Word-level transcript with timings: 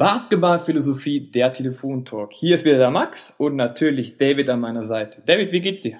Basketballphilosophie, 0.00 1.30
der 1.30 1.52
Telefontalk. 1.52 2.32
Hier 2.32 2.54
ist 2.54 2.64
wieder 2.64 2.78
der 2.78 2.90
Max 2.90 3.34
und 3.36 3.56
natürlich 3.56 4.16
David 4.16 4.48
an 4.48 4.58
meiner 4.58 4.82
Seite. 4.82 5.22
David, 5.26 5.52
wie 5.52 5.60
geht's 5.60 5.82
dir? 5.82 5.98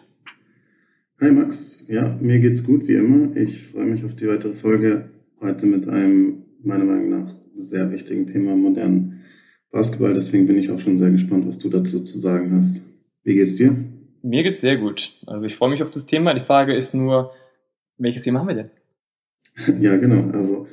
Hi 1.20 1.30
Max, 1.30 1.84
ja, 1.86 2.16
mir 2.18 2.38
geht's 2.38 2.64
gut 2.64 2.88
wie 2.88 2.94
immer. 2.94 3.36
Ich 3.36 3.60
freue 3.60 3.84
mich 3.84 4.02
auf 4.02 4.16
die 4.16 4.26
weitere 4.26 4.54
Folge 4.54 5.10
heute 5.42 5.66
mit 5.66 5.86
einem 5.86 6.44
meiner 6.64 6.86
Meinung 6.86 7.10
nach 7.10 7.30
sehr 7.52 7.90
wichtigen 7.90 8.26
Thema 8.26 8.56
modernen 8.56 9.20
Basketball. 9.70 10.14
Deswegen 10.14 10.46
bin 10.46 10.56
ich 10.56 10.70
auch 10.70 10.80
schon 10.80 10.96
sehr 10.96 11.10
gespannt, 11.10 11.46
was 11.46 11.58
du 11.58 11.68
dazu 11.68 12.02
zu 12.02 12.18
sagen 12.18 12.56
hast. 12.56 12.88
Wie 13.22 13.34
geht's 13.34 13.56
dir? 13.56 13.76
Mir 14.22 14.42
geht's 14.44 14.62
sehr 14.62 14.78
gut. 14.78 15.12
Also 15.26 15.44
ich 15.44 15.54
freue 15.54 15.68
mich 15.68 15.82
auf 15.82 15.90
das 15.90 16.06
Thema. 16.06 16.32
Die 16.32 16.40
Frage 16.40 16.74
ist 16.74 16.94
nur, 16.94 17.34
welches 17.98 18.22
Thema 18.22 18.40
haben 18.40 18.48
wir 18.48 18.54
denn? 18.54 18.70
ja, 19.82 19.98
genau. 19.98 20.30
Also 20.34 20.68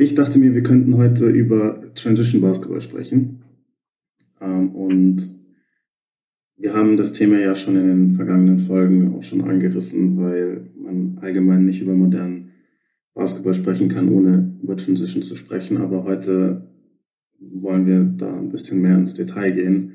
ich 0.00 0.14
dachte 0.14 0.38
mir, 0.38 0.54
wir 0.54 0.62
könnten 0.62 0.96
heute 0.96 1.26
über 1.26 1.92
Transition 1.94 2.40
Basketball 2.40 2.80
sprechen. 2.80 3.42
Ähm, 4.40 4.70
und 4.70 5.20
wir 6.56 6.72
haben 6.72 6.96
das 6.96 7.12
Thema 7.12 7.40
ja 7.40 7.56
schon 7.56 7.74
in 7.74 7.88
den 7.88 8.10
vergangenen 8.12 8.60
Folgen 8.60 9.12
auch 9.14 9.24
schon 9.24 9.40
angerissen, 9.40 10.16
weil 10.16 10.70
man 10.76 11.18
allgemein 11.20 11.64
nicht 11.64 11.82
über 11.82 11.94
modernen 11.94 12.52
Basketball 13.12 13.54
sprechen 13.54 13.88
kann, 13.88 14.08
ohne 14.08 14.56
über 14.62 14.76
Transition 14.76 15.22
zu 15.22 15.34
sprechen. 15.34 15.78
Aber 15.78 16.04
heute 16.04 16.68
wollen 17.40 17.86
wir 17.86 18.04
da 18.04 18.38
ein 18.38 18.52
bisschen 18.52 18.80
mehr 18.80 18.96
ins 18.96 19.14
Detail 19.14 19.50
gehen. 19.50 19.94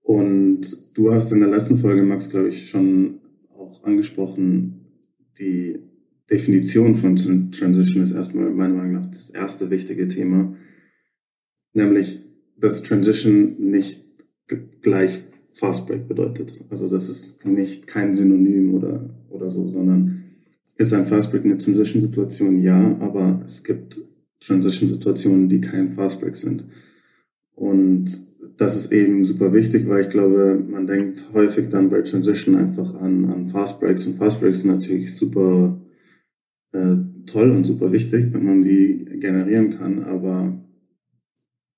Und 0.00 0.66
du 0.94 1.12
hast 1.12 1.32
in 1.32 1.40
der 1.40 1.50
letzten 1.50 1.76
Folge, 1.76 2.02
Max, 2.02 2.30
glaube 2.30 2.48
ich, 2.48 2.70
schon 2.70 3.20
auch 3.54 3.84
angesprochen, 3.84 4.86
die 5.38 5.89
Definition 6.30 6.96
von 6.96 7.16
Transition 7.50 8.02
ist 8.02 8.12
erstmal 8.12 8.50
meiner 8.50 8.74
Meinung 8.74 8.92
nach 8.92 9.06
das 9.06 9.30
erste 9.30 9.70
wichtige 9.70 10.06
Thema, 10.08 10.54
nämlich 11.74 12.20
dass 12.56 12.82
Transition 12.82 13.56
nicht 13.58 14.04
gleich 14.82 15.24
Fast 15.52 15.86
Break 15.86 16.06
bedeutet. 16.06 16.64
Also 16.70 16.88
das 16.88 17.08
ist 17.08 17.44
nicht 17.46 17.86
kein 17.86 18.14
Synonym 18.14 18.74
oder, 18.74 19.10
oder 19.30 19.50
so, 19.50 19.66
sondern 19.66 20.24
ist 20.76 20.92
ein 20.92 21.06
Fast 21.06 21.30
Break 21.30 21.44
eine 21.44 21.58
Transition-Situation? 21.58 22.60
Ja, 22.60 22.96
aber 23.00 23.42
es 23.44 23.64
gibt 23.64 23.98
Transition-Situationen, 24.40 25.48
die 25.48 25.60
kein 25.60 25.90
Fast 25.90 26.20
Break 26.20 26.36
sind. 26.36 26.64
Und 27.54 28.06
das 28.56 28.76
ist 28.76 28.92
eben 28.92 29.24
super 29.24 29.52
wichtig, 29.52 29.88
weil 29.88 30.02
ich 30.02 30.10
glaube, 30.10 30.62
man 30.66 30.86
denkt 30.86 31.24
häufig 31.34 31.68
dann 31.68 31.90
bei 31.90 32.02
Transition 32.02 32.54
einfach 32.54 32.94
an, 33.00 33.26
an 33.26 33.48
Fast 33.48 33.80
Breaks 33.80 34.06
und 34.06 34.16
Fast 34.16 34.40
Breaks 34.40 34.62
sind 34.62 34.70
natürlich 34.70 35.14
super 35.14 35.78
äh, 36.72 36.96
toll 37.26 37.50
und 37.50 37.64
super 37.64 37.92
wichtig, 37.92 38.32
wenn 38.32 38.44
man 38.44 38.62
sie 38.62 39.04
generieren 39.20 39.70
kann, 39.70 40.02
aber 40.02 40.64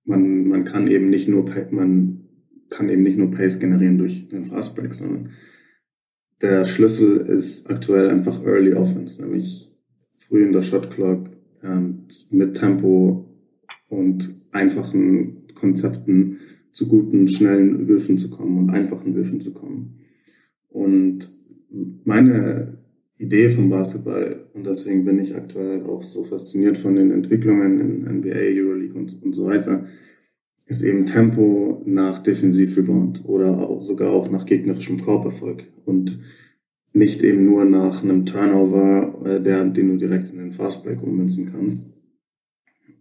man, 0.05 0.47
man 0.49 0.65
kann 0.65 0.87
eben 0.89 1.11
nicht 1.11 1.29
nur 1.29 1.45
man 1.71 2.29
kann 2.71 2.89
eben 2.89 3.03
nicht 3.03 3.19
nur 3.19 3.31
Pace 3.31 3.59
generieren 3.59 3.99
durch 3.99 4.29
den 4.29 4.47
Fast 4.47 4.75
Break, 4.75 4.95
sondern 4.95 5.31
der 6.41 6.65
Schlüssel 6.65 7.19
ist 7.19 7.71
aktuell 7.71 8.09
einfach 8.09 8.45
Early 8.45 8.75
Offense, 8.75 9.23
nämlich 9.23 9.71
früh 10.15 10.43
in 10.43 10.53
der 10.53 10.62
Shot 10.62 10.91
Clock 10.91 11.31
ähm, 11.62 12.06
mit 12.31 12.56
Tempo 12.56 13.29
und 13.89 14.41
einfachen 14.51 15.47
Konzepten 15.55 16.39
zu 16.73 16.89
guten, 16.89 17.29
schnellen 17.29 17.87
Würfen 17.87 18.19
zu 18.19 18.31
kommen 18.31 18.59
und 18.59 18.71
einfachen 18.71 19.15
Würfen 19.15 19.41
zu 19.41 19.53
kommen. 19.53 20.01
Und 20.69 21.31
meine 22.05 22.81
Idee 23.19 23.51
vom 23.51 23.71
Basketball. 23.71 24.47
Und 24.55 24.67
deswegen 24.67 25.05
bin 25.05 25.19
ich 25.19 25.35
aktuell 25.35 25.83
auch 25.85 26.03
so 26.03 26.25
fasziniert 26.25 26.79
von 26.79 26.97
den 26.97 27.11
Entwicklungen 27.11 27.79
in 27.79 28.19
NBA, 28.19 28.61
Euroleague 28.61 28.99
und, 28.99 29.23
und 29.23 29.34
so 29.34 29.47
weiter. 29.47 29.87
Ist 30.67 30.83
eben 30.83 31.06
Tempo 31.06 31.83
nach 31.84 32.21
Defensivrebound 32.21 33.25
oder 33.25 33.59
auch, 33.59 33.83
sogar 33.83 34.11
auch 34.12 34.31
nach 34.31 34.47
gegnerischem 34.47 35.01
Korberfolg 35.01 35.65
und 35.84 36.19
nicht 36.95 37.22
eben 37.22 37.45
nur 37.45 37.65
nach 37.65 38.03
einem 38.03 38.27
Turnover, 38.27 39.15
äh, 39.25 39.41
der, 39.41 39.65
den 39.65 39.89
du 39.89 39.97
direkt 39.97 40.31
in 40.31 40.39
den 40.39 40.53
Fastbreak 40.53 41.03
ummünzen 41.03 41.51
kannst. 41.51 41.91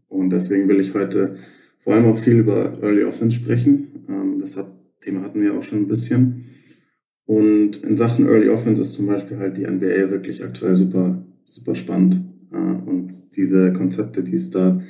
Und 0.07 0.31
deswegen 0.31 0.67
will 0.67 0.79
ich 0.79 0.93
heute 0.93 1.37
vor 1.77 1.93
allem 1.93 2.05
auch 2.05 2.17
viel 2.17 2.39
über 2.39 2.81
Early 2.81 3.03
Offense 3.03 3.39
sprechen. 3.39 4.05
Ähm, 4.07 4.39
das 4.39 4.57
hat, 4.57 4.71
Thema 4.99 5.21
hatten 5.21 5.41
wir 5.41 5.57
auch 5.57 5.63
schon 5.63 5.79
ein 5.79 5.87
bisschen. 5.87 6.45
Und 7.31 7.77
in 7.77 7.95
Sachen 7.95 8.25
Early 8.25 8.49
Offense 8.49 8.81
ist 8.81 8.93
zum 8.93 9.07
Beispiel 9.07 9.37
halt 9.37 9.55
die 9.55 9.65
NBA 9.65 10.11
wirklich 10.11 10.43
aktuell 10.43 10.75
super, 10.75 11.23
super 11.45 11.75
spannend. 11.75 12.25
Und 12.51 13.37
diese 13.37 13.71
Konzepte, 13.71 14.21
die 14.21 14.35
es 14.35 14.49
da 14.49 14.81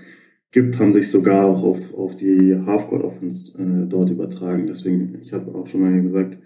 gibt, 0.50 0.80
haben 0.80 0.91
sich 0.91 1.12
sogar 1.12 1.46
auch 1.46 1.62
auf, 1.62 1.94
auf 1.94 2.16
die 2.16 2.56
Halfcourt 2.66 3.03
Offense 3.03 3.53
äh, 3.62 3.88
dort 3.88 4.09
übertragen. 4.09 4.66
Deswegen, 4.66 5.19
ich 5.22 5.34
habe 5.34 5.53
auch 5.53 5.68
schon 5.68 5.81
mal 5.81 6.01
gesagt, 6.01 6.40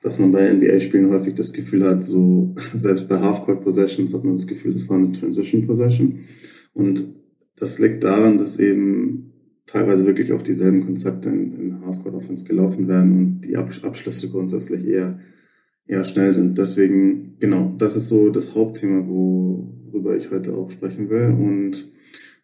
dass 0.00 0.18
man 0.18 0.32
bei 0.32 0.50
NBA-Spielen 0.50 1.10
häufig 1.10 1.34
das 1.34 1.52
Gefühl 1.52 1.84
hat, 1.84 2.02
so 2.02 2.54
selbst 2.74 3.06
bei 3.06 3.20
Halfcourt 3.20 3.62
Possessions 3.62 4.14
hat 4.14 4.24
man 4.24 4.36
das 4.36 4.46
Gefühl, 4.46 4.72
das 4.72 4.88
war 4.88 4.96
eine 4.96 5.12
Transition 5.12 5.66
Possession. 5.66 6.20
Und 6.72 7.04
das 7.56 7.78
liegt 7.78 8.04
daran, 8.04 8.38
dass 8.38 8.58
eben 8.58 9.34
teilweise 9.66 10.06
wirklich 10.06 10.32
auch 10.32 10.40
dieselben 10.40 10.82
Konzepte 10.82 11.28
in, 11.28 11.52
in 11.52 11.84
Halfcourt 11.84 12.14
Offense 12.14 12.46
gelaufen 12.46 12.88
werden 12.88 13.18
und 13.18 13.40
die 13.42 13.58
Abschlüsse 13.58 14.30
grundsätzlich 14.30 14.86
eher 14.86 15.18
ja, 15.86 16.04
schnell 16.04 16.32
sind. 16.32 16.58
Deswegen, 16.58 17.36
genau, 17.38 17.74
das 17.78 17.96
ist 17.96 18.08
so 18.08 18.30
das 18.30 18.54
Hauptthema, 18.54 19.06
worüber 19.06 20.16
ich 20.16 20.30
heute 20.30 20.54
auch 20.54 20.70
sprechen 20.70 21.10
will. 21.10 21.26
Und 21.26 21.92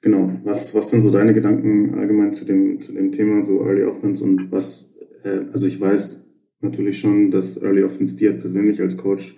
genau, 0.00 0.40
was, 0.44 0.74
was 0.74 0.90
sind 0.90 1.02
so 1.02 1.10
deine 1.10 1.32
Gedanken 1.32 1.94
allgemein 1.94 2.34
zu 2.34 2.44
dem, 2.44 2.80
zu 2.80 2.92
dem 2.92 3.12
Thema, 3.12 3.44
so 3.44 3.64
Early 3.64 3.84
Offense 3.84 4.24
und 4.24 4.50
was, 4.50 4.96
äh, 5.24 5.40
also 5.52 5.66
ich 5.66 5.80
weiß 5.80 6.30
natürlich 6.60 6.98
schon, 6.98 7.30
dass 7.30 7.62
Early 7.62 7.84
Offense 7.84 8.16
dir 8.16 8.32
persönlich 8.32 8.80
als 8.80 8.96
Coach 8.96 9.36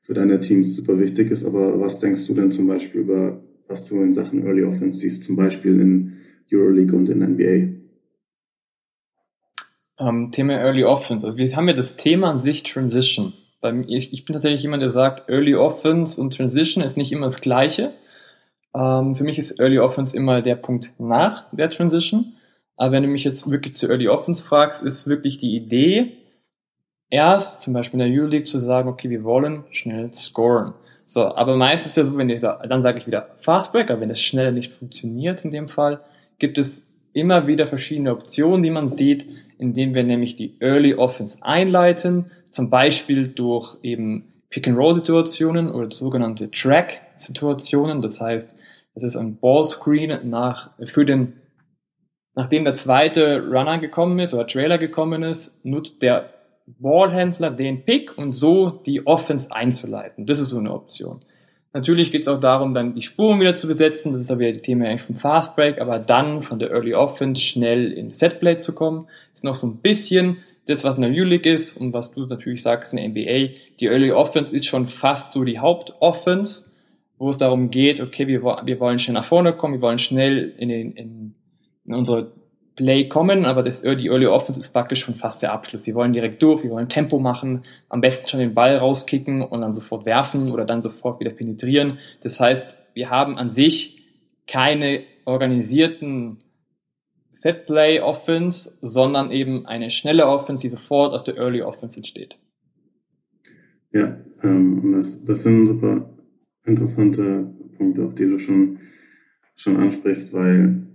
für 0.00 0.14
deine 0.14 0.40
Teams 0.40 0.74
super 0.74 0.98
wichtig 0.98 1.30
ist, 1.30 1.44
aber 1.44 1.78
was 1.78 2.00
denkst 2.00 2.26
du 2.26 2.34
denn 2.34 2.50
zum 2.50 2.66
Beispiel 2.66 3.02
über, 3.02 3.40
was 3.68 3.84
du 3.86 4.02
in 4.02 4.12
Sachen 4.12 4.44
Early 4.44 4.64
Offense 4.64 4.98
siehst, 4.98 5.22
zum 5.22 5.36
Beispiel 5.36 5.78
in 5.78 6.16
Euroleague 6.52 6.96
und 6.96 7.08
in 7.08 7.20
NBA? 7.20 7.78
Um, 9.98 10.24
ähm, 10.24 10.30
Thema 10.32 10.54
Early 10.54 10.82
Offense. 10.82 11.24
Also 11.24 11.38
wir 11.38 11.56
haben 11.56 11.68
ja 11.68 11.74
das 11.74 11.96
Thema 11.96 12.30
an 12.30 12.38
sich 12.40 12.64
Transition 12.64 13.32
bei 13.62 13.72
ich, 13.86 14.24
bin 14.24 14.34
tatsächlich 14.34 14.62
jemand, 14.62 14.82
der 14.82 14.90
sagt, 14.90 15.30
Early 15.30 15.54
Offense 15.54 16.20
und 16.20 16.36
Transition 16.36 16.84
ist 16.84 16.98
nicht 16.98 17.12
immer 17.12 17.26
das 17.26 17.40
Gleiche. 17.40 17.92
Ähm, 18.74 19.14
für 19.14 19.24
mich 19.24 19.38
ist 19.38 19.58
Early 19.58 19.78
Offense 19.78 20.14
immer 20.14 20.42
der 20.42 20.56
Punkt 20.56 20.92
nach 20.98 21.44
der 21.52 21.70
Transition. 21.70 22.34
Aber 22.76 22.92
wenn 22.92 23.04
du 23.04 23.08
mich 23.08 23.24
jetzt 23.24 23.50
wirklich 23.50 23.76
zu 23.76 23.88
Early 23.88 24.08
Offense 24.08 24.44
fragst, 24.44 24.82
ist 24.82 25.06
wirklich 25.06 25.38
die 25.38 25.54
Idee, 25.54 26.12
erst 27.08 27.62
zum 27.62 27.72
Beispiel 27.72 28.00
in 28.00 28.10
der 28.10 28.20
Euroleague 28.20 28.46
zu 28.46 28.58
sagen, 28.58 28.88
okay, 28.88 29.08
wir 29.08 29.22
wollen 29.22 29.64
schnell 29.70 30.12
scoren. 30.12 30.74
So, 31.06 31.22
aber 31.22 31.56
meistens 31.56 31.92
ist 31.92 31.96
ja 31.98 32.04
so, 32.04 32.16
wenn 32.16 32.30
ich 32.30 32.40
sage, 32.40 32.66
dann 32.68 32.82
sage 32.82 32.98
ich 32.98 33.06
wieder 33.06 33.28
Fast 33.36 33.72
Breaker, 33.72 34.00
wenn 34.00 34.08
das 34.08 34.20
schneller 34.20 34.50
nicht 34.50 34.72
funktioniert 34.72 35.44
in 35.44 35.50
dem 35.50 35.68
Fall, 35.68 36.00
gibt 36.38 36.58
es 36.58 36.88
immer 37.12 37.46
wieder 37.46 37.66
verschiedene 37.66 38.12
Optionen, 38.12 38.62
die 38.62 38.70
man 38.70 38.88
sieht, 38.88 39.28
indem 39.58 39.94
wir 39.94 40.02
nämlich 40.02 40.36
die 40.36 40.56
Early 40.58 40.94
Offense 40.94 41.38
einleiten, 41.42 42.30
zum 42.52 42.70
Beispiel 42.70 43.28
durch 43.28 43.76
eben 43.82 44.32
Pick-and-Roll-Situationen 44.50 45.70
oder 45.70 45.90
sogenannte 45.90 46.50
Track-Situationen. 46.50 48.02
Das 48.02 48.20
heißt, 48.20 48.54
das 48.94 49.02
ist 49.02 49.16
ein 49.16 49.38
Ballscreen 49.38 50.28
nach, 50.28 50.70
für 50.84 51.04
den, 51.04 51.34
nachdem 52.34 52.64
der 52.64 52.74
zweite 52.74 53.40
Runner 53.40 53.78
gekommen 53.78 54.18
ist 54.18 54.34
oder 54.34 54.46
Trailer 54.46 54.78
gekommen 54.78 55.22
ist, 55.22 55.64
nutzt 55.64 56.02
der 56.02 56.30
Ballhändler 56.66 57.50
den 57.50 57.84
Pick, 57.84 58.16
um 58.16 58.32
so 58.32 58.70
die 58.70 59.06
Offense 59.06 59.50
einzuleiten. 59.52 60.26
Das 60.26 60.38
ist 60.38 60.50
so 60.50 60.58
eine 60.58 60.72
Option. 60.72 61.24
Natürlich 61.74 62.12
geht 62.12 62.22
es 62.22 62.28
auch 62.28 62.38
darum, 62.38 62.74
dann 62.74 62.94
die 62.94 63.00
Spuren 63.00 63.40
wieder 63.40 63.54
zu 63.54 63.66
besetzen. 63.66 64.12
Das 64.12 64.20
ist 64.20 64.30
aber 64.30 64.40
wieder 64.40 64.52
die 64.52 64.60
Thema 64.60 64.86
eigentlich 64.86 65.02
vom 65.02 65.16
Fast 65.16 65.56
Break, 65.56 65.80
aber 65.80 65.98
dann 65.98 66.42
von 66.42 66.58
der 66.58 66.70
Early 66.70 66.94
Offense 66.94 67.40
schnell 67.40 67.92
in 67.92 68.10
Setplay 68.10 68.58
zu 68.58 68.74
kommen. 68.74 69.08
Ist 69.32 69.42
noch 69.42 69.54
so 69.54 69.66
ein 69.66 69.78
bisschen 69.78 70.36
das, 70.66 70.84
was 70.84 70.96
in 70.96 71.02
der 71.02 71.10
U-League 71.10 71.46
ist 71.46 71.76
und 71.76 71.92
was 71.92 72.12
du 72.12 72.26
natürlich 72.26 72.62
sagst 72.62 72.92
in 72.94 72.98
der 72.98 73.08
NBA, 73.08 73.54
die 73.80 73.86
Early 73.86 74.12
Offense 74.12 74.54
ist 74.54 74.66
schon 74.66 74.86
fast 74.86 75.32
so 75.32 75.44
die 75.44 75.58
Hauptoffense, 75.58 76.70
wo 77.18 77.30
es 77.30 77.36
darum 77.36 77.70
geht, 77.70 78.00
okay, 78.00 78.26
wir, 78.26 78.42
wir 78.42 78.80
wollen 78.80 78.98
schnell 78.98 79.14
nach 79.14 79.24
vorne 79.24 79.52
kommen, 79.52 79.74
wir 79.74 79.80
wollen 79.80 79.98
schnell 79.98 80.54
in, 80.58 80.68
den, 80.68 80.92
in, 80.92 81.34
in 81.84 81.94
unsere 81.94 82.32
Play 82.76 83.06
kommen, 83.08 83.44
aber 83.44 83.62
das, 83.62 83.82
die 83.82 84.06
Early 84.06 84.26
Offense 84.26 84.58
ist 84.58 84.70
praktisch 84.70 85.00
schon 85.00 85.14
fast 85.14 85.42
der 85.42 85.52
Abschluss. 85.52 85.86
Wir 85.86 85.94
wollen 85.94 86.12
direkt 86.12 86.42
durch, 86.42 86.62
wir 86.62 86.70
wollen 86.70 86.88
Tempo 86.88 87.18
machen, 87.18 87.64
am 87.88 88.00
besten 88.00 88.28
schon 88.28 88.40
den 88.40 88.54
Ball 88.54 88.76
rauskicken 88.76 89.42
und 89.42 89.60
dann 89.60 89.72
sofort 89.72 90.06
werfen 90.06 90.50
oder 90.50 90.64
dann 90.64 90.80
sofort 90.80 91.20
wieder 91.20 91.30
penetrieren. 91.30 91.98
Das 92.22 92.40
heißt, 92.40 92.76
wir 92.94 93.10
haben 93.10 93.36
an 93.36 93.52
sich 93.52 94.02
keine 94.46 95.02
organisierten 95.24 96.41
Set-Play 97.32 98.00
Offense, 98.00 98.78
sondern 98.82 99.30
eben 99.30 99.66
eine 99.66 99.90
schnelle 99.90 100.26
Offense, 100.26 100.62
die 100.62 100.70
sofort 100.70 101.14
aus 101.14 101.24
der 101.24 101.36
Early 101.36 101.62
Offense 101.62 101.96
entsteht. 101.96 102.38
Ja, 103.90 104.18
ähm, 104.42 104.92
das, 104.92 105.24
das 105.24 105.42
sind 105.42 105.66
super 105.66 106.08
interessante 106.64 107.52
Punkte, 107.76 108.04
auch 108.04 108.12
die 108.12 108.26
du 108.26 108.38
schon, 108.38 108.78
schon 109.56 109.76
ansprichst, 109.76 110.32
weil 110.32 110.86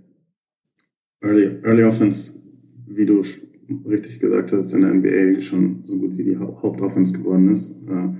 Early, 1.20 1.60
Early 1.62 1.84
Offense, 1.84 2.40
wie 2.86 3.06
du 3.06 3.22
richtig 3.86 4.20
gesagt 4.20 4.52
hast, 4.52 4.72
in 4.72 4.80
der 4.80 4.94
NBA 4.94 5.40
schon 5.40 5.82
so 5.84 5.98
gut 5.98 6.16
wie 6.16 6.24
die 6.24 6.36
Hauptoffense 6.36 7.18
geworden 7.18 7.50
ist. 7.52 7.86
Äh, 7.88 8.14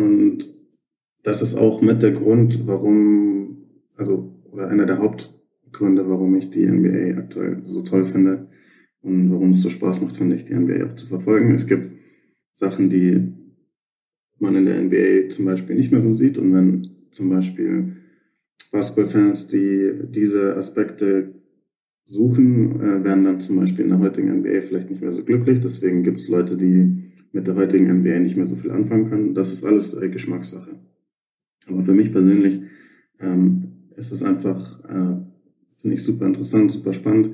und 0.00 0.46
das 1.22 1.42
ist 1.42 1.56
auch 1.56 1.80
mit 1.80 2.02
der 2.02 2.12
Grund, 2.12 2.66
warum, 2.66 3.64
also, 3.96 4.34
oder 4.50 4.68
einer 4.68 4.86
der 4.86 4.98
Hauptgründe, 5.68 6.08
warum 6.08 6.34
ich 6.36 6.50
die 6.50 6.66
NBA 6.66 7.18
aktuell 7.18 7.60
so 7.64 7.82
toll 7.82 8.04
finde 8.06 8.48
und 9.02 9.30
warum 9.30 9.50
es 9.50 9.60
so 9.60 9.68
Spaß 9.68 10.00
macht, 10.00 10.16
finde 10.16 10.36
ich, 10.36 10.44
die 10.44 10.54
NBA 10.54 10.86
auch 10.86 10.94
zu 10.94 11.06
verfolgen. 11.06 11.54
Es 11.54 11.66
gibt 11.66 11.90
Sachen, 12.54 12.88
die 12.88 13.32
man 14.38 14.54
in 14.54 14.64
der 14.64 14.82
NBA 14.82 15.28
zum 15.28 15.44
Beispiel 15.44 15.76
nicht 15.76 15.92
mehr 15.92 16.00
so 16.00 16.12
sieht 16.12 16.38
und 16.38 16.54
wenn 16.54 16.88
zum 17.10 17.28
Beispiel 17.30 17.96
Basketballfans, 18.72 19.48
die 19.48 19.92
diese 20.10 20.56
Aspekte 20.56 21.34
suchen, 22.04 22.80
äh, 22.80 23.04
werden 23.04 23.24
dann 23.24 23.40
zum 23.40 23.56
Beispiel 23.56 23.84
in 23.84 23.90
der 23.90 23.98
heutigen 23.98 24.30
NBA 24.40 24.60
vielleicht 24.62 24.90
nicht 24.90 25.02
mehr 25.02 25.12
so 25.12 25.24
glücklich. 25.24 25.60
Deswegen 25.60 26.02
gibt 26.02 26.18
es 26.18 26.28
Leute, 26.28 26.56
die 26.56 27.12
mit 27.32 27.46
der 27.46 27.56
heutigen 27.56 27.90
NBA 27.90 28.20
nicht 28.20 28.36
mehr 28.36 28.46
so 28.46 28.56
viel 28.56 28.70
anfangen 28.70 29.08
können. 29.08 29.34
Das 29.34 29.52
ist 29.52 29.64
alles 29.64 29.94
äh, 29.94 30.08
Geschmackssache. 30.08 30.76
Aber 31.66 31.82
für 31.82 31.94
mich 31.94 32.12
persönlich 32.12 32.60
ähm, 33.20 33.88
ist 33.96 34.12
es 34.12 34.22
einfach, 34.22 34.84
äh, 34.88 35.16
finde 35.80 35.96
ich 35.96 36.02
super 36.02 36.26
interessant, 36.26 36.72
super 36.72 36.92
spannend. 36.92 37.30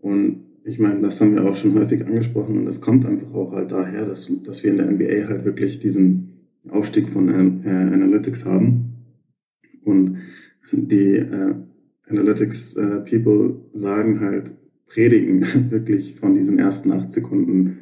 Und 0.00 0.44
ich 0.64 0.78
meine, 0.78 1.00
das 1.00 1.20
haben 1.20 1.34
wir 1.34 1.44
auch 1.44 1.54
schon 1.54 1.74
häufig 1.74 2.04
angesprochen 2.06 2.58
und 2.58 2.66
das 2.66 2.80
kommt 2.80 3.06
einfach 3.06 3.32
auch 3.34 3.52
halt 3.52 3.72
daher, 3.72 4.04
dass, 4.04 4.30
dass 4.44 4.62
wir 4.62 4.70
in 4.70 4.76
der 4.76 4.90
NBA 4.90 5.28
halt 5.28 5.44
wirklich 5.44 5.78
diesen 5.78 6.48
Aufstieg 6.68 7.08
von 7.08 7.28
äh, 7.28 7.68
Analytics 7.68 8.44
haben. 8.44 8.96
Und 9.82 10.18
die 10.72 11.16
äh, 11.16 11.54
Analytics 12.08 12.76
äh, 12.76 13.00
People 13.00 13.60
sagen 13.72 14.20
halt, 14.20 14.54
predigen 14.86 15.40
wirklich 15.70 16.16
von 16.16 16.34
diesen 16.34 16.58
ersten 16.58 16.90
acht 16.92 17.12
Sekunden 17.12 17.78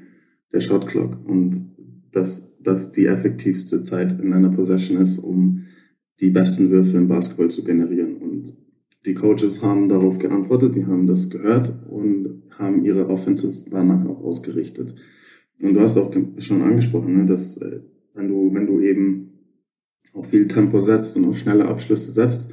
der 0.53 0.61
Shot 0.61 0.87
Clock 0.87 1.19
und 1.27 1.65
dass 2.13 2.63
das 2.63 2.93
die 2.93 3.07
effektivste 3.07 3.83
Zeit 3.83 4.21
in 4.21 4.33
einer 4.33 4.51
Possession 4.51 5.01
ist, 5.01 5.19
um 5.19 5.65
die 6.21 6.31
besten 6.31 6.71
Würfe 6.71 6.97
im 6.97 7.09
Basketball 7.09 7.51
zu 7.51 7.65
generieren. 7.65 8.17
Die 9.07 9.15
Coaches 9.15 9.63
haben 9.63 9.89
darauf 9.89 10.19
geantwortet, 10.19 10.75
die 10.75 10.87
haben 10.87 11.07
das 11.07 11.31
gehört 11.31 11.73
und 11.89 12.43
haben 12.59 12.85
ihre 12.85 13.09
Offenses 13.09 13.71
danach 13.71 14.05
auch 14.07 14.23
ausgerichtet. 14.23 14.95
Und 15.61 15.75
du 15.75 15.81
hast 15.81 15.97
auch 15.97 16.13
schon 16.39 16.63
angesprochen, 16.63 17.17
ne, 17.17 17.27
dass 17.27 17.59
äh, 17.59 17.81
wenn 18.15 18.29
du, 18.29 18.53
wenn 18.53 18.67
du 18.67 18.81
eben 18.81 19.33
auf 20.13 20.29
viel 20.29 20.49
Tempo 20.49 20.81
setzt 20.81 21.17
und 21.17 21.25
auf 21.25 21.39
schnelle 21.39 21.67
Abschlüsse 21.67 22.13
setzt, 22.13 22.51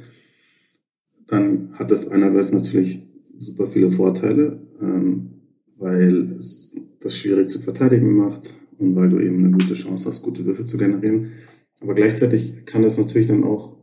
dann 1.26 1.70
hat 1.72 1.90
das 1.90 2.08
einerseits 2.08 2.52
natürlich 2.52 3.02
super 3.38 3.66
viele 3.66 3.90
Vorteile, 3.90 4.60
ähm, 4.80 5.30
weil 5.76 6.36
es 6.38 6.76
das 7.00 7.16
schwierig 7.16 7.50
zu 7.50 7.60
verteidigen 7.60 8.16
macht 8.16 8.54
und 8.78 8.94
weil 8.94 9.08
du 9.08 9.18
eben 9.18 9.38
eine 9.38 9.50
gute 9.50 9.74
Chance 9.74 10.08
hast, 10.08 10.22
gute 10.22 10.44
Würfe 10.46 10.64
zu 10.64 10.78
generieren. 10.78 11.32
Aber 11.80 11.94
gleichzeitig 11.94 12.64
kann 12.64 12.82
das 12.82 12.98
natürlich 12.98 13.26
dann 13.26 13.44
auch 13.44 13.76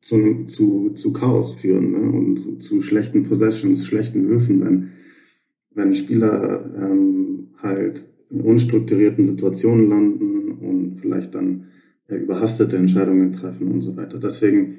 zu, 0.00 0.44
zu, 0.44 0.90
zu 0.90 1.12
Chaos 1.12 1.54
führen 1.54 1.92
ne? 1.92 1.98
und 1.98 2.62
zu, 2.62 2.80
schlechten 2.80 3.24
Possessions, 3.24 3.86
schlechten 3.86 4.28
Würfen, 4.28 4.60
wenn, 4.64 4.88
wenn 5.74 5.94
Spieler 5.94 6.72
ähm, 6.76 7.48
halt 7.58 8.06
in 8.30 8.40
unstrukturierten 8.40 9.24
Situationen 9.24 9.88
landen 9.88 10.52
und 10.52 10.94
vielleicht 10.94 11.34
dann 11.34 11.66
äh, 12.08 12.16
überhastete 12.16 12.76
Entscheidungen 12.76 13.32
treffen 13.32 13.68
und 13.68 13.82
so 13.82 13.96
weiter. 13.96 14.18
Deswegen 14.18 14.76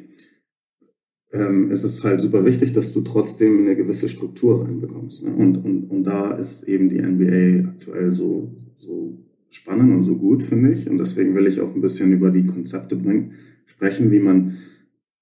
ähm, 1.31 1.71
ist 1.71 1.83
es 1.83 2.03
halt 2.03 2.19
super 2.19 2.45
wichtig, 2.45 2.73
dass 2.73 2.91
du 2.91 3.01
trotzdem 3.01 3.59
eine 3.59 3.75
gewisse 3.75 4.09
Struktur 4.09 4.65
reinbekommst. 4.65 5.25
Ne? 5.25 5.35
Und, 5.35 5.57
und, 5.57 5.83
und 5.85 6.03
da 6.03 6.31
ist 6.31 6.67
eben 6.67 6.89
die 6.89 7.01
NBA 7.01 7.69
aktuell 7.69 8.11
so, 8.11 8.51
so 8.75 9.17
spannend 9.49 9.93
und 9.93 10.03
so 10.03 10.17
gut, 10.17 10.43
finde 10.43 10.71
ich. 10.71 10.89
Und 10.89 10.97
deswegen 10.97 11.35
will 11.35 11.47
ich 11.47 11.61
auch 11.61 11.73
ein 11.73 11.81
bisschen 11.81 12.11
über 12.11 12.31
die 12.31 12.45
Konzepte 12.45 12.95
bringen, 12.95 13.33
sprechen, 13.65 14.11
wie 14.11 14.19
man 14.19 14.57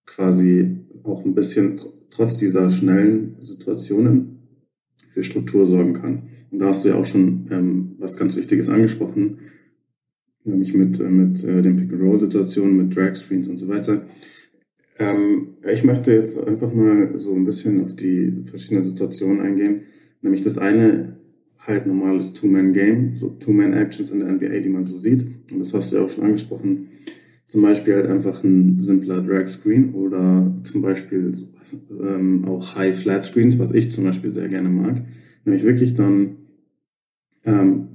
quasi 0.09 0.75
auch 1.03 1.23
ein 1.23 1.35
bisschen 1.35 1.75
trotz 2.09 2.37
dieser 2.37 2.69
schnellen 2.69 3.35
Situationen 3.39 4.39
für 5.07 5.23
Struktur 5.23 5.65
sorgen 5.65 5.93
kann. 5.93 6.23
Und 6.51 6.59
da 6.59 6.67
hast 6.67 6.83
du 6.83 6.89
ja 6.89 6.95
auch 6.95 7.05
schon 7.05 7.47
ähm, 7.51 7.95
was 7.99 8.17
ganz 8.17 8.35
Wichtiges 8.35 8.69
angesprochen, 8.69 9.37
nämlich 10.43 10.73
mit, 10.73 10.99
äh, 10.99 11.09
mit 11.09 11.43
äh, 11.43 11.61
den 11.61 11.75
Pick-and-Roll-Situationen, 11.75 12.75
mit 12.75 12.95
Drag-Screens 12.95 13.47
und 13.47 13.57
so 13.57 13.67
weiter. 13.67 14.05
Ähm, 14.97 15.49
ich 15.71 15.83
möchte 15.83 16.11
jetzt 16.11 16.45
einfach 16.45 16.73
mal 16.73 17.17
so 17.17 17.35
ein 17.35 17.45
bisschen 17.45 17.83
auf 17.83 17.95
die 17.95 18.41
verschiedenen 18.43 18.85
Situationen 18.85 19.41
eingehen. 19.41 19.81
Nämlich 20.21 20.41
das 20.41 20.57
eine 20.57 21.17
halt 21.59 21.85
normales 21.85 22.33
Two-Man-Game, 22.33 23.13
so 23.13 23.29
Two-Man-Actions 23.29 24.11
in 24.11 24.19
der 24.19 24.31
NBA, 24.31 24.59
die 24.59 24.69
man 24.69 24.85
so 24.85 24.97
sieht. 24.97 25.25
Und 25.51 25.59
das 25.59 25.73
hast 25.73 25.91
du 25.91 25.97
ja 25.97 26.03
auch 26.03 26.09
schon 26.09 26.25
angesprochen. 26.25 26.87
Zum 27.49 27.63
Beispiel 27.63 27.95
halt 27.95 28.05
einfach 28.05 28.43
ein 28.43 28.79
simpler 28.79 29.23
Drag-Screen 29.23 29.95
oder 29.95 30.55
zum 30.61 30.83
Beispiel 30.83 31.33
ähm, 31.99 32.45
auch 32.45 32.75
High-Flat-Screens, 32.75 33.57
was 33.57 33.73
ich 33.73 33.91
zum 33.91 34.03
Beispiel 34.03 34.29
sehr 34.29 34.47
gerne 34.49 34.69
mag. 34.69 35.01
Nämlich 35.45 35.63
wirklich 35.63 35.95
dann, 35.95 36.35
ähm, 37.45 37.87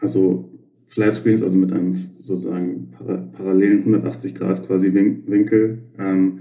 also 0.00 0.50
Flat 0.84 1.14
Screens, 1.14 1.44
also 1.44 1.56
mit 1.56 1.72
einem 1.72 1.92
sozusagen 1.92 2.90
para 2.90 3.18
parallelen 3.18 3.78
180 3.78 4.34
Grad 4.34 4.66
quasi 4.66 4.92
Win 4.92 5.22
Winkel 5.28 5.82
ähm, 6.00 6.40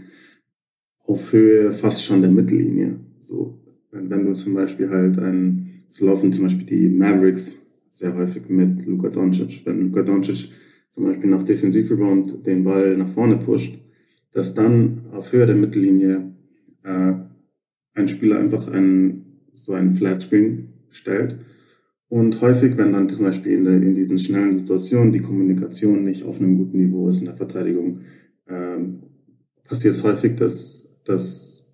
auf 1.04 1.32
Höhe 1.32 1.72
fast 1.74 2.04
schon 2.04 2.22
der 2.22 2.32
Mittellinie. 2.32 3.02
So, 3.22 3.60
wenn, 3.92 4.10
wenn 4.10 4.26
du 4.26 4.34
zum 4.34 4.56
Beispiel 4.56 4.90
halt 4.90 5.20
ein, 5.20 5.84
es 5.88 6.02
laufen 6.02 6.34
zum 6.34 6.46
Beispiel 6.46 6.66
die 6.66 6.90
Mavericks 6.90 7.60
sehr 7.92 8.16
häufig 8.16 8.50
mit 8.50 8.84
Luka 8.88 9.10
Doncic. 9.10 9.64
Wenn 9.66 9.82
Luka 9.82 10.02
Doncic 10.02 10.50
zum 10.96 11.04
Beispiel 11.04 11.30
nach 11.30 11.44
Defensivrebound 11.44 12.48
den 12.48 12.64
Ball 12.64 12.96
nach 12.96 13.10
vorne 13.10 13.36
pusht, 13.36 13.78
dass 14.32 14.54
dann 14.54 15.02
auf 15.12 15.34
Höhe 15.34 15.46
der 15.46 15.56
Mittellinie 15.56 16.32
äh, 16.84 17.14
ein 17.96 18.08
Spieler 18.08 18.40
einfach 18.40 18.70
einen, 18.70 19.42
so 19.54 19.74
einen 19.74 19.94
Flat 19.94 20.22
Screen 20.22 20.70
stellt 20.90 21.38
und 22.08 22.40
häufig, 22.40 22.78
wenn 22.78 22.94
dann 22.94 23.10
zum 23.10 23.26
Beispiel 23.26 23.52
in, 23.52 23.66
der, 23.66 23.74
in 23.74 23.94
diesen 23.94 24.20
schnellen 24.20 24.58
Situationen 24.58 25.12
die 25.12 25.20
Kommunikation 25.20 26.06
nicht 26.06 26.24
auf 26.24 26.40
einem 26.40 26.56
guten 26.56 26.78
Niveau 26.78 27.10
ist 27.10 27.20
in 27.20 27.26
der 27.26 27.36
Verteidigung, 27.36 28.04
ähm, 28.48 29.04
passiert 29.66 29.96
es 29.96 30.04
häufig, 30.04 30.38
dass, 30.38 31.02
dass 31.04 31.66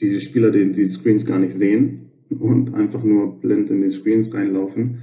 die 0.00 0.18
Spieler 0.18 0.50
die, 0.50 0.72
die 0.72 0.86
Screens 0.86 1.26
gar 1.26 1.38
nicht 1.38 1.52
sehen 1.52 2.10
und 2.30 2.72
einfach 2.72 3.04
nur 3.04 3.38
blind 3.38 3.68
in 3.68 3.82
die 3.82 3.90
Screens 3.90 4.32
reinlaufen. 4.32 5.00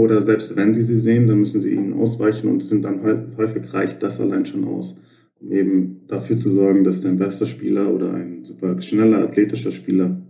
Oder 0.00 0.22
selbst 0.22 0.56
wenn 0.56 0.74
sie 0.74 0.82
sie 0.82 0.96
sehen, 0.96 1.26
dann 1.26 1.40
müssen 1.40 1.60
sie 1.60 1.74
ihnen 1.74 1.92
ausweichen 1.92 2.48
und 2.48 2.62
sind 2.62 2.86
dann 2.86 3.02
häufig 3.36 3.74
reicht 3.74 4.02
das 4.02 4.18
allein 4.18 4.46
schon 4.46 4.64
aus, 4.64 4.96
um 5.38 5.52
eben 5.52 6.00
dafür 6.08 6.38
zu 6.38 6.48
sorgen, 6.48 6.84
dass 6.84 7.02
dein 7.02 7.18
bester 7.18 7.46
Spieler 7.46 7.92
oder 7.92 8.14
ein 8.14 8.42
super 8.42 8.80
schneller, 8.80 9.18
athletischer 9.18 9.72
Spieler 9.72 10.22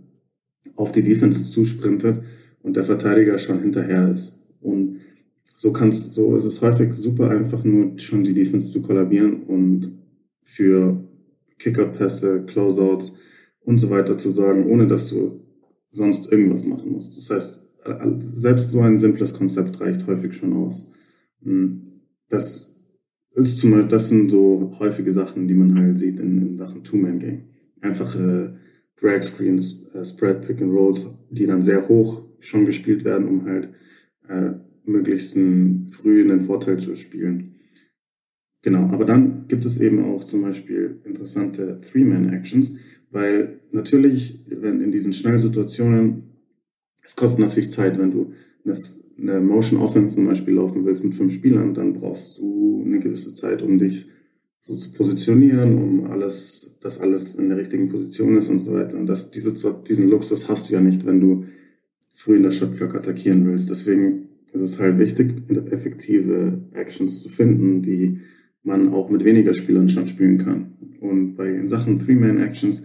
auf 0.75 0.91
die 0.91 1.03
Defense 1.03 1.49
zusprintet 1.51 2.21
und 2.61 2.75
der 2.75 2.83
Verteidiger 2.83 3.39
schon 3.39 3.61
hinterher 3.61 4.11
ist. 4.11 4.41
Und 4.59 4.97
so 5.55 5.71
kannst, 5.71 6.11
so 6.11 6.35
ist 6.35 6.43
es 6.43 6.61
häufig 6.61 6.93
super 6.93 7.29
einfach 7.29 7.63
nur 7.63 7.97
schon 7.97 8.25
die 8.25 8.33
Defense 8.33 8.73
zu 8.73 8.81
kollabieren 8.81 9.43
und 9.43 9.93
für 10.41 11.01
Kickout-Pässe, 11.59 12.43
Closeouts 12.45 13.19
und 13.61 13.77
so 13.77 13.89
weiter 13.89 14.17
zu 14.17 14.31
sorgen, 14.31 14.65
ohne 14.65 14.85
dass 14.85 15.07
du 15.11 15.39
sonst 15.91 16.29
irgendwas 16.29 16.65
machen 16.65 16.91
musst. 16.91 17.15
Das 17.15 17.29
heißt, 17.29 17.70
selbst 18.17 18.69
so 18.69 18.81
ein 18.81 18.99
simples 18.99 19.33
Konzept 19.33 19.79
reicht 19.81 20.05
häufig 20.07 20.33
schon 20.33 20.53
aus. 20.53 20.91
Hm, 21.43 22.01
das 22.29 22.75
ist 23.33 23.59
zum 23.59 23.87
das 23.89 24.09
sind 24.09 24.29
so 24.29 24.71
häufige 24.79 25.13
Sachen, 25.13 25.47
die 25.47 25.53
man 25.53 25.77
halt 25.77 25.99
sieht 25.99 26.19
in, 26.19 26.41
in 26.41 26.57
Sachen 26.57 26.83
Two-Man-Game. 26.83 27.43
Einfache 27.81 28.57
Drag 28.99 29.23
Screens, 29.23 29.87
äh, 29.93 30.05
Spread 30.05 30.45
Pick 30.45 30.61
and 30.61 30.73
Rolls, 30.73 31.07
die 31.29 31.45
dann 31.45 31.63
sehr 31.63 31.87
hoch 31.87 32.23
schon 32.39 32.65
gespielt 32.65 33.03
werden, 33.03 33.27
um 33.27 33.45
halt 33.45 33.69
äh, 34.27 34.51
möglichst 34.85 35.33
früh 35.33 36.21
einen 36.23 36.41
Vorteil 36.41 36.77
zu 36.77 36.95
spielen. 36.95 37.55
Genau, 38.63 38.89
aber 38.89 39.05
dann 39.05 39.47
gibt 39.47 39.65
es 39.65 39.81
eben 39.81 40.03
auch 40.03 40.23
zum 40.23 40.43
Beispiel 40.43 41.01
interessante 41.03 41.79
Three-Man-Actions, 41.81 42.77
weil 43.09 43.61
natürlich, 43.71 44.45
wenn 44.47 44.81
in 44.81 44.91
diesen 44.91 45.13
schnellen 45.13 45.39
Situationen, 45.39 46.30
es 47.03 47.15
kostet 47.15 47.39
natürlich 47.39 47.69
Zeit, 47.69 47.97
wenn 47.97 48.11
du 48.11 48.33
eine, 48.65 48.77
eine 49.17 49.41
Motion 49.41 49.79
Offense 49.79 50.15
zum 50.15 50.25
Beispiel 50.25 50.55
laufen 50.55 50.85
willst 50.85 51.03
mit 51.03 51.15
fünf 51.15 51.33
Spielern, 51.33 51.73
dann 51.73 51.93
brauchst 51.93 52.37
du 52.37 52.83
eine 52.85 52.99
gewisse 52.99 53.33
Zeit, 53.33 53.61
um 53.61 53.79
dich 53.79 54.07
so 54.61 54.75
zu 54.75 54.91
positionieren, 54.91 55.77
um 55.77 56.05
alles, 56.05 56.77
dass 56.81 57.01
alles 57.01 57.35
in 57.35 57.49
der 57.49 57.57
richtigen 57.57 57.89
Position 57.89 58.37
ist 58.37 58.49
und 58.49 58.59
so 58.59 58.73
weiter. 58.73 58.97
Und 58.97 59.07
das, 59.07 59.31
diese, 59.31 59.53
diesen 59.87 60.09
Luxus 60.09 60.47
hast 60.47 60.69
du 60.69 60.73
ja 60.73 60.81
nicht, 60.81 61.05
wenn 61.05 61.19
du 61.19 61.45
früh 62.11 62.37
in 62.37 62.43
der 62.43 62.51
Shotclock 62.51 62.93
attackieren 62.93 63.45
willst. 63.47 63.69
Deswegen 63.69 64.29
ist 64.53 64.61
es 64.61 64.79
halt 64.79 64.99
wichtig, 64.99 65.33
effektive 65.71 66.61
Actions 66.73 67.23
zu 67.23 67.29
finden, 67.29 67.81
die 67.81 68.19
man 68.63 68.89
auch 68.89 69.09
mit 69.09 69.23
weniger 69.23 69.53
Spielern 69.53 69.89
schon 69.89 70.07
spielen 70.07 70.37
kann. 70.37 70.73
Und 70.99 71.35
bei 71.35 71.65
Sachen 71.65 71.99
Three-Man-Actions 71.99 72.83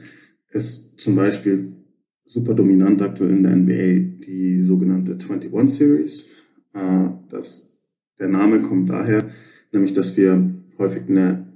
ist 0.50 0.98
zum 0.98 1.16
Beispiel 1.16 1.75
super 2.26 2.54
dominant 2.54 3.00
aktuell 3.00 3.30
in 3.30 3.42
der 3.42 3.56
NBA 3.56 4.24
die 4.26 4.62
sogenannte 4.62 5.12
21 5.12 5.70
Series. 5.70 6.30
Äh, 6.74 7.08
das, 7.30 7.72
der 8.18 8.28
Name 8.28 8.62
kommt 8.62 8.90
daher, 8.90 9.30
nämlich 9.72 9.92
dass 9.92 10.16
wir 10.16 10.50
häufig 10.78 11.04
eine 11.08 11.46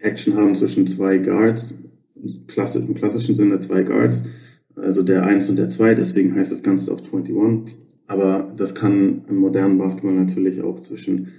Action 0.00 0.36
haben 0.36 0.54
zwischen 0.54 0.86
zwei 0.86 1.18
Guards, 1.18 1.78
im 2.16 2.94
klassischen 2.94 3.34
Sinne 3.34 3.60
zwei 3.60 3.82
Guards, 3.82 4.28
also 4.74 5.02
der 5.02 5.24
1 5.24 5.50
und 5.50 5.56
der 5.56 5.70
2, 5.70 5.94
deswegen 5.94 6.34
heißt 6.34 6.52
das 6.52 6.62
Ganze 6.62 6.92
auch 6.92 7.00
21. 7.00 7.76
Aber 8.06 8.52
das 8.56 8.74
kann 8.74 9.24
im 9.28 9.36
modernen 9.36 9.78
Basketball 9.78 10.14
natürlich 10.14 10.62
auch 10.62 10.80
zwischen 10.80 11.32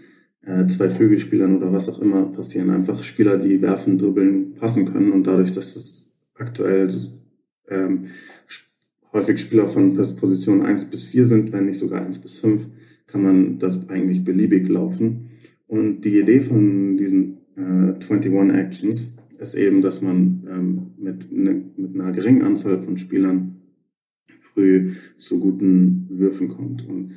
äh, 0.45 0.65
zwei 0.67 0.89
Flügelspielern 0.89 1.55
oder 1.55 1.71
was 1.71 1.87
auch 1.87 1.99
immer 1.99 2.23
passieren. 2.25 2.69
Einfach 2.69 3.03
Spieler, 3.03 3.37
die 3.37 3.61
werfen, 3.61 3.97
dribbeln, 3.97 4.55
passen 4.55 4.85
können 4.85 5.11
und 5.11 5.25
dadurch, 5.25 5.51
dass 5.51 5.75
es 5.75 6.17
aktuell 6.35 6.89
ähm, 7.69 8.07
häufig 9.13 9.39
Spieler 9.39 9.67
von 9.67 9.93
Position 9.93 10.61
1 10.61 10.89
bis 10.89 11.07
4 11.07 11.25
sind, 11.25 11.53
wenn 11.53 11.65
nicht 11.65 11.79
sogar 11.79 12.05
1 12.05 12.19
bis 12.19 12.39
5, 12.39 12.67
kann 13.07 13.23
man 13.23 13.59
das 13.59 13.89
eigentlich 13.89 14.23
beliebig 14.23 14.67
laufen. 14.67 15.29
Und 15.67 16.01
die 16.01 16.19
Idee 16.19 16.39
von 16.39 16.97
diesen 16.97 17.37
äh, 17.55 17.93
21 17.93 18.33
Actions 18.53 19.15
ist 19.39 19.55
eben, 19.55 19.81
dass 19.81 20.01
man 20.01 20.43
ähm, 20.49 20.87
mit, 20.97 21.31
ne, 21.31 21.63
mit 21.75 21.95
einer 21.95 22.11
geringen 22.11 22.41
Anzahl 22.41 22.77
von 22.77 22.97
Spielern 22.97 23.61
früh 24.39 24.93
zu 25.17 25.39
guten 25.39 26.07
Würfen 26.09 26.47
kommt. 26.47 26.87
Und 26.87 27.11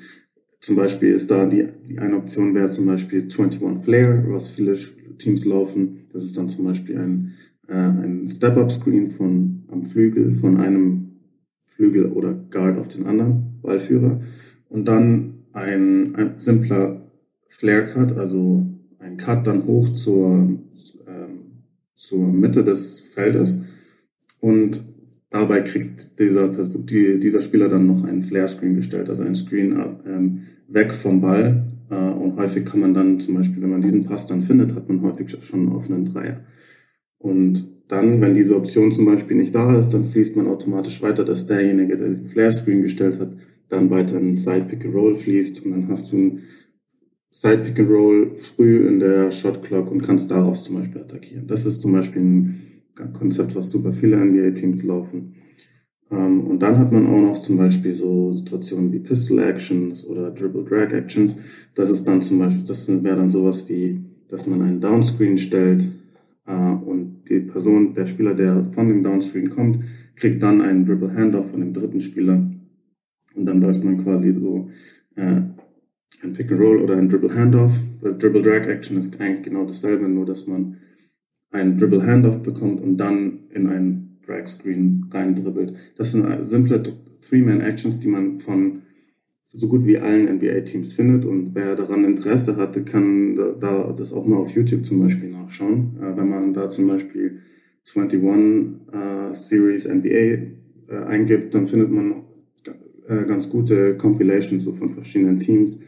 zum 0.61 0.76
Beispiel 0.76 1.12
ist 1.14 1.30
da 1.30 1.47
die, 1.47 1.66
die 1.88 1.99
eine 1.99 2.16
Option 2.16 2.54
wäre 2.54 2.69
zum 2.69 2.87
Beispiel 2.87 3.23
21 3.23 3.61
Flare, 3.83 4.25
was 4.28 4.49
viele 4.50 4.76
Teams 5.16 5.45
laufen. 5.45 6.07
Das 6.12 6.25
ist 6.25 6.37
dann 6.37 6.49
zum 6.49 6.64
Beispiel 6.64 6.99
ein, 6.99 7.35
äh, 7.71 7.75
ein 7.75 8.29
Step-Up-Screen 8.29 9.09
von 9.09 9.62
am 9.69 9.85
Flügel 9.85 10.33
von 10.33 10.59
einem 10.59 11.12
Flügel 11.62 12.07
oder 12.07 12.35
Guard 12.35 12.79
auf 12.79 12.89
den 12.89 13.07
anderen 13.07 13.61
Ballführer. 13.62 14.21
Und 14.69 14.87
dann 14.87 15.45
ein, 15.53 16.15
ein 16.17 16.35
simpler 16.39 17.00
Flare 17.49 17.87
Cut, 17.87 18.19
also 18.19 18.67
ein 18.99 19.17
Cut 19.17 19.47
dann 19.47 19.67
hoch 19.67 19.91
zur, 19.95 20.59
ähm, 21.07 21.62
zur 21.95 22.33
Mitte 22.33 22.65
des 22.65 23.00
Feldes. 23.00 23.62
Und 24.41 24.83
dabei 25.31 25.61
kriegt 25.61 26.19
dieser, 26.19 26.49
die, 26.49 27.19
dieser 27.21 27.41
Spieler 27.41 27.69
dann 27.69 27.87
noch 27.87 28.05
einen 28.05 28.23
Flare-Screen 28.23 28.75
gestellt, 28.75 29.09
also 29.09 29.23
ein 29.23 29.35
Screen 29.35 29.77
ähm, 30.07 30.43
weg 30.69 30.93
vom 30.93 31.21
Ball. 31.21 31.65
Äh, 31.91 31.95
und 31.95 32.37
häufig 32.37 32.65
kann 32.65 32.81
man 32.81 32.95
dann 32.95 33.21
zum 33.21 33.35
Beispiel, 33.35 33.62
wenn 33.62 33.71
man 33.71 33.81
diesen 33.81 34.05
Pass 34.05 34.27
dann 34.27 34.43
findet, 34.43 34.75
hat 34.75 34.89
man 34.89 35.03
häufig 35.03 35.31
schon 35.41 35.61
einen 35.61 35.73
offenen 35.73 36.05
Dreier. 36.05 36.41
Und 37.21 37.69
dann, 37.89 38.21
wenn 38.21 38.35
diese 38.35 38.57
Option 38.57 38.93
zum 38.93 39.05
Beispiel 39.05 39.37
nicht 39.37 39.55
da 39.55 39.79
ist, 39.79 39.91
dann 39.91 40.05
fließt 40.05 40.37
man 40.37 40.47
automatisch 40.47 41.03
weiter, 41.03 41.25
dass 41.25 41.47
derjenige, 41.47 41.97
der 41.97 42.09
den 42.09 42.27
Flare-Screen 42.27 42.83
gestellt 42.83 43.21
hat, 43.21 43.33
dann 43.69 43.91
weiter 43.91 44.19
in 44.19 44.35
Side-Pick-and-Roll 44.35 45.15
fließt 45.17 45.65
und 45.65 45.73
dann 45.73 45.89
hast 45.89 46.11
du 46.11 46.17
ein 46.17 46.41
Side-Pick-and-Roll 47.31 48.37
früh 48.37 48.89
in 48.89 49.00
der 49.00 49.31
Shot-Clock 49.31 49.91
und 49.91 50.03
kannst 50.03 50.31
daraus 50.31 50.65
zum 50.65 50.77
Beispiel 50.77 51.03
attackieren. 51.03 51.47
Das 51.47 51.67
ist 51.67 51.83
zum 51.83 51.93
Beispiel 51.93 52.23
ein 52.23 53.12
Konzept, 53.12 53.55
was 53.55 53.71
super 53.71 53.93
viele 53.93 54.17
NBA-Teams 54.17 54.83
laufen. 54.85 55.35
Ähm, 56.11 56.47
und 56.47 56.61
dann 56.61 56.79
hat 56.79 56.91
man 56.91 57.07
auch 57.07 57.21
noch 57.21 57.39
zum 57.39 57.59
Beispiel 57.59 57.93
so 57.93 58.33
Situationen 58.33 58.93
wie 58.93 58.99
Pistol-Actions 58.99 60.07
oder 60.07 60.31
Dribble-Drag-Actions. 60.31 61.37
Das 61.75 61.91
ist 61.91 62.07
dann 62.09 62.23
zum 62.23 62.39
Beispiel, 62.39 62.65
das 62.65 62.89
wäre 62.89 63.17
dann 63.17 63.29
sowas 63.29 63.69
wie, 63.69 64.00
dass 64.29 64.47
man 64.47 64.62
einen 64.62 64.81
Downscreen 64.81 65.39
stellt, 65.39 65.89
und 66.54 67.25
die 67.28 67.40
Person, 67.40 67.95
der 67.95 68.07
Spieler, 68.07 68.35
der 68.35 68.64
von 68.71 68.88
dem 68.88 69.02
Downscreen 69.02 69.50
kommt, 69.50 69.85
kriegt 70.16 70.42
dann 70.42 70.61
einen 70.61 70.85
Dribble 70.85 71.14
Handoff 71.14 71.50
von 71.50 71.61
dem 71.61 71.73
dritten 71.73 72.00
Spieler. 72.00 72.50
Und 73.35 73.47
dann 73.47 73.61
läuft 73.61 73.85
man 73.85 74.02
quasi 74.02 74.33
so 74.35 74.69
äh, 75.16 75.42
ein 76.23 76.33
Pick 76.33 76.50
and 76.52 76.61
Roll 76.61 76.78
oder 76.78 76.97
ein 76.97 77.09
Dribble 77.09 77.35
Handoff. 77.35 77.73
Dribble 78.02 78.42
Drag 78.42 78.66
Action 78.66 78.99
ist 78.99 79.21
eigentlich 79.21 79.42
genau 79.42 79.64
dasselbe, 79.64 80.09
nur 80.09 80.26
dass 80.26 80.47
man 80.47 80.76
einen 81.50 81.78
Dribble 81.78 82.07
Handoff 82.07 82.42
bekommt 82.42 82.80
und 82.80 82.97
dann 82.97 83.40
in 83.50 83.66
einen 83.66 84.19
Drag 84.26 84.47
Screen 84.47 85.07
reindribbelt. 85.11 85.75
Das 85.97 86.12
sind 86.12 86.45
simple 86.45 86.83
Three-Man-Actions, 87.28 88.00
die 88.00 88.09
man 88.09 88.38
von 88.38 88.83
so 89.52 89.69
gut 89.69 89.85
wie 89.85 89.99
allen 89.99 90.33
NBA-Teams 90.37 90.92
findet. 90.92 91.25
Und 91.25 91.54
wer 91.54 91.75
daran 91.75 92.04
Interesse 92.04 92.57
hatte, 92.57 92.85
kann 92.85 93.35
da, 93.37 93.52
da 93.52 93.92
das 93.92 94.12
auch 94.12 94.26
mal 94.26 94.37
auf 94.37 94.50
YouTube 94.50 94.85
zum 94.85 95.00
Beispiel 95.00 95.30
nachschauen. 95.30 95.97
Äh, 96.00 96.16
wenn 96.16 96.28
man 96.28 96.54
da 96.54 96.69
zum 96.69 96.87
Beispiel 96.87 97.40
21 97.95 98.23
äh, 98.92 99.35
Series 99.35 99.88
NBA 99.88 100.07
äh, 100.07 101.04
eingibt, 101.07 101.54
dann 101.54 101.66
findet 101.66 101.90
man 101.90 102.23
äh, 103.09 103.25
ganz 103.25 103.50
gute 103.50 103.97
Compilations 103.97 104.64
so 104.64 104.73
von 104.73 104.88
verschiedenen 104.88 105.40
Teams, 105.40 105.80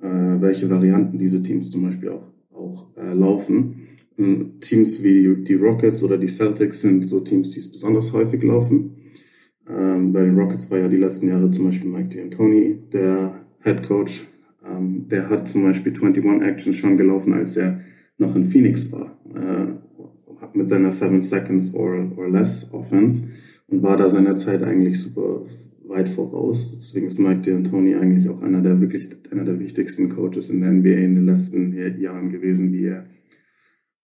äh, 0.00 0.06
welche 0.06 0.70
Varianten 0.70 1.18
diese 1.18 1.42
Teams 1.42 1.70
zum 1.70 1.82
Beispiel 1.82 2.10
auch, 2.10 2.30
auch 2.52 2.96
äh, 2.96 3.14
laufen. 3.14 3.88
Und 4.16 4.60
Teams 4.60 5.02
wie 5.02 5.42
die 5.42 5.54
Rockets 5.54 6.02
oder 6.02 6.18
die 6.18 6.26
Celtics 6.26 6.82
sind 6.82 7.04
so 7.04 7.20
Teams, 7.20 7.50
die 7.50 7.60
es 7.60 7.70
besonders 7.70 8.12
häufig 8.12 8.42
laufen. 8.42 8.97
Ähm, 9.68 10.12
bei 10.12 10.22
den 10.22 10.38
Rockets 10.38 10.70
war 10.70 10.78
ja 10.78 10.88
die 10.88 10.96
letzten 10.96 11.28
Jahre 11.28 11.50
zum 11.50 11.66
Beispiel 11.66 11.90
Mike 11.90 12.10
D'Antoni, 12.10 12.90
der 12.92 13.44
Head 13.62 13.82
Coach. 13.86 14.26
Ähm, 14.66 15.06
der 15.08 15.28
hat 15.28 15.48
zum 15.48 15.62
Beispiel 15.62 15.92
21 15.92 16.42
Actions 16.42 16.76
schon 16.76 16.96
gelaufen, 16.96 17.34
als 17.34 17.56
er 17.56 17.80
noch 18.16 18.34
in 18.34 18.44
Phoenix 18.44 18.90
war. 18.92 19.18
Äh, 19.34 19.74
mit 20.54 20.68
seiner 20.68 20.92
7 20.92 21.22
Seconds 21.22 21.74
or, 21.74 22.12
or 22.16 22.28
Less 22.30 22.72
Offense 22.72 23.28
und 23.68 23.82
war 23.82 23.96
da 23.96 24.08
seiner 24.08 24.36
Zeit 24.36 24.62
eigentlich 24.62 25.00
super 25.00 25.42
weit 25.86 26.08
voraus. 26.08 26.74
Deswegen 26.76 27.06
ist 27.06 27.18
Mike 27.18 27.40
D'Antoni 27.40 27.98
eigentlich 27.98 28.28
auch 28.28 28.42
einer 28.42 28.60
der 28.60 28.80
wirklich 28.80 29.08
einer 29.30 29.44
der 29.44 29.58
wichtigsten 29.60 30.08
Coaches 30.08 30.50
in 30.50 30.60
der 30.60 30.72
NBA 30.72 30.88
in 30.90 31.14
den 31.14 31.26
letzten 31.26 31.74
Jahren 32.00 32.30
gewesen, 32.30 32.72
wie 32.72 32.86
er 32.86 33.06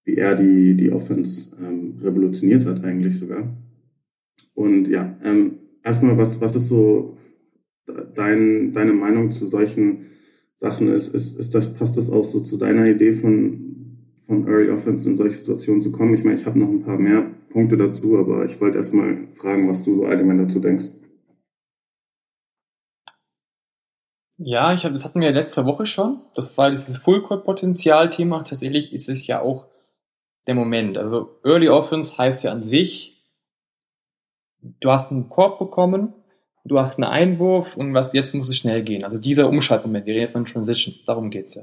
wie 0.04 0.16
er 0.16 0.34
die 0.34 0.74
die 0.74 0.92
Offense 0.92 1.56
ähm, 1.62 1.94
revolutioniert 2.00 2.66
hat 2.66 2.84
eigentlich 2.84 3.18
sogar. 3.18 3.56
Und 4.54 4.88
ja, 4.88 5.16
ähm, 5.22 5.58
erstmal, 5.82 6.16
was, 6.16 6.40
was 6.40 6.56
ist 6.56 6.68
so 6.68 7.16
dein, 8.14 8.72
deine 8.72 8.92
Meinung 8.92 9.30
zu 9.30 9.48
solchen 9.48 10.06
Sachen? 10.56 10.92
Ist, 10.92 11.14
ist, 11.14 11.38
ist 11.38 11.54
das, 11.54 11.74
passt 11.74 11.96
das 11.96 12.10
auch 12.10 12.24
so 12.24 12.40
zu 12.40 12.56
deiner 12.56 12.86
Idee 12.86 13.12
von, 13.12 14.14
von 14.26 14.46
Early 14.46 14.70
Offense 14.70 15.08
in 15.08 15.16
solche 15.16 15.36
Situationen 15.36 15.82
zu 15.82 15.92
kommen? 15.92 16.14
Ich 16.14 16.24
meine, 16.24 16.36
ich 16.36 16.46
habe 16.46 16.58
noch 16.58 16.68
ein 16.68 16.82
paar 16.82 16.98
mehr 16.98 17.30
Punkte 17.50 17.76
dazu, 17.76 18.18
aber 18.18 18.44
ich 18.44 18.60
wollte 18.60 18.78
erstmal 18.78 19.28
fragen, 19.30 19.68
was 19.68 19.84
du 19.84 19.94
so 19.94 20.04
allgemein 20.04 20.38
dazu 20.38 20.60
denkst. 20.60 20.86
Ja, 24.36 24.74
ich 24.74 24.84
hab, 24.84 24.92
das 24.92 25.04
hatten 25.04 25.20
wir 25.20 25.30
letzte 25.30 25.64
Woche 25.64 25.86
schon. 25.86 26.20
Das 26.34 26.58
war 26.58 26.68
dieses 26.68 26.96
Full-Court-Potenzial-Thema. 26.98 28.42
Tatsächlich 28.42 28.92
ist 28.92 29.08
es 29.08 29.26
ja 29.28 29.40
auch 29.40 29.68
der 30.48 30.56
Moment. 30.56 30.98
Also 30.98 31.38
Early 31.44 31.68
Offense 31.68 32.18
heißt 32.18 32.42
ja 32.42 32.50
an 32.50 32.62
sich, 32.62 33.13
du 34.80 34.90
hast 34.90 35.10
einen 35.10 35.28
Korb 35.28 35.58
bekommen, 35.58 36.12
du 36.64 36.78
hast 36.78 36.98
einen 36.98 37.10
Einwurf 37.10 37.76
und 37.76 37.94
was 37.94 38.12
jetzt 38.12 38.34
muss 38.34 38.48
es 38.48 38.56
schnell 38.56 38.82
gehen. 38.82 39.04
Also 39.04 39.18
dieser 39.18 39.48
Umschaltmoment, 39.48 40.06
wir 40.06 40.14
reden 40.14 40.32
von 40.32 40.44
Transition, 40.44 40.94
darum 41.06 41.30
geht's 41.30 41.54
ja. 41.54 41.62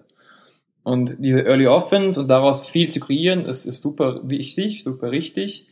Und 0.84 1.18
diese 1.20 1.46
Early 1.46 1.68
Offense 1.68 2.20
und 2.20 2.28
daraus 2.28 2.68
viel 2.68 2.90
zu 2.90 3.00
kreieren, 3.00 3.46
ist, 3.46 3.66
ist 3.66 3.84
super 3.84 4.22
wichtig, 4.24 4.84
super 4.84 5.12
richtig. 5.12 5.68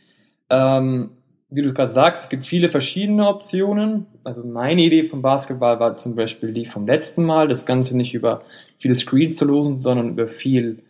Ähm, 0.50 1.10
wie 1.52 1.62
du 1.62 1.72
gerade 1.72 1.92
sagst, 1.92 2.22
es 2.22 2.28
gibt 2.28 2.44
viele 2.44 2.70
verschiedene 2.70 3.26
Optionen. 3.26 4.06
Also 4.22 4.44
meine 4.44 4.82
Idee 4.82 5.04
vom 5.04 5.20
Basketball 5.20 5.80
war 5.80 5.96
zum 5.96 6.14
Beispiel 6.14 6.52
die 6.52 6.64
vom 6.64 6.86
letzten 6.86 7.24
Mal, 7.24 7.48
das 7.48 7.66
Ganze 7.66 7.96
nicht 7.96 8.14
über 8.14 8.42
viele 8.78 8.94
Screens 8.94 9.34
zu 9.34 9.46
losen, 9.46 9.80
sondern 9.80 10.10
über 10.10 10.28
viel 10.28 10.84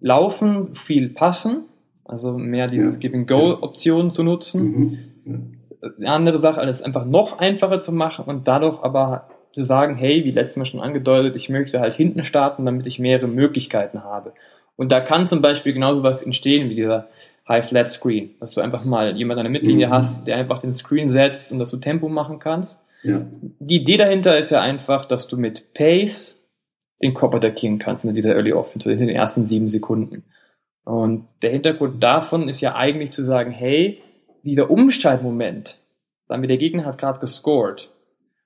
Laufen, 0.00 0.74
viel 0.74 1.08
Passen. 1.08 1.64
Also 2.04 2.36
mehr 2.36 2.66
dieses 2.66 2.94
ja. 2.94 3.00
Give-and-Go-Option 3.00 4.10
zu 4.10 4.22
nutzen. 4.22 4.98
Mhm 5.24 5.61
eine 5.82 6.10
andere 6.10 6.40
Sache, 6.40 6.60
alles 6.60 6.82
einfach 6.82 7.04
noch 7.04 7.38
einfacher 7.38 7.78
zu 7.78 7.92
machen 7.92 8.24
und 8.26 8.48
dadurch 8.48 8.82
aber 8.82 9.28
zu 9.52 9.64
sagen, 9.64 9.96
hey, 9.96 10.24
wie 10.24 10.30
letztes 10.30 10.56
Mal 10.56 10.64
schon 10.64 10.80
angedeutet, 10.80 11.36
ich 11.36 11.48
möchte 11.48 11.80
halt 11.80 11.92
hinten 11.92 12.24
starten, 12.24 12.64
damit 12.64 12.86
ich 12.86 12.98
mehrere 12.98 13.28
Möglichkeiten 13.28 14.02
habe. 14.04 14.32
Und 14.76 14.92
da 14.92 15.00
kann 15.00 15.26
zum 15.26 15.42
Beispiel 15.42 15.74
genauso 15.74 16.02
was 16.02 16.22
entstehen 16.22 16.70
wie 16.70 16.74
dieser 16.74 17.08
High 17.48 17.66
Flat 17.66 17.90
Screen, 17.90 18.36
dass 18.40 18.52
du 18.52 18.60
einfach 18.60 18.84
mal 18.84 19.16
jemand 19.16 19.38
an 19.38 19.44
der 19.44 19.50
Mittellinie 19.50 19.88
mhm. 19.88 19.92
hast, 19.92 20.28
der 20.28 20.36
einfach 20.36 20.58
den 20.58 20.72
Screen 20.72 21.10
setzt 21.10 21.52
und 21.52 21.58
dass 21.58 21.70
du 21.70 21.76
Tempo 21.76 22.08
machen 22.08 22.38
kannst. 22.38 22.80
Ja. 23.02 23.26
Die 23.58 23.76
Idee 23.76 23.96
dahinter 23.96 24.38
ist 24.38 24.50
ja 24.50 24.60
einfach, 24.60 25.04
dass 25.04 25.26
du 25.26 25.36
mit 25.36 25.74
Pace 25.74 26.48
den 27.02 27.14
Kopf 27.14 27.34
attackieren 27.34 27.78
kannst 27.78 28.04
in 28.04 28.14
dieser 28.14 28.34
Early 28.36 28.52
Offense, 28.52 28.90
in 28.90 28.98
den 28.98 29.08
ersten 29.08 29.44
sieben 29.44 29.68
Sekunden. 29.68 30.24
Und 30.84 31.26
der 31.42 31.50
Hintergrund 31.50 32.02
davon 32.02 32.48
ist 32.48 32.60
ja 32.60 32.74
eigentlich 32.74 33.10
zu 33.10 33.24
sagen, 33.24 33.50
hey, 33.50 34.00
dieser 34.42 34.70
Umschaltmoment, 34.70 35.78
sagen 36.28 36.42
wir, 36.42 36.48
der 36.48 36.56
Gegner 36.56 36.84
hat 36.84 36.98
gerade 36.98 37.20
gescored 37.20 37.90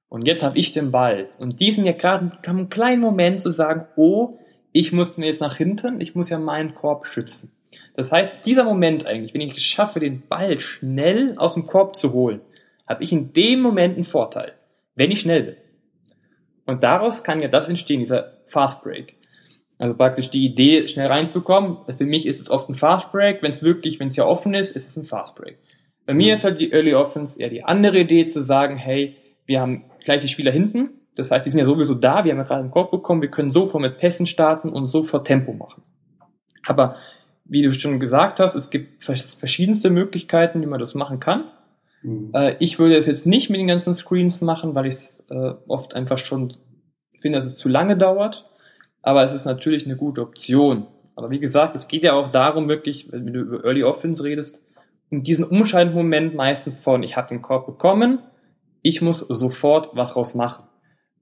und 0.08 0.26
jetzt 0.26 0.42
habe 0.42 0.58
ich 0.58 0.72
den 0.72 0.90
Ball 0.90 1.28
und 1.38 1.60
diesen 1.60 1.84
ja 1.84 1.92
gerade 1.92 2.38
einen 2.46 2.68
kleinen 2.68 3.00
Moment 3.00 3.40
zu 3.40 3.50
sagen, 3.50 3.86
oh, 3.96 4.38
ich 4.72 4.92
muss 4.92 5.16
mir 5.16 5.26
jetzt 5.26 5.40
nach 5.40 5.56
hinten, 5.56 6.00
ich 6.00 6.14
muss 6.14 6.28
ja 6.28 6.38
meinen 6.38 6.74
Korb 6.74 7.06
schützen. 7.06 7.52
Das 7.94 8.12
heißt, 8.12 8.44
dieser 8.44 8.64
Moment 8.64 9.06
eigentlich, 9.06 9.34
wenn 9.34 9.40
ich 9.40 9.56
es 9.56 9.62
schaffe, 9.62 10.00
den 10.00 10.26
Ball 10.28 10.60
schnell 10.60 11.36
aus 11.38 11.54
dem 11.54 11.66
Korb 11.66 11.96
zu 11.96 12.12
holen, 12.12 12.40
habe 12.86 13.02
ich 13.02 13.12
in 13.12 13.32
dem 13.32 13.60
Moment 13.60 13.94
einen 13.94 14.04
Vorteil, 14.04 14.52
wenn 14.94 15.10
ich 15.10 15.20
schnell 15.20 15.42
bin. 15.42 15.56
Und 16.66 16.82
daraus 16.82 17.24
kann 17.24 17.40
ja 17.40 17.48
das 17.48 17.68
entstehen, 17.68 18.00
dieser 18.00 18.32
Fast 18.46 18.82
Break. 18.82 19.16
Also 19.78 19.96
praktisch 19.96 20.30
die 20.30 20.44
Idee, 20.44 20.86
schnell 20.86 21.08
reinzukommen. 21.08 21.78
Für 21.96 22.06
mich 22.06 22.26
ist 22.26 22.40
es 22.40 22.50
oft 22.50 22.68
ein 22.68 22.74
Fast 22.74 23.12
Break. 23.12 23.42
Wenn 23.42 23.50
es 23.50 23.62
wirklich, 23.62 24.00
wenn 24.00 24.08
es 24.08 24.16
ja 24.16 24.24
offen 24.24 24.54
ist, 24.54 24.74
ist 24.74 24.88
es 24.88 24.96
ein 24.96 25.04
Fast 25.04 25.34
Break. 25.36 25.58
Bei 26.06 26.14
mir 26.14 26.34
ist 26.34 26.44
halt 26.44 26.60
die 26.60 26.72
Early 26.72 26.94
Offense 26.94 27.40
eher 27.40 27.48
die 27.48 27.64
andere 27.64 27.98
Idee 27.98 28.26
zu 28.26 28.40
sagen, 28.40 28.76
hey, 28.76 29.16
wir 29.44 29.60
haben 29.60 29.84
gleich 30.04 30.20
die 30.20 30.28
Spieler 30.28 30.52
hinten. 30.52 30.90
Das 31.16 31.30
heißt, 31.30 31.44
die 31.44 31.50
sind 31.50 31.58
ja 31.58 31.64
sowieso 31.64 31.94
da. 31.94 32.24
Wir 32.24 32.32
haben 32.32 32.38
ja 32.38 32.44
gerade 32.44 32.60
einen 32.60 32.70
Korb 32.70 32.90
bekommen. 32.90 33.22
Wir 33.22 33.30
können 33.30 33.50
sofort 33.50 33.82
mit 33.82 33.98
Pässen 33.98 34.26
starten 34.26 34.68
und 34.68 34.86
sofort 34.86 35.26
Tempo 35.26 35.52
machen. 35.52 35.82
Aber 36.66 36.96
wie 37.44 37.62
du 37.62 37.72
schon 37.72 38.00
gesagt 38.00 38.40
hast, 38.40 38.54
es 38.54 38.70
gibt 38.70 39.04
verschiedenste 39.04 39.90
Möglichkeiten, 39.90 40.60
wie 40.62 40.66
man 40.66 40.78
das 40.78 40.94
machen 40.94 41.20
kann. 41.20 41.44
Mhm. 42.02 42.30
Äh, 42.34 42.56
ich 42.58 42.78
würde 42.78 42.96
es 42.96 43.06
jetzt 43.06 43.26
nicht 43.26 43.50
mit 43.50 43.60
den 43.60 43.66
ganzen 43.66 43.94
Screens 43.94 44.42
machen, 44.42 44.74
weil 44.74 44.86
ich 44.86 44.94
es 44.94 45.24
äh, 45.30 45.54
oft 45.66 45.94
einfach 45.94 46.18
schon 46.18 46.52
finde, 47.20 47.38
dass 47.38 47.46
es 47.46 47.56
zu 47.56 47.68
lange 47.68 47.96
dauert. 47.96 48.48
Aber 49.02 49.24
es 49.24 49.32
ist 49.32 49.44
natürlich 49.44 49.86
eine 49.86 49.96
gute 49.96 50.22
Option. 50.22 50.86
Aber 51.14 51.30
wie 51.30 51.40
gesagt, 51.40 51.76
es 51.76 51.88
geht 51.88 52.04
ja 52.04 52.12
auch 52.12 52.28
darum, 52.28 52.68
wirklich, 52.68 53.10
wenn 53.10 53.26
du 53.26 53.40
über 53.40 53.64
Early 53.64 53.84
Offense 53.84 54.22
redest, 54.22 54.62
um 55.10 55.22
diesen 55.22 55.44
Umschaltmoment 55.44 56.34
meistens 56.34 56.74
von, 56.76 57.02
ich 57.02 57.16
habe 57.16 57.28
den 57.28 57.42
Korb 57.42 57.66
bekommen, 57.66 58.20
ich 58.82 59.02
muss 59.02 59.20
sofort 59.20 59.90
was 59.94 60.16
raus 60.16 60.34
machen. 60.34 60.64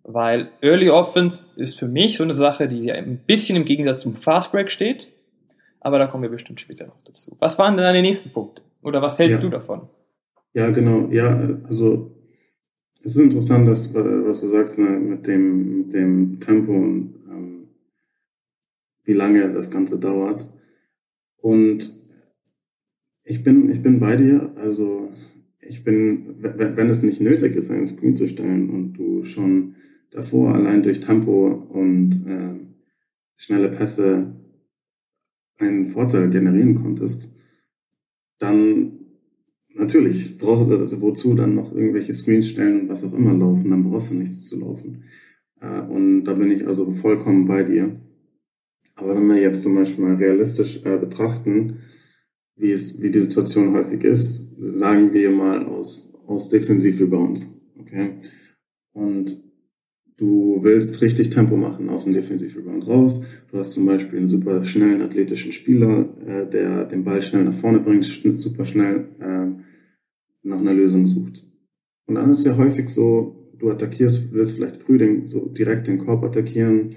Weil 0.03 0.51
Early 0.61 0.91
Offense 0.91 1.41
ist 1.57 1.79
für 1.79 1.89
mich 1.89 2.19
so 2.19 2.25
eine 2.25 2.35
Sache, 2.35 2.69
die 2.69 2.93
ein 2.93 3.19
bisschen 3.27 3.57
im 3.57 3.65
Gegensatz 3.65 4.03
zum 4.03 4.15
Fast 4.15 4.53
Break 4.53 4.71
steht. 4.71 5.09
Aber 5.81 5.99
da 5.99 6.07
kommen 6.07 6.23
wir 6.23 6.31
bestimmt 6.31 6.61
später 6.61 6.87
noch 6.87 7.03
dazu. 7.05 7.37
Was 7.39 7.59
waren 7.59 7.77
denn 7.77 7.85
deine 7.85 8.03
nächsten 8.03 8.31
Punkte? 8.31 8.63
Oder 8.83 9.01
was 9.01 9.19
hältst 9.19 9.37
ja. 9.37 9.41
du 9.41 9.49
davon? 9.49 9.89
Ja, 10.53 10.71
genau. 10.71 11.09
Ja, 11.11 11.59
also 11.67 12.11
es 13.01 13.17
ist 13.17 13.23
interessant, 13.23 13.69
dass, 13.69 13.95
was 13.95 14.41
du 14.43 14.49
sagst 14.49 14.79
ne, 14.79 14.91
mit, 14.91 15.27
dem, 15.27 15.79
mit 15.79 15.95
dem 15.95 16.39
Tempo 16.41 16.73
und 16.73 17.15
ähm, 17.31 17.69
wie 19.05 19.13
lange 19.15 19.53
das 19.53 19.71
Ganze 19.71 19.99
dauert. 19.99 20.49
Und 21.39 21.83
ich 23.25 23.43
bin, 23.43 23.71
ich 23.71 23.83
bin 23.83 23.99
bei 23.99 24.17
dir. 24.17 24.53
Also 24.57 25.11
ich 25.61 25.83
bin, 25.83 26.37
wenn 26.41 26.91
es 26.91 27.03
nicht 27.03 27.21
nötig 27.21 27.57
ist, 27.57 27.71
einen 27.71 27.87
Screen 27.87 28.17
zu 28.17 28.29
stellen 28.29 28.71
und 28.71 28.93
du 28.95 29.25
schon 29.25 29.75
davor 30.11 30.55
allein 30.55 30.83
durch 30.83 31.01
Tempo 31.01 31.49
und 31.49 32.27
äh, 32.27 32.55
schnelle 33.37 33.71
Pässe 33.71 34.35
einen 35.59 35.87
Vorteil 35.87 36.31
generieren 36.31 36.75
konntest, 36.75 37.37
dann 38.39 38.93
natürlich 39.75 40.39
brauchst 40.39 40.71
du 40.71 41.01
wozu 41.01 41.35
dann 41.35 41.55
noch 41.55 41.75
irgendwelche 41.75 42.13
Screens 42.13 42.49
stellen 42.49 42.83
und 42.83 42.89
was 42.89 43.05
auch 43.05 43.15
immer 43.15 43.35
laufen, 43.35 43.71
dann 43.71 43.85
brauchst 43.85 44.11
du 44.11 44.15
nichts 44.15 44.47
zu 44.47 44.61
laufen. 44.61 45.05
Äh, 45.61 45.81
und 45.81 46.25
da 46.25 46.35
bin 46.35 46.51
ich 46.51 46.67
also 46.67 46.91
vollkommen 46.91 47.47
bei 47.47 47.63
dir. 47.63 47.97
Aber 48.97 49.17
wenn 49.17 49.27
wir 49.27 49.41
jetzt 49.41 49.63
zum 49.63 49.75
Beispiel 49.75 50.05
mal 50.05 50.15
realistisch 50.15 50.85
äh, 50.85 50.99
betrachten, 50.99 51.79
wie 52.57 52.71
es, 52.71 53.01
wie 53.01 53.11
die 53.11 53.21
Situation 53.21 53.75
häufig 53.75 54.05
ist, 54.05 54.55
sagen 54.59 55.13
wir 55.13 55.31
mal 55.31 55.65
aus, 55.65 56.13
aus 56.27 56.49
Defensiv-Rebounds, 56.49 57.53
okay? 57.79 58.13
Und 58.93 59.43
du 60.17 60.59
willst 60.63 61.03
richtig 61.03 61.31
Tempo 61.31 61.57
machen 61.57 61.89
aus 61.89 62.05
dem 62.05 62.15
Defensiv-Rebound 62.15 62.89
raus. 62.89 63.23
Du 63.51 63.59
hast 63.59 63.73
zum 63.73 63.87
Beispiel 63.87 64.19
einen 64.19 64.29
super 64.29 64.65
schnellen 64.65 65.03
athletischen 65.03 65.53
Spieler, 65.53 66.09
äh, 66.27 66.49
der 66.49 66.85
den 66.85 67.05
Ball 67.05 67.23
schnell 67.23 67.45
nach 67.45 67.55
vorne 67.55 67.81
bringt, 67.81 68.05
super 68.05 68.65
schnell 68.65 69.09
äh, 69.19 69.47
nach 70.43 70.61
einer 70.61 70.75
Lösung 70.75 71.07
sucht. 71.07 71.45
Und 72.07 72.17
dann 72.17 72.31
ist 72.31 72.47
ja 72.47 72.57
häufig 72.57 72.89
so, 72.89 73.51
du 73.59 73.71
attackierst, 73.71 74.33
willst 74.33 74.57
vielleicht 74.57 74.77
früh 74.77 74.99
den, 74.99 75.27
so 75.27 75.47
direkt 75.47 75.89
den 75.89 75.99
Korb 75.99 76.23
attackieren, 76.23 76.95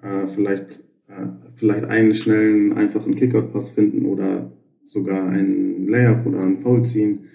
äh, 0.00 0.26
vielleicht, 0.26 0.80
äh, 1.08 1.26
vielleicht 1.54 1.84
einen 1.84 2.14
schnellen, 2.14 2.72
einfachen 2.72 3.16
Kickout-Pass 3.16 3.70
finden 3.70 4.06
oder 4.06 4.52
sogar 4.86 5.28
einen 5.28 5.88
Layup 5.88 6.26
oder 6.26 6.40
einen 6.40 6.58
Foul 6.58 6.84
ziehen 6.84 7.26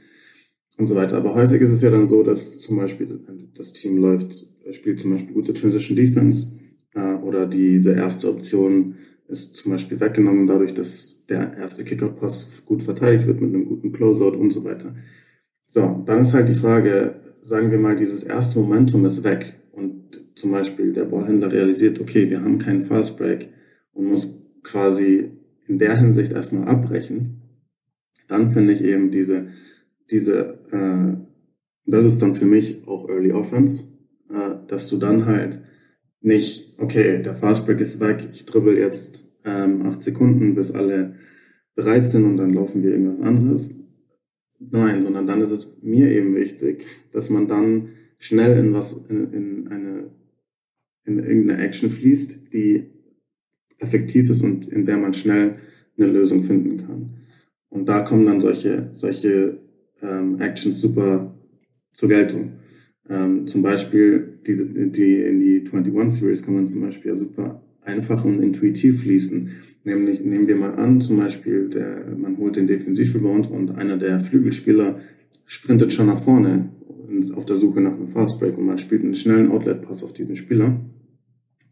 und 0.77 0.87
so 0.87 0.95
weiter. 0.95 1.17
Aber 1.17 1.35
häufig 1.35 1.61
ist 1.61 1.71
es 1.71 1.81
ja 1.81 1.89
dann 1.89 2.07
so, 2.07 2.23
dass 2.23 2.59
zum 2.59 2.77
Beispiel 2.77 3.19
das 3.55 3.73
Team 3.73 3.97
läuft, 3.97 4.47
spielt 4.71 4.99
zum 4.99 5.11
Beispiel 5.11 5.33
gute 5.33 5.53
Transition 5.53 5.95
Defense 5.95 6.57
äh, 6.93 7.15
oder 7.15 7.45
diese 7.45 7.93
erste 7.93 8.29
Option 8.29 8.95
ist 9.27 9.55
zum 9.55 9.73
Beispiel 9.73 9.99
weggenommen 9.99 10.47
dadurch, 10.47 10.73
dass 10.73 11.25
der 11.27 11.55
erste 11.55 11.83
Kickout-Pass 11.83 12.63
gut 12.65 12.81
verteidigt 12.81 13.27
wird 13.27 13.41
mit 13.41 13.53
einem 13.53 13.65
guten 13.65 13.91
Closeout 13.91 14.35
und 14.35 14.51
so 14.51 14.63
weiter. 14.63 14.95
So, 15.67 16.01
dann 16.05 16.21
ist 16.21 16.33
halt 16.33 16.49
die 16.49 16.55
Frage, 16.55 17.15
sagen 17.43 17.69
wir 17.69 17.77
mal, 17.77 17.95
dieses 17.95 18.23
erste 18.23 18.59
Momentum 18.59 19.05
ist 19.05 19.23
weg 19.23 19.59
und 19.71 20.19
zum 20.35 20.51
Beispiel 20.51 20.93
der 20.93 21.05
Ballhändler 21.05 21.51
realisiert, 21.51 22.01
okay, 22.01 22.29
wir 22.29 22.41
haben 22.41 22.57
keinen 22.57 22.81
Fast 22.81 23.19
Break 23.19 23.49
und 23.93 24.05
muss 24.05 24.41
quasi 24.63 25.31
in 25.67 25.77
der 25.77 25.95
Hinsicht 25.97 26.31
erstmal 26.31 26.67
abbrechen, 26.67 27.38
dann 28.29 28.51
finde 28.51 28.73
ich 28.73 28.83
eben 28.83 29.11
diese, 29.11 29.47
diese, 30.09 30.59
äh, 30.71 31.17
das 31.85 32.05
ist 32.05 32.21
dann 32.21 32.35
für 32.35 32.45
mich 32.45 32.87
auch 32.87 33.09
Early 33.09 33.33
Offense, 33.33 33.83
äh, 34.29 34.55
dass 34.67 34.87
du 34.87 34.97
dann 34.97 35.25
halt 35.25 35.61
nicht, 36.21 36.75
okay, 36.79 37.21
der 37.21 37.33
Fastbreak 37.33 37.81
ist 37.81 37.99
weg, 37.99 38.29
ich 38.31 38.45
dribbel 38.45 38.77
jetzt 38.77 39.37
ähm, 39.43 39.81
acht 39.85 40.01
Sekunden, 40.01 40.55
bis 40.55 40.71
alle 40.71 41.15
bereit 41.75 42.07
sind 42.07 42.25
und 42.25 42.37
dann 42.37 42.53
laufen 42.53 42.83
wir 42.83 42.91
irgendwas 42.91 43.21
anderes. 43.21 43.83
Nein, 44.59 45.01
sondern 45.01 45.25
dann 45.25 45.41
ist 45.41 45.51
es 45.51 45.77
mir 45.81 46.09
eben 46.11 46.35
wichtig, 46.35 46.85
dass 47.11 47.29
man 47.29 47.47
dann 47.47 47.89
schnell 48.17 48.57
in 48.57 48.73
was, 48.73 49.09
in, 49.09 49.33
in 49.33 49.67
eine, 49.69 50.11
in 51.05 51.19
irgendeine 51.19 51.63
Action 51.63 51.89
fließt, 51.89 52.53
die 52.53 52.91
effektiv 53.77 54.29
ist 54.29 54.43
und 54.43 54.67
in 54.67 54.85
der 54.85 54.97
man 54.97 55.13
schnell 55.13 55.55
eine 55.97 56.07
Lösung 56.07 56.43
finden 56.43 56.77
kann. 56.77 57.18
Und 57.69 57.87
da 57.87 58.01
kommen 58.01 58.25
dann 58.25 58.41
solche, 58.41 58.89
solche 58.93 59.59
ähm, 60.01 60.39
Actions 60.39 60.81
super 60.81 61.35
zur 61.91 62.09
Geltung. 62.09 62.53
Ähm, 63.09 63.47
zum 63.47 63.61
Beispiel 63.61 64.39
diese, 64.45 64.67
die, 64.89 65.21
in 65.21 65.39
die 65.39 65.63
21 65.71 66.21
Series 66.21 66.43
kann 66.43 66.55
man 66.55 66.67
zum 66.67 66.81
Beispiel 66.81 67.09
ja 67.11 67.15
super 67.15 67.61
einfach 67.83 68.23
und 68.25 68.41
intuitiv 68.41 69.01
fließen. 69.03 69.51
Nämlich 69.83 70.21
nehmen 70.21 70.47
wir 70.47 70.55
mal 70.55 70.75
an, 70.75 71.01
zum 71.01 71.17
Beispiel, 71.17 71.69
der, 71.69 72.15
man 72.17 72.37
holt 72.37 72.55
den 72.55 72.67
Defensivrebound 72.67 73.49
und 73.49 73.71
einer 73.71 73.97
der 73.97 74.19
Flügelspieler 74.19 74.99
sprintet 75.45 75.93
schon 75.93 76.07
nach 76.07 76.21
vorne 76.21 76.69
auf 77.35 77.45
der 77.45 77.55
Suche 77.55 77.81
nach 77.81 77.93
einem 77.93 78.09
Fastbreak 78.09 78.57
und 78.57 78.65
man 78.65 78.77
spielt 78.77 79.03
einen 79.03 79.15
schnellen 79.15 79.51
Outlet-Pass 79.51 80.03
auf 80.03 80.13
diesen 80.13 80.35
Spieler. 80.35 80.79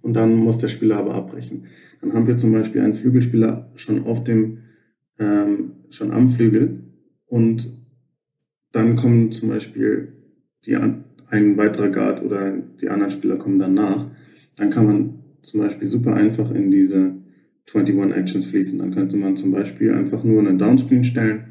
Und 0.02 0.14
dann 0.14 0.36
muss 0.36 0.58
der 0.58 0.68
Spieler 0.68 0.98
aber 0.98 1.16
abbrechen. 1.16 1.66
Dann 2.02 2.14
haben 2.14 2.28
wir 2.28 2.38
zum 2.38 2.52
Beispiel 2.54 2.82
einen 2.82 2.94
Flügelspieler 2.94 3.72
schon 3.76 4.04
auf 4.06 4.24
dem, 4.24 4.60
ähm, 5.20 5.74
schon 5.90 6.12
am 6.12 6.28
Flügel 6.28 6.84
und 7.26 7.72
dann 8.72 8.96
kommen 8.96 9.32
zum 9.32 9.50
Beispiel 9.50 10.14
die, 10.66 10.76
ein 10.76 11.58
weiterer 11.58 11.90
Guard 11.90 12.24
oder 12.24 12.52
die 12.52 12.90
anderen 12.90 13.12
Spieler 13.12 13.38
kommen 13.38 13.60
danach. 13.60 14.08
Dann 14.58 14.70
kann 14.70 14.86
man 14.86 15.20
zum 15.42 15.62
Beispiel 15.62 15.88
super 15.88 16.14
einfach 16.14 16.52
in 16.52 16.70
diese 16.72 17.16
21 17.74 18.16
Actions 18.16 18.46
fließen. 18.46 18.80
Dann 18.80 18.92
könnte 18.92 19.18
man 19.18 19.36
zum 19.36 19.52
Beispiel 19.52 19.94
einfach 19.94 20.24
nur 20.24 20.40
einen 20.40 20.58
Downscreen 20.58 21.04
stellen 21.04 21.46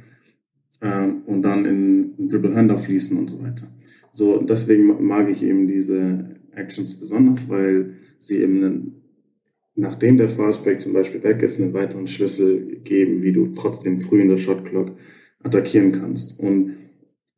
ähm, 0.80 1.22
und 1.26 1.42
dann 1.42 1.64
in 1.64 2.28
Dribble 2.28 2.54
Hander 2.54 2.76
fließen 2.76 3.16
und 3.18 3.30
so 3.30 3.42
weiter. 3.42 3.66
So, 4.12 4.40
deswegen 4.40 5.06
mag 5.06 5.28
ich 5.28 5.42
eben 5.42 5.66
diese 5.66 6.36
Actions 6.54 6.98
besonders, 6.98 7.48
weil 7.48 7.94
sie 8.18 8.38
eben 8.38 8.64
einen, 8.64 9.02
nachdem 9.76 10.16
der 10.16 10.28
Fastbreak 10.28 10.80
zum 10.80 10.92
Beispiel 10.94 11.22
weg 11.22 11.42
ist, 11.42 11.60
einen 11.60 11.74
weiteren 11.74 12.06
Schlüssel 12.06 12.80
geben, 12.82 13.22
wie 13.22 13.32
du 13.32 13.48
trotzdem 13.54 13.98
früh 13.98 14.22
in 14.22 14.28
der 14.28 14.38
Shotclock 14.38 14.92
attackieren 15.42 15.92
kannst. 15.92 16.40
Und 16.40 16.72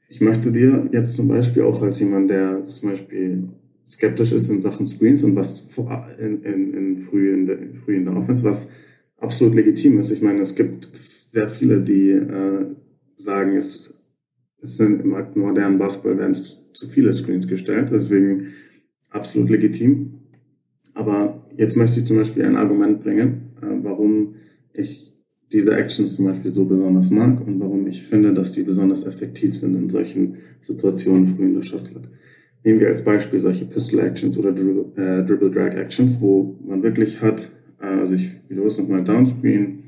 ich 0.09 0.21
möchte 0.21 0.53
dir 0.53 0.89
jetzt 0.93 1.17
zum 1.17 1.29
Beispiel 1.29 1.63
auch 1.65 1.83
als 1.83 2.01
jemand, 2.01 2.31
der 2.31 2.67
zum 2.67 2.91
Beispiel 2.91 3.49
skeptisch 3.89 4.33
ist 4.33 4.51
in 4.51 4.61
Sachen 4.61 4.87
Screens 4.87 5.25
und 5.25 5.35
was 5.35 5.77
in, 6.19 6.43
in, 6.43 6.75
in 6.75 6.99
früh, 6.99 7.33
in 7.33 7.47
der, 7.47 7.59
früh 7.75 7.97
in 7.97 8.05
der 8.05 8.17
Offense, 8.17 8.45
was 8.45 8.73
absolut 9.17 9.55
legitim 9.55 9.99
ist. 9.99 10.11
Ich 10.11 10.23
meine, 10.23 10.41
es 10.41 10.55
gibt 10.55 10.89
sehr 10.95 11.49
viele, 11.49 11.81
die 11.81 12.11
äh, 12.11 12.67
sagen, 13.17 13.57
es, 13.57 14.01
es 14.63 14.77
sind 14.77 15.01
im 15.03 15.17
modernen 15.35 15.79
Basketball 15.79 16.19
werden 16.19 16.35
zu 16.35 16.87
viele 16.89 17.13
Screens 17.13 17.49
gestellt, 17.49 17.89
deswegen 17.93 18.49
absolut 19.11 19.51
legitim. 19.51 20.18
Aber 20.99 21.45
jetzt 21.57 21.77
möchte 21.77 22.01
ich 22.01 22.07
zum 22.07 22.17
Beispiel 22.17 22.45
ein 22.45 22.57
Argument 22.57 23.01
bringen, 23.01 23.53
äh, 23.63 23.67
warum 23.85 24.35
ich 24.73 25.15
diese 25.53 25.77
Actions 25.77 26.17
zum 26.17 26.25
Beispiel 26.27 26.51
so 26.51 26.65
besonders 26.65 27.11
mag 27.11 27.41
und 27.47 27.61
warum 27.61 27.87
ich 27.87 28.03
finde, 28.03 28.35
dass 28.35 28.51
die 28.51 28.65
besonders 28.65 29.07
effektiv 29.07 29.57
sind 29.57 29.77
in 29.77 29.89
solchen 29.89 30.39
Situationen 30.61 31.25
früh 31.25 31.45
in 31.45 31.55
der 31.55 31.63
Shotclock. 31.63 32.03
Nehmen 32.65 32.81
wir 32.81 32.89
als 32.89 33.05
Beispiel 33.05 33.39
solche 33.39 33.67
Pistol 33.67 34.01
Actions 34.01 34.37
oder 34.37 34.51
Dribble, 34.51 34.87
äh, 34.97 35.25
Dribble 35.25 35.53
Drag 35.53 35.73
Actions, 35.77 36.21
wo 36.21 36.59
man 36.67 36.83
wirklich 36.83 37.23
hat, 37.23 37.49
äh, 37.81 37.87
also 37.87 38.15
ich 38.15 38.33
wiederhole 38.49 38.69
es 38.69 38.79
nochmal, 38.79 39.05
Downscreen, 39.05 39.85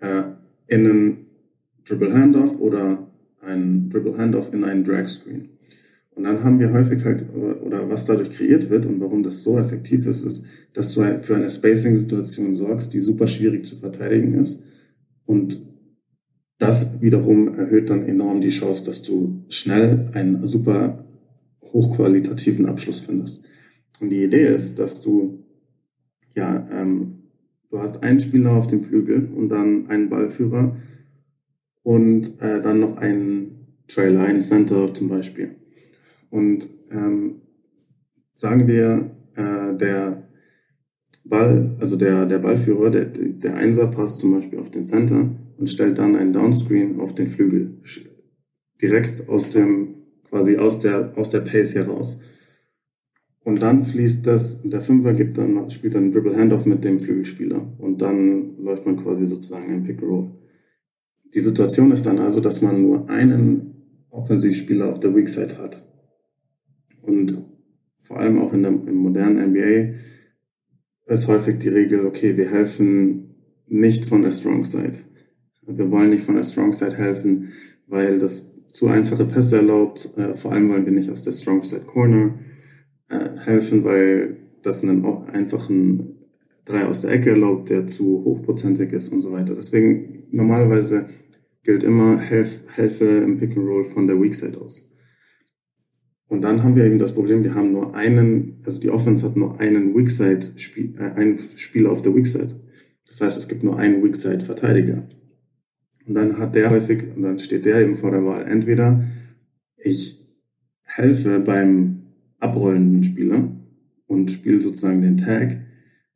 äh, 0.00 0.22
in 0.66 0.86
einen 0.86 1.26
Dribble 1.86 2.12
Handoff 2.12 2.58
oder 2.58 3.06
ein 3.42 3.90
Dribble 3.90 4.18
Handoff 4.18 4.52
in 4.52 4.64
einen 4.64 4.82
Drag 4.82 5.06
Screen. 5.06 5.50
Und 6.14 6.24
dann 6.24 6.44
haben 6.44 6.60
wir 6.60 6.72
häufig 6.72 7.04
halt, 7.04 7.26
oder 7.64 7.88
was 7.88 8.04
dadurch 8.04 8.30
kreiert 8.30 8.68
wird 8.68 8.86
und 8.86 9.00
warum 9.00 9.22
das 9.22 9.42
so 9.42 9.58
effektiv 9.58 10.06
ist, 10.06 10.24
ist, 10.24 10.46
dass 10.74 10.92
du 10.94 11.02
für 11.22 11.36
eine 11.36 11.48
Spacing-Situation 11.48 12.56
sorgst, 12.56 12.92
die 12.92 13.00
super 13.00 13.26
schwierig 13.26 13.64
zu 13.64 13.76
verteidigen 13.76 14.34
ist. 14.34 14.64
Und 15.24 15.62
das 16.58 17.00
wiederum 17.00 17.58
erhöht 17.58 17.90
dann 17.90 18.04
enorm 18.04 18.40
die 18.40 18.50
Chance, 18.50 18.84
dass 18.84 19.02
du 19.02 19.42
schnell 19.48 20.10
einen 20.12 20.46
super 20.46 21.04
hochqualitativen 21.62 22.66
Abschluss 22.66 23.00
findest. 23.00 23.44
Und 24.00 24.10
die 24.10 24.22
Idee 24.22 24.48
ist, 24.48 24.78
dass 24.78 25.00
du, 25.00 25.44
ja, 26.34 26.68
ähm, 26.70 27.22
du 27.70 27.78
hast 27.78 28.02
einen 28.02 28.20
Spieler 28.20 28.52
auf 28.52 28.66
dem 28.66 28.80
Flügel 28.80 29.28
und 29.34 29.48
dann 29.48 29.88
einen 29.88 30.10
Ballführer 30.10 30.76
und 31.82 32.40
äh, 32.40 32.60
dann 32.60 32.80
noch 32.80 32.96
einen 32.98 33.78
Trailer, 33.88 34.24
einen 34.24 34.42
Center 34.42 34.92
zum 34.92 35.08
Beispiel. 35.08 35.56
Und 36.32 36.70
ähm, 36.90 37.42
sagen 38.32 38.66
wir, 38.66 39.10
äh, 39.34 39.76
der 39.76 40.28
Ball, 41.24 41.76
also 41.78 41.96
der, 41.96 42.24
der 42.24 42.38
Ballführer, 42.38 42.88
der, 42.88 43.04
der 43.04 43.54
Einser 43.54 43.86
passt 43.88 44.20
zum 44.20 44.32
Beispiel 44.32 44.58
auf 44.58 44.70
den 44.70 44.82
Center 44.82 45.28
und 45.58 45.68
stellt 45.68 45.98
dann 45.98 46.16
einen 46.16 46.32
Downscreen 46.32 47.00
auf 47.00 47.14
den 47.14 47.26
Flügel. 47.26 47.82
Direkt 48.80 49.28
aus 49.28 49.50
dem, 49.50 49.94
quasi 50.26 50.56
aus 50.56 50.80
der, 50.80 51.12
aus 51.16 51.28
der 51.28 51.40
Pace 51.40 51.74
heraus. 51.74 52.18
Und 53.44 53.60
dann 53.60 53.84
fließt 53.84 54.26
das, 54.26 54.62
der 54.62 54.80
Fünfer 54.80 55.12
gibt 55.12 55.36
dann, 55.36 55.68
spielt 55.68 55.94
dann 55.94 56.12
Dribble 56.12 56.34
Handoff 56.34 56.64
mit 56.64 56.82
dem 56.82 56.98
Flügelspieler. 56.98 57.76
Und 57.78 58.00
dann 58.00 58.56
läuft 58.56 58.86
man 58.86 58.96
quasi 58.96 59.26
sozusagen 59.26 59.70
ein 59.70 59.82
Pick 59.82 60.00
Roll. 60.00 60.30
Die 61.34 61.40
Situation 61.40 61.92
ist 61.92 62.06
dann 62.06 62.18
also, 62.18 62.40
dass 62.40 62.62
man 62.62 62.80
nur 62.80 63.10
einen 63.10 64.06
Offensivspieler 64.08 64.88
auf 64.88 64.98
der 64.98 65.14
Weak 65.14 65.28
Side 65.28 65.58
hat. 65.58 65.91
Und 67.02 67.44
vor 67.98 68.18
allem 68.18 68.38
auch 68.38 68.52
in 68.52 68.62
der, 68.62 68.72
im 68.72 68.96
modernen 68.96 69.50
NBA 69.50 69.98
ist 71.06 71.28
häufig 71.28 71.58
die 71.58 71.68
Regel, 71.68 72.06
okay, 72.06 72.36
wir 72.36 72.50
helfen 72.50 73.34
nicht 73.66 74.04
von 74.04 74.22
der 74.22 74.30
Strong 74.30 74.64
Side. 74.64 74.98
Wir 75.66 75.90
wollen 75.90 76.10
nicht 76.10 76.24
von 76.24 76.36
der 76.36 76.44
Strong 76.44 76.72
Side 76.72 76.96
helfen, 76.96 77.52
weil 77.86 78.18
das 78.18 78.66
zu 78.68 78.88
einfache 78.88 79.24
Pässe 79.24 79.56
erlaubt. 79.56 80.10
Äh, 80.16 80.34
vor 80.34 80.52
allem 80.52 80.68
wollen 80.68 80.84
wir 80.84 80.92
nicht 80.92 81.10
aus 81.10 81.22
der 81.22 81.32
Strong 81.32 81.62
Side 81.62 81.82
Corner 81.86 82.38
äh, 83.08 83.38
helfen, 83.44 83.84
weil 83.84 84.38
das 84.62 84.82
einen 84.82 85.04
einfachen 85.04 86.18
Drei 86.64 86.86
aus 86.86 87.00
der 87.00 87.10
Ecke 87.10 87.30
erlaubt, 87.30 87.70
der 87.70 87.88
zu 87.88 88.22
hochprozentig 88.24 88.92
ist 88.92 89.12
und 89.12 89.20
so 89.20 89.32
weiter. 89.32 89.54
Deswegen 89.54 90.28
normalerweise 90.30 91.06
gilt 91.64 91.82
immer, 91.82 92.18
helf, 92.18 92.62
helfe 92.68 93.04
im 93.04 93.38
Pick 93.38 93.56
and 93.56 93.66
Roll 93.66 93.84
von 93.84 94.06
der 94.06 94.20
Weak 94.20 94.34
Side 94.34 94.60
aus. 94.60 94.91
Und 96.32 96.40
dann 96.40 96.62
haben 96.62 96.76
wir 96.76 96.86
eben 96.86 96.96
das 96.98 97.12
Problem, 97.12 97.44
wir 97.44 97.54
haben 97.54 97.72
nur 97.72 97.94
einen, 97.94 98.62
also 98.64 98.80
die 98.80 98.88
Offense 98.88 99.22
hat 99.26 99.36
nur 99.36 99.60
einen 99.60 99.94
Weakside, 99.94 100.52
Spiel, 100.56 100.94
äh, 100.98 101.10
einen 101.10 101.36
Spieler 101.36 101.92
auf 101.92 102.00
der 102.00 102.14
Weakside. 102.14 102.58
Das 103.06 103.20
heißt, 103.20 103.36
es 103.36 103.48
gibt 103.48 103.62
nur 103.62 103.78
einen 103.78 104.02
Weakside 104.02 104.40
Verteidiger. 104.40 105.06
Und 106.06 106.14
dann 106.14 106.38
hat 106.38 106.54
der 106.54 106.70
häufig, 106.70 107.02
und 107.14 107.20
dann 107.20 107.38
steht 107.38 107.66
der 107.66 107.82
eben 107.82 107.96
vor 107.96 108.12
der 108.12 108.24
Wahl. 108.24 108.46
Entweder 108.46 109.04
ich 109.76 110.26
helfe 110.84 111.38
beim 111.40 112.04
abrollenden 112.38 113.02
Spieler 113.02 113.54
und 114.06 114.30
spiele 114.30 114.62
sozusagen 114.62 115.02
den 115.02 115.18
Tag, 115.18 115.60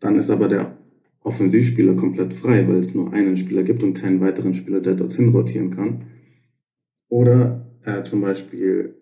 dann 0.00 0.16
ist 0.16 0.30
aber 0.30 0.48
der 0.48 0.78
Offensivspieler 1.20 1.94
komplett 1.94 2.32
frei, 2.32 2.66
weil 2.66 2.78
es 2.78 2.94
nur 2.94 3.12
einen 3.12 3.36
Spieler 3.36 3.64
gibt 3.64 3.82
und 3.82 3.92
keinen 3.92 4.22
weiteren 4.22 4.54
Spieler, 4.54 4.80
der 4.80 4.94
dorthin 4.94 5.28
rotieren 5.28 5.68
kann. 5.68 6.04
Oder 7.10 7.70
äh, 7.84 8.02
zum 8.04 8.22
Beispiel 8.22 8.95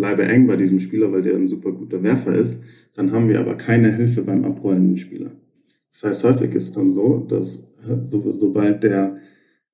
bleibe 0.00 0.24
eng 0.24 0.46
bei 0.46 0.56
diesem 0.56 0.80
Spieler, 0.80 1.12
weil 1.12 1.20
der 1.20 1.34
ein 1.34 1.46
super 1.46 1.72
guter 1.72 2.02
Werfer 2.02 2.34
ist, 2.34 2.64
dann 2.94 3.12
haben 3.12 3.28
wir 3.28 3.38
aber 3.38 3.54
keine 3.54 3.94
Hilfe 3.94 4.22
beim 4.22 4.46
abrollenden 4.46 4.96
Spieler. 4.96 5.30
Das 5.90 6.04
heißt, 6.04 6.24
häufig 6.24 6.54
ist 6.54 6.68
es 6.68 6.72
dann 6.72 6.90
so, 6.90 7.18
dass 7.18 7.74
so, 8.00 8.32
sobald 8.32 8.82
der, 8.82 9.18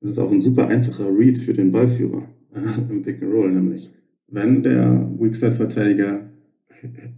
das 0.00 0.10
ist 0.10 0.18
auch 0.18 0.32
ein 0.32 0.40
super 0.40 0.66
einfacher 0.66 1.16
Read 1.16 1.38
für 1.38 1.54
den 1.54 1.70
Ballführer 1.70 2.28
äh, 2.52 2.90
im 2.90 3.02
Pick 3.02 3.22
and 3.22 3.32
Roll, 3.32 3.52
nämlich 3.52 3.92
wenn 4.26 4.64
der 4.64 5.08
Weakside-Verteidiger 5.16 6.28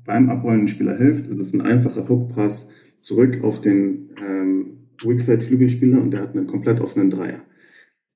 beim 0.05 0.29
abrollenden 0.29 0.69
Spieler 0.69 0.99
hilft, 0.99 1.29
ist 1.29 1.39
es 1.39 1.55
ein 1.55 1.63
einfacher 1.63 2.07
Hook-Pass 2.07 2.69
zurück 3.01 3.43
auf 3.43 3.63
den 3.63 4.11
ähm, 4.23 4.67
Weakside-Flügelspieler 5.03 6.03
und 6.03 6.11
der 6.11 6.21
hat 6.21 6.37
einen 6.37 6.47
komplett 6.47 6.81
offenen 6.81 7.09
Dreier. 7.09 7.41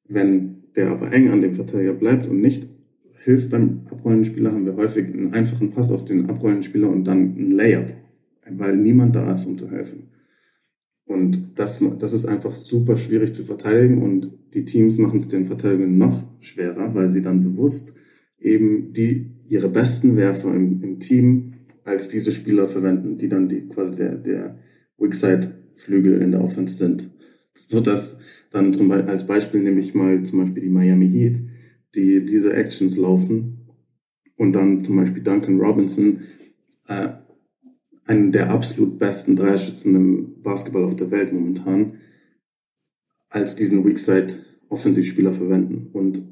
Wenn 0.06 0.64
der 0.76 0.90
aber 0.90 1.10
eng 1.12 1.30
an 1.30 1.40
dem 1.40 1.54
Verteidiger 1.54 1.94
bleibt 1.94 2.28
und 2.28 2.42
nicht 2.42 2.68
hilft 3.24 3.50
beim 3.50 3.82
abrollenden 3.90 4.24
Spieler, 4.24 4.52
haben 4.52 4.66
wir 4.66 4.76
häufig 4.76 5.06
einen 5.06 5.32
einfachen 5.32 5.70
Pass 5.70 5.92
auf 5.92 6.04
den 6.04 6.28
abrollenden 6.28 6.64
Spieler 6.64 6.88
und 6.88 7.04
dann 7.04 7.36
ein 7.36 7.50
Layup, 7.52 7.92
weil 8.50 8.76
niemand 8.76 9.14
da 9.14 9.32
ist, 9.32 9.46
um 9.46 9.56
zu 9.56 9.70
helfen. 9.70 10.08
Und 11.04 11.58
das, 11.58 11.82
das 11.98 12.12
ist 12.12 12.26
einfach 12.26 12.54
super 12.54 12.96
schwierig 12.96 13.32
zu 13.32 13.44
verteidigen 13.44 14.02
und 14.02 14.32
die 14.54 14.64
Teams 14.64 14.98
machen 14.98 15.18
es 15.18 15.28
den 15.28 15.46
Verteidigern 15.46 15.98
noch 15.98 16.22
schwerer, 16.40 16.94
weil 16.94 17.08
sie 17.08 17.22
dann 17.22 17.42
bewusst 17.42 17.94
eben 18.40 18.92
die, 18.92 19.30
ihre 19.46 19.68
besten 19.68 20.16
Werfer 20.16 20.54
im, 20.54 20.82
im 20.82 20.98
Team 20.98 21.52
als 21.84 22.08
diese 22.08 22.32
Spieler 22.32 22.66
verwenden, 22.66 23.18
die 23.18 23.28
dann 23.28 23.48
die, 23.48 23.68
quasi 23.68 23.96
der, 23.96 24.16
der 24.16 24.58
Weakside-Flügel 24.98 26.22
in 26.22 26.32
der 26.32 26.42
Offense 26.42 26.76
sind. 26.76 27.10
So 27.54 27.80
dass 27.80 28.20
dann 28.50 28.72
zum 28.72 28.88
Beispiel, 28.88 29.10
als 29.10 29.26
Beispiel 29.26 29.62
nehme 29.62 29.80
ich 29.80 29.94
mal 29.94 30.22
zum 30.24 30.40
Beispiel 30.40 30.62
die 30.62 30.68
Miami 30.70 31.08
Heat, 31.08 31.40
die 31.94 32.24
diese 32.24 32.52
Actions 32.54 32.96
laufen 32.96 33.68
und 34.36 34.52
dann 34.52 34.82
zum 34.82 34.96
Beispiel 34.96 35.22
Duncan 35.22 35.60
Robinson, 35.60 36.22
äh, 36.88 37.08
einen 38.04 38.32
der 38.32 38.50
absolut 38.50 38.98
besten 38.98 39.36
Dreischützen 39.36 39.94
im 39.94 40.42
Basketball 40.42 40.84
auf 40.84 40.96
der 40.96 41.10
Welt 41.10 41.32
momentan, 41.32 41.98
als 43.28 43.56
diesen 43.56 43.84
Weakside 43.84 44.34
Offensivspieler 44.68 45.32
verwenden. 45.32 45.90
Und 45.92 46.22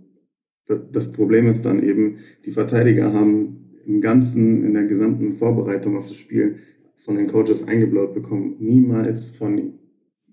das 0.66 1.12
Problem 1.12 1.46
ist 1.46 1.62
dann 1.62 1.83
eben, 1.83 2.18
die 2.44 2.51
Verteidiger 2.51 3.12
haben 3.12 3.81
im 3.87 4.01
ganzen, 4.01 4.64
in 4.64 4.75
der 4.75 4.85
gesamten 4.85 5.33
Vorbereitung 5.33 5.96
auf 5.96 6.07
das 6.07 6.16
Spiel 6.16 6.57
von 6.96 7.16
den 7.16 7.27
Coaches 7.27 7.66
eingeblaut 7.66 8.14
bekommen, 8.14 8.57
niemals 8.61 9.31
von 9.37 9.75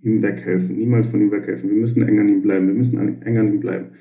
ihm 0.01 0.21
weghelfen, 0.21 0.77
niemals 0.77 1.09
von 1.09 1.21
ihm 1.21 1.31
weghelfen. 1.31 1.69
Wir 1.69 1.77
müssen 1.77 2.07
eng 2.07 2.19
an 2.19 2.29
ihm 2.29 2.41
bleiben, 2.41 2.67
wir 2.67 2.73
müssen 2.73 3.21
eng 3.21 3.37
an 3.37 3.53
ihm 3.53 3.59
bleiben. 3.59 3.91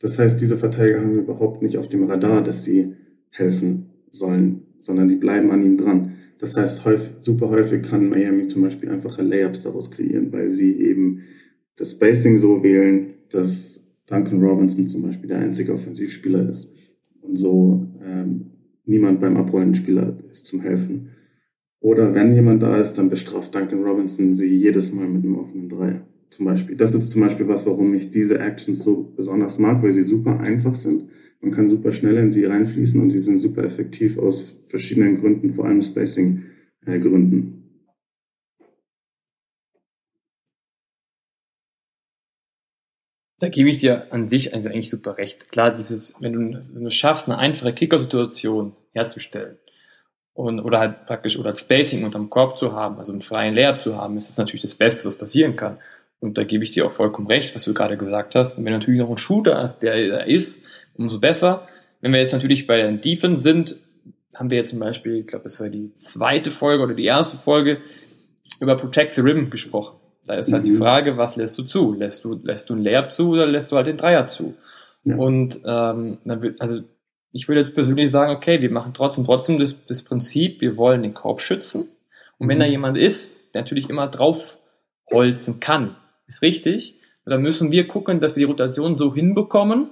Das 0.00 0.18
heißt, 0.18 0.40
diese 0.40 0.56
Verteidiger 0.56 1.00
haben 1.00 1.18
überhaupt 1.18 1.62
nicht 1.62 1.78
auf 1.78 1.88
dem 1.88 2.04
Radar, 2.04 2.42
dass 2.42 2.64
sie 2.64 2.94
helfen 3.30 3.90
sollen, 4.10 4.62
sondern 4.80 5.08
die 5.08 5.16
bleiben 5.16 5.50
an 5.50 5.64
ihm 5.64 5.76
dran. 5.76 6.12
Das 6.38 6.56
heißt, 6.56 6.84
häufig, 6.84 7.14
super 7.20 7.48
häufig 7.50 7.82
kann 7.82 8.08
Miami 8.08 8.48
zum 8.48 8.62
Beispiel 8.62 8.90
einfache 8.90 9.22
Layups 9.22 9.62
daraus 9.62 9.90
kreieren, 9.90 10.32
weil 10.32 10.52
sie 10.52 10.80
eben 10.80 11.20
das 11.76 11.92
Spacing 11.92 12.38
so 12.38 12.62
wählen, 12.62 13.14
dass 13.30 14.02
Duncan 14.06 14.42
Robinson 14.42 14.86
zum 14.86 15.02
Beispiel 15.02 15.28
der 15.28 15.38
einzige 15.38 15.72
Offensivspieler 15.72 16.50
ist 16.50 16.76
und 17.22 17.36
so 17.38 17.88
ähm, 18.04 18.50
niemand 18.84 19.20
beim 19.20 19.36
abrollen 19.36 19.74
Spieler 19.74 20.18
ist 20.30 20.46
zum 20.46 20.60
Helfen. 20.60 21.10
Oder 21.80 22.14
wenn 22.14 22.34
jemand 22.34 22.62
da 22.62 22.78
ist, 22.78 22.94
dann 22.94 23.10
bestraft 23.10 23.54
Duncan 23.54 23.82
Robinson 23.82 24.32
sie 24.34 24.54
jedes 24.54 24.92
Mal 24.92 25.08
mit 25.08 25.24
einem 25.24 25.38
offenen 25.38 25.68
Dreier 25.68 26.06
zum 26.36 26.46
Beispiel. 26.46 26.76
Das 26.76 26.94
ist 26.94 27.10
zum 27.10 27.22
Beispiel 27.22 27.48
was, 27.48 27.66
warum 27.66 27.94
ich 27.94 28.10
diese 28.10 28.38
Actions 28.38 28.82
so 28.82 29.12
besonders 29.16 29.58
mag, 29.58 29.82
weil 29.82 29.92
sie 29.92 30.02
super 30.02 30.40
einfach 30.40 30.74
sind. 30.74 31.08
Man 31.40 31.52
kann 31.52 31.70
super 31.70 31.92
schnell 31.92 32.16
in 32.16 32.32
sie 32.32 32.44
reinfließen 32.44 33.00
und 33.00 33.10
sie 33.10 33.20
sind 33.20 33.38
super 33.38 33.64
effektiv 33.64 34.18
aus 34.18 34.56
verschiedenen 34.64 35.20
Gründen, 35.20 35.50
vor 35.50 35.66
allem 35.66 35.82
Spacing-Gründen. 35.82 37.64
Da 43.40 43.48
gebe 43.48 43.68
ich 43.68 43.78
dir 43.78 44.10
an 44.10 44.26
sich 44.26 44.54
also 44.54 44.68
eigentlich 44.68 44.88
super 44.88 45.18
recht. 45.18 45.52
Klar, 45.52 45.74
dieses, 45.74 46.14
wenn 46.20 46.32
du, 46.32 46.60
du 46.80 46.90
schaffst, 46.90 47.28
eine 47.28 47.36
einfache 47.36 47.74
Kicker-Situation 47.74 48.74
herzustellen 48.92 49.58
und, 50.32 50.60
oder 50.60 50.80
halt 50.80 51.06
praktisch 51.06 51.38
oder 51.38 51.54
Spacing 51.54 52.04
unterm 52.04 52.30
Korb 52.30 52.56
zu 52.56 52.72
haben, 52.72 52.96
also 52.96 53.12
einen 53.12 53.20
freien 53.20 53.54
Layup 53.54 53.80
zu 53.80 53.96
haben, 53.96 54.16
ist 54.16 54.28
das 54.28 54.38
natürlich 54.38 54.62
das 54.62 54.76
Beste, 54.76 55.06
was 55.06 55.16
passieren 55.16 55.56
kann. 55.56 55.78
Und 56.24 56.38
da 56.38 56.44
gebe 56.44 56.64
ich 56.64 56.70
dir 56.70 56.86
auch 56.86 56.92
vollkommen 56.92 57.26
recht, 57.26 57.54
was 57.54 57.64
du 57.64 57.74
gerade 57.74 57.98
gesagt 57.98 58.34
hast. 58.34 58.56
Und 58.56 58.64
wenn 58.64 58.72
du 58.72 58.78
natürlich 58.78 58.98
noch 58.98 59.10
ein 59.10 59.18
Shooter 59.18 59.58
hast, 59.58 59.80
der 59.80 60.08
da 60.08 60.18
ist, 60.20 60.62
umso 60.94 61.20
besser. 61.20 61.68
Wenn 62.00 62.12
wir 62.12 62.20
jetzt 62.20 62.32
natürlich 62.32 62.66
bei 62.66 62.78
den 62.78 63.02
Defense 63.02 63.42
sind, 63.42 63.76
haben 64.34 64.48
wir 64.48 64.56
jetzt 64.56 64.70
zum 64.70 64.78
Beispiel, 64.78 65.16
ich 65.16 65.26
glaube, 65.26 65.44
es 65.44 65.60
war 65.60 65.68
die 65.68 65.94
zweite 65.96 66.50
Folge 66.50 66.82
oder 66.82 66.94
die 66.94 67.04
erste 67.04 67.36
Folge 67.36 67.78
über 68.58 68.74
Protect 68.74 69.12
the 69.12 69.20
Rim 69.20 69.50
gesprochen. 69.50 69.96
Da 70.24 70.36
ist 70.36 70.50
halt 70.50 70.62
mhm. 70.62 70.68
die 70.68 70.76
Frage, 70.76 71.18
was 71.18 71.36
lässt 71.36 71.58
du 71.58 71.62
zu? 71.62 71.92
Lässt 71.92 72.24
du, 72.24 72.40
lässt 72.42 72.70
du 72.70 72.74
einen 72.74 72.84
Layup 72.84 73.12
zu 73.12 73.28
oder 73.28 73.46
lässt 73.46 73.70
du 73.70 73.76
halt 73.76 73.86
den 73.86 73.98
Dreier 73.98 74.26
zu? 74.26 74.54
Ja. 75.04 75.16
Und 75.16 75.60
ähm, 75.66 76.16
dann 76.24 76.40
wird, 76.40 76.62
also 76.62 76.80
ich 77.32 77.48
würde 77.48 77.60
jetzt 77.60 77.74
persönlich 77.74 78.10
sagen, 78.10 78.34
okay, 78.34 78.62
wir 78.62 78.70
machen 78.70 78.94
trotzdem 78.94 79.26
trotzdem 79.26 79.58
das, 79.58 79.74
das 79.86 80.02
Prinzip, 80.02 80.62
wir 80.62 80.78
wollen 80.78 81.02
den 81.02 81.12
Korb 81.12 81.42
schützen. 81.42 81.90
Und 82.38 82.48
wenn 82.48 82.56
mhm. 82.56 82.62
da 82.62 82.66
jemand 82.66 82.96
ist, 82.96 83.54
der 83.54 83.60
natürlich 83.60 83.90
immer 83.90 84.06
draufholzen 84.06 85.60
kann, 85.60 85.96
ist 86.34 86.42
richtig. 86.42 87.00
Da 87.24 87.38
müssen 87.38 87.72
wir 87.72 87.88
gucken, 87.88 88.20
dass 88.20 88.36
wir 88.36 88.46
die 88.46 88.50
Rotation 88.50 88.94
so 88.94 89.14
hinbekommen, 89.14 89.90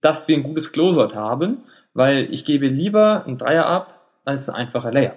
dass 0.00 0.28
wir 0.28 0.36
ein 0.36 0.42
gutes 0.42 0.72
Closeout 0.72 1.14
haben, 1.14 1.58
weil 1.94 2.32
ich 2.32 2.44
gebe 2.44 2.66
lieber 2.66 3.24
ein 3.26 3.36
Dreier 3.36 3.66
ab 3.66 4.08
als 4.24 4.48
ein 4.48 4.54
einfacher 4.54 4.90
Layup. 4.90 5.16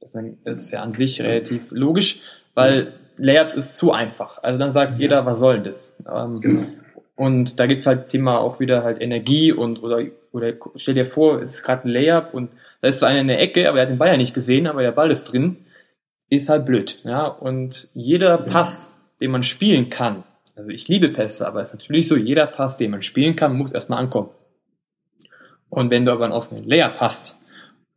Das 0.00 0.14
ist 0.62 0.70
ja 0.70 0.82
an 0.82 0.90
sich 0.90 1.20
relativ 1.20 1.70
logisch, 1.70 2.20
weil 2.54 2.94
Layups 3.16 3.54
ist 3.54 3.76
zu 3.76 3.92
einfach. 3.92 4.42
Also 4.42 4.58
dann 4.58 4.72
sagt 4.72 4.94
ja. 4.94 5.00
jeder, 5.00 5.26
was 5.26 5.38
soll 5.38 5.54
denn 5.54 5.64
das? 5.64 6.00
Ähm, 6.12 6.40
genau. 6.40 6.64
Und 7.14 7.60
da 7.60 7.66
gibt's 7.66 7.86
halt 7.86 8.08
Thema 8.08 8.38
auch 8.38 8.58
wieder 8.58 8.82
halt 8.82 9.00
Energie 9.00 9.52
und 9.52 9.82
oder 9.82 10.02
oder 10.32 10.54
stell 10.76 10.94
dir 10.94 11.04
vor, 11.04 11.42
es 11.42 11.50
ist 11.50 11.62
gerade 11.62 11.86
ein 11.86 11.92
Layup 11.92 12.32
und 12.32 12.52
da 12.80 12.88
ist 12.88 13.00
so 13.00 13.06
einer 13.06 13.20
in 13.20 13.28
der 13.28 13.40
Ecke, 13.40 13.68
aber 13.68 13.78
er 13.78 13.82
hat 13.82 13.90
den 13.90 13.98
Ball 13.98 14.08
ja 14.08 14.16
nicht 14.16 14.34
gesehen, 14.34 14.66
aber 14.66 14.82
der 14.82 14.92
Ball 14.92 15.10
ist 15.10 15.24
drin, 15.24 15.58
ist 16.30 16.48
halt 16.48 16.64
blöd. 16.64 16.98
Ja? 17.04 17.26
Und 17.26 17.88
jeder 17.92 18.38
Pass, 18.38 19.01
den 19.22 19.30
man 19.30 19.42
spielen 19.42 19.88
kann, 19.88 20.24
also 20.54 20.70
ich 20.70 20.88
liebe 20.88 21.08
Pässe, 21.08 21.46
aber 21.46 21.60
es 21.60 21.68
ist 21.68 21.80
natürlich 21.80 22.08
so, 22.08 22.16
jeder 22.16 22.46
Pass, 22.46 22.76
den 22.76 22.90
man 22.90 23.02
spielen 23.02 23.36
kann, 23.36 23.56
muss 23.56 23.72
erstmal 23.72 23.98
ankommen. 23.98 24.28
Und 25.70 25.90
wenn 25.90 26.04
du 26.04 26.12
aber 26.12 26.24
einen 26.24 26.34
offenen 26.34 26.64
Layup 26.64 27.00
hast, 27.00 27.36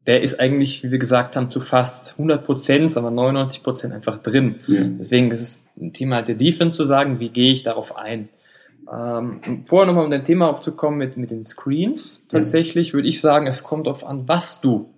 der 0.07 0.21
ist 0.21 0.39
eigentlich, 0.39 0.83
wie 0.83 0.91
wir 0.91 0.99
gesagt 0.99 1.35
haben, 1.35 1.49
zu 1.49 1.59
fast 1.59 2.13
100 2.13 2.43
Prozent, 2.45 2.95
aber 2.95 3.11
99 3.11 3.63
Prozent 3.63 3.93
einfach 3.93 4.19
drin. 4.19 4.59
Ja. 4.67 4.83
Deswegen 4.83 5.31
ist 5.31 5.41
es 5.41 5.67
ein 5.81 5.91
Thema 5.91 6.17
halt 6.17 6.27
der 6.27 6.35
Defense 6.35 6.77
zu 6.77 6.83
sagen, 6.83 7.19
wie 7.19 7.29
gehe 7.29 7.51
ich 7.51 7.63
darauf 7.63 7.97
ein. 7.97 8.29
Ähm, 8.91 9.41
vorher 9.65 9.87
nochmal 9.87 10.05
um 10.05 10.11
dein 10.11 10.23
Thema 10.23 10.47
aufzukommen 10.47 10.99
mit, 10.99 11.17
mit 11.17 11.31
den 11.31 11.45
Screens. 11.45 12.27
Tatsächlich 12.29 12.93
würde 12.93 13.07
ich 13.07 13.19
sagen, 13.19 13.47
es 13.47 13.63
kommt 13.63 13.87
darauf 13.87 14.05
an, 14.05 14.27
was 14.27 14.61
du 14.61 14.93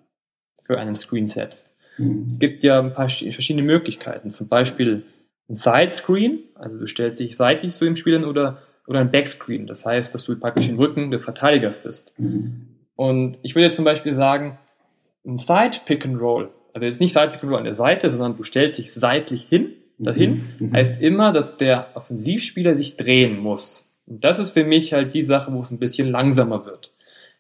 für 0.62 0.78
einen 0.78 0.96
Screen 0.96 1.30
setzt. 1.30 1.74
Mhm. 1.98 2.26
Es 2.28 2.38
gibt 2.38 2.66
ja 2.66 2.80
ein 2.80 2.92
paar 2.92 3.10
verschiedene 3.10 3.66
Möglichkeiten. 3.66 4.30
Zum 4.30 4.50
Beispiel 4.50 5.04
ein 5.50 5.56
Side-Screen, 5.56 6.40
also 6.56 6.78
du 6.78 6.88
stellst 6.88 7.20
dich 7.20 7.38
seitlich 7.38 7.74
zu 7.74 7.86
dem 7.86 7.96
Spielern 7.96 8.26
oder, 8.26 8.62
oder 8.88 9.00
ein 9.00 9.12
Backscreen. 9.12 9.68
Das 9.68 9.86
heißt, 9.86 10.14
dass 10.14 10.24
du 10.26 10.38
praktisch 10.38 10.70
im 10.70 10.78
Rücken 10.78 11.12
des 11.12 11.24
Verteidigers 11.24 11.82
bist. 11.82 12.14
Und 12.96 13.40
ich 13.44 13.56
würde 13.56 13.70
zum 13.70 13.86
Beispiel 13.86 14.14
sagen, 14.14 14.58
ein 15.26 15.38
Side-Pick-and-Roll, 15.38 16.50
also 16.74 16.86
jetzt 16.86 17.00
nicht 17.00 17.14
Side-Pick-and-Roll 17.14 17.60
an 17.60 17.66
der 17.66 17.74
Seite, 17.74 18.10
sondern 18.10 18.36
du 18.36 18.44
stellst 18.44 18.78
dich 18.78 18.94
seitlich 18.94 19.44
hin 19.44 19.74
dahin, 20.00 20.44
mhm. 20.60 20.74
heißt 20.74 21.02
immer, 21.02 21.32
dass 21.32 21.58
der 21.58 21.90
Offensivspieler 21.96 22.78
sich 22.78 22.98
drehen 22.98 23.38
muss. 23.40 23.96
Und 24.06 24.24
das 24.24 24.40
ist 24.40 24.52
für 24.52 24.64
mich 24.64 24.94
halt 24.94 25.14
die 25.14 25.24
Sache, 25.24 25.52
wo 25.52 25.62
es 25.62 25.72
ein 25.72 25.80
bisschen 25.80 26.10
langsamer 26.10 26.66
wird. 26.66 26.94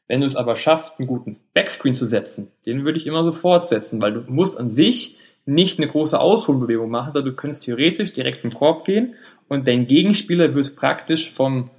Wenn 0.08 0.22
du 0.22 0.26
es 0.26 0.36
aber 0.36 0.56
schaffst, 0.56 0.94
einen 0.98 1.08
guten 1.08 1.38
Backscreen 1.54 1.94
zu 1.94 2.08
setzen, 2.08 2.52
den 2.66 2.86
würde 2.86 2.98
ich 2.98 3.08
immer 3.08 3.24
so 3.24 3.32
fortsetzen, 3.32 4.02
weil 4.02 4.14
du 4.14 4.22
musst 4.28 4.58
an 4.58 4.72
sich 4.72 5.18
nicht 5.48 5.80
eine 5.80 5.88
große 5.88 6.20
Ausholbewegung 6.20 6.90
machen, 6.90 7.14
sondern 7.14 7.32
du 7.32 7.36
könntest 7.36 7.64
theoretisch 7.64 8.14
direkt 8.14 8.42
zum 8.42 8.52
Korb 8.52 8.86
gehen 8.86 9.16
und 9.48 9.68
dein 9.68 9.88
Gegenspieler 9.88 10.54
wird 10.54 10.76
praktisch 10.76 11.32
vom, 11.32 11.70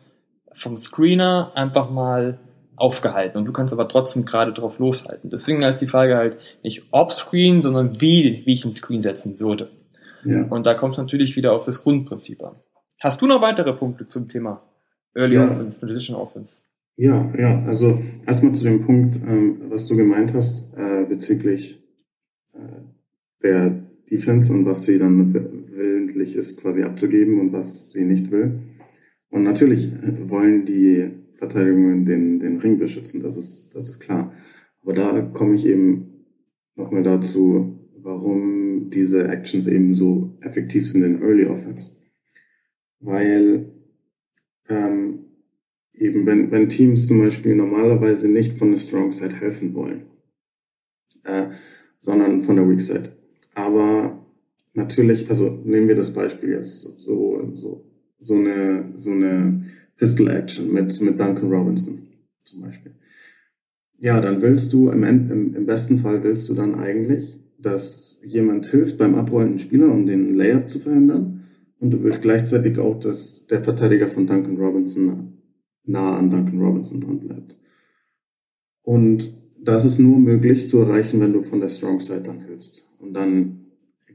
vom 0.53 0.77
Screener 0.77 1.53
einfach 1.55 1.91
mal 1.91 2.39
aufgehalten 2.77 3.39
und 3.39 3.45
du 3.45 3.53
kannst 3.53 3.73
aber 3.73 3.89
trotzdem 3.89 4.25
gerade 4.25 4.53
drauf 4.53 4.79
loshalten. 4.79 5.31
Deswegen 5.31 5.63
ist 5.63 5.79
die 5.79 5.87
Frage 5.87 6.17
halt 6.17 6.39
nicht 6.63 6.85
ob 6.93 7.13
Screen, 7.13 7.61
sondern 7.61 8.01
wie, 8.01 8.43
wie 8.47 8.53
ich 8.53 8.65
einen 8.65 8.75
Screen 8.75 9.03
setzen 9.03 9.39
würde. 9.41 9.71
Ja. 10.25 10.45
Und 10.45 10.67
da 10.67 10.75
kommt 10.75 10.93
es 10.93 10.99
natürlich 10.99 11.37
wieder 11.37 11.53
auf 11.53 11.65
das 11.65 11.83
Grundprinzip 11.83 12.43
an. 12.43 12.57
Hast 13.01 13.21
du 13.21 13.27
noch 13.27 13.43
weitere 13.43 13.73
Punkte 13.73 14.07
zum 14.07 14.29
Thema 14.29 14.63
Early 15.15 15.37
ja. 15.37 15.45
Offense, 15.45 15.79
Transition 15.81 16.17
Offense? 16.17 16.63
Ja, 16.97 17.33
ja, 17.39 17.63
also 17.65 18.03
erstmal 18.27 18.53
zu 18.53 18.65
dem 18.65 18.85
Punkt, 18.85 19.17
ähm, 19.17 19.63
was 19.69 19.87
du 19.87 19.97
gemeint 19.97 20.35
hast 20.35 20.75
äh, 20.77 21.05
bezüglich 21.05 21.81
äh, 22.55 22.59
der 23.43 23.85
Defense 24.11 24.53
und 24.53 24.65
was 24.65 24.85
sie 24.85 24.99
dann 24.99 25.33
willentlich 25.33 26.37
ist, 26.37 26.61
quasi 26.61 26.83
abzugeben 26.83 27.41
und 27.41 27.53
was 27.53 27.93
sie 27.93 28.05
nicht 28.05 28.31
will. 28.31 28.61
Und 29.31 29.43
natürlich 29.43 29.93
wollen 30.25 30.65
die 30.65 31.11
Verteidigungen 31.35 32.05
den, 32.05 32.41
den 32.41 32.59
Ring 32.59 32.79
beschützen, 32.79 33.23
das 33.23 33.37
ist, 33.37 33.75
das 33.75 33.89
ist 33.91 34.01
klar. 34.01 34.33
Aber 34.83 34.95
da 34.95 35.21
komme 35.21 35.55
ich 35.55 35.67
eben 35.67 36.25
nochmal 36.75 37.03
dazu, 37.03 37.79
warum 38.01 38.91
diese 38.91 39.29
Actions 39.29 39.67
eben 39.67 39.95
so 39.95 40.37
effektiv 40.41 40.89
sind 40.89 41.05
in 41.05 41.21
Early 41.21 41.47
Offense. 41.47 41.97
Weil 43.01 43.71
ähm, 44.69 45.25
eben 45.95 46.27
wenn, 46.27 46.51
wenn 46.51 46.69
Teams 46.69 47.07
zum 47.07 47.21
Beispiel 47.21 47.55
normalerweise 47.55 48.31
nicht 48.31 48.57
von 48.57 48.71
der 48.71 48.79
Strong 48.79 49.13
Side 49.13 49.37
helfen 49.37 49.75
wollen, 49.75 50.07
äh, 51.25 51.49
sondern 52.01 52.41
von 52.41 52.57
der 52.57 52.69
Weak 52.69 52.81
Side. 52.81 53.18
Aber 53.59 54.19
natürlich, 54.75 55.29
also 55.29 55.59
nehmen 55.65 55.89
wir 55.89 55.97
das 55.97 56.13
Beispiel 56.13 56.51
jetzt 56.51 56.81
so, 56.81 57.51
so, 57.55 57.85
so 58.19 58.35
eine, 58.35 58.93
so 58.97 59.11
eine 59.11 59.65
Pistol 59.97 60.29
Action 60.31 60.73
mit, 60.73 61.01
mit 61.01 61.19
Duncan 61.19 61.53
Robinson 61.53 61.99
zum 62.45 62.63
Beispiel. 62.63 62.93
Ja, 63.99 64.21
dann 64.21 64.41
willst 64.43 64.73
du 64.73 64.91
im, 64.91 65.03
im, 65.03 65.55
im 65.55 65.67
besten 65.67 65.99
Fall 65.99 66.23
willst 66.23 66.49
du 66.49 66.55
dann 66.55 66.77
eigentlich 66.77 67.39
dass 67.59 68.21
jemand 68.25 68.67
hilft 68.67 68.99
beim 68.99 69.17
abrollenden 69.17 69.59
Spieler, 69.59 69.91
um 69.91 70.07
den 70.07 70.35
Layup 70.35 70.69
zu 70.69 70.79
verhindern. 70.79 71.45
Und 71.81 71.91
du 71.91 72.03
willst 72.03 72.23
gleichzeitig 72.23 72.79
auch, 72.79 72.99
dass 72.99 73.47
der 73.47 73.63
Verteidiger 73.63 74.09
von 74.09 74.27
Duncan 74.27 74.57
Robinson 74.57 75.35
nah 75.85 76.17
an 76.17 76.31
Duncan 76.31 76.61
Robinson 76.61 77.01
dran 77.01 77.21
bleibt. 77.21 77.57
Und 78.83 79.33
das 79.61 79.85
ist 79.85 79.99
nur 79.99 80.19
möglich 80.19 80.67
zu 80.67 80.81
erreichen, 80.81 81.21
wenn 81.21 81.33
du 81.33 81.43
von 81.43 81.61
der 81.61 81.69
Strong 81.69 82.01
Side 82.01 82.23
dann 82.23 82.41
hilfst. 82.41 82.89
Und 82.99 83.15
dann 83.15 83.67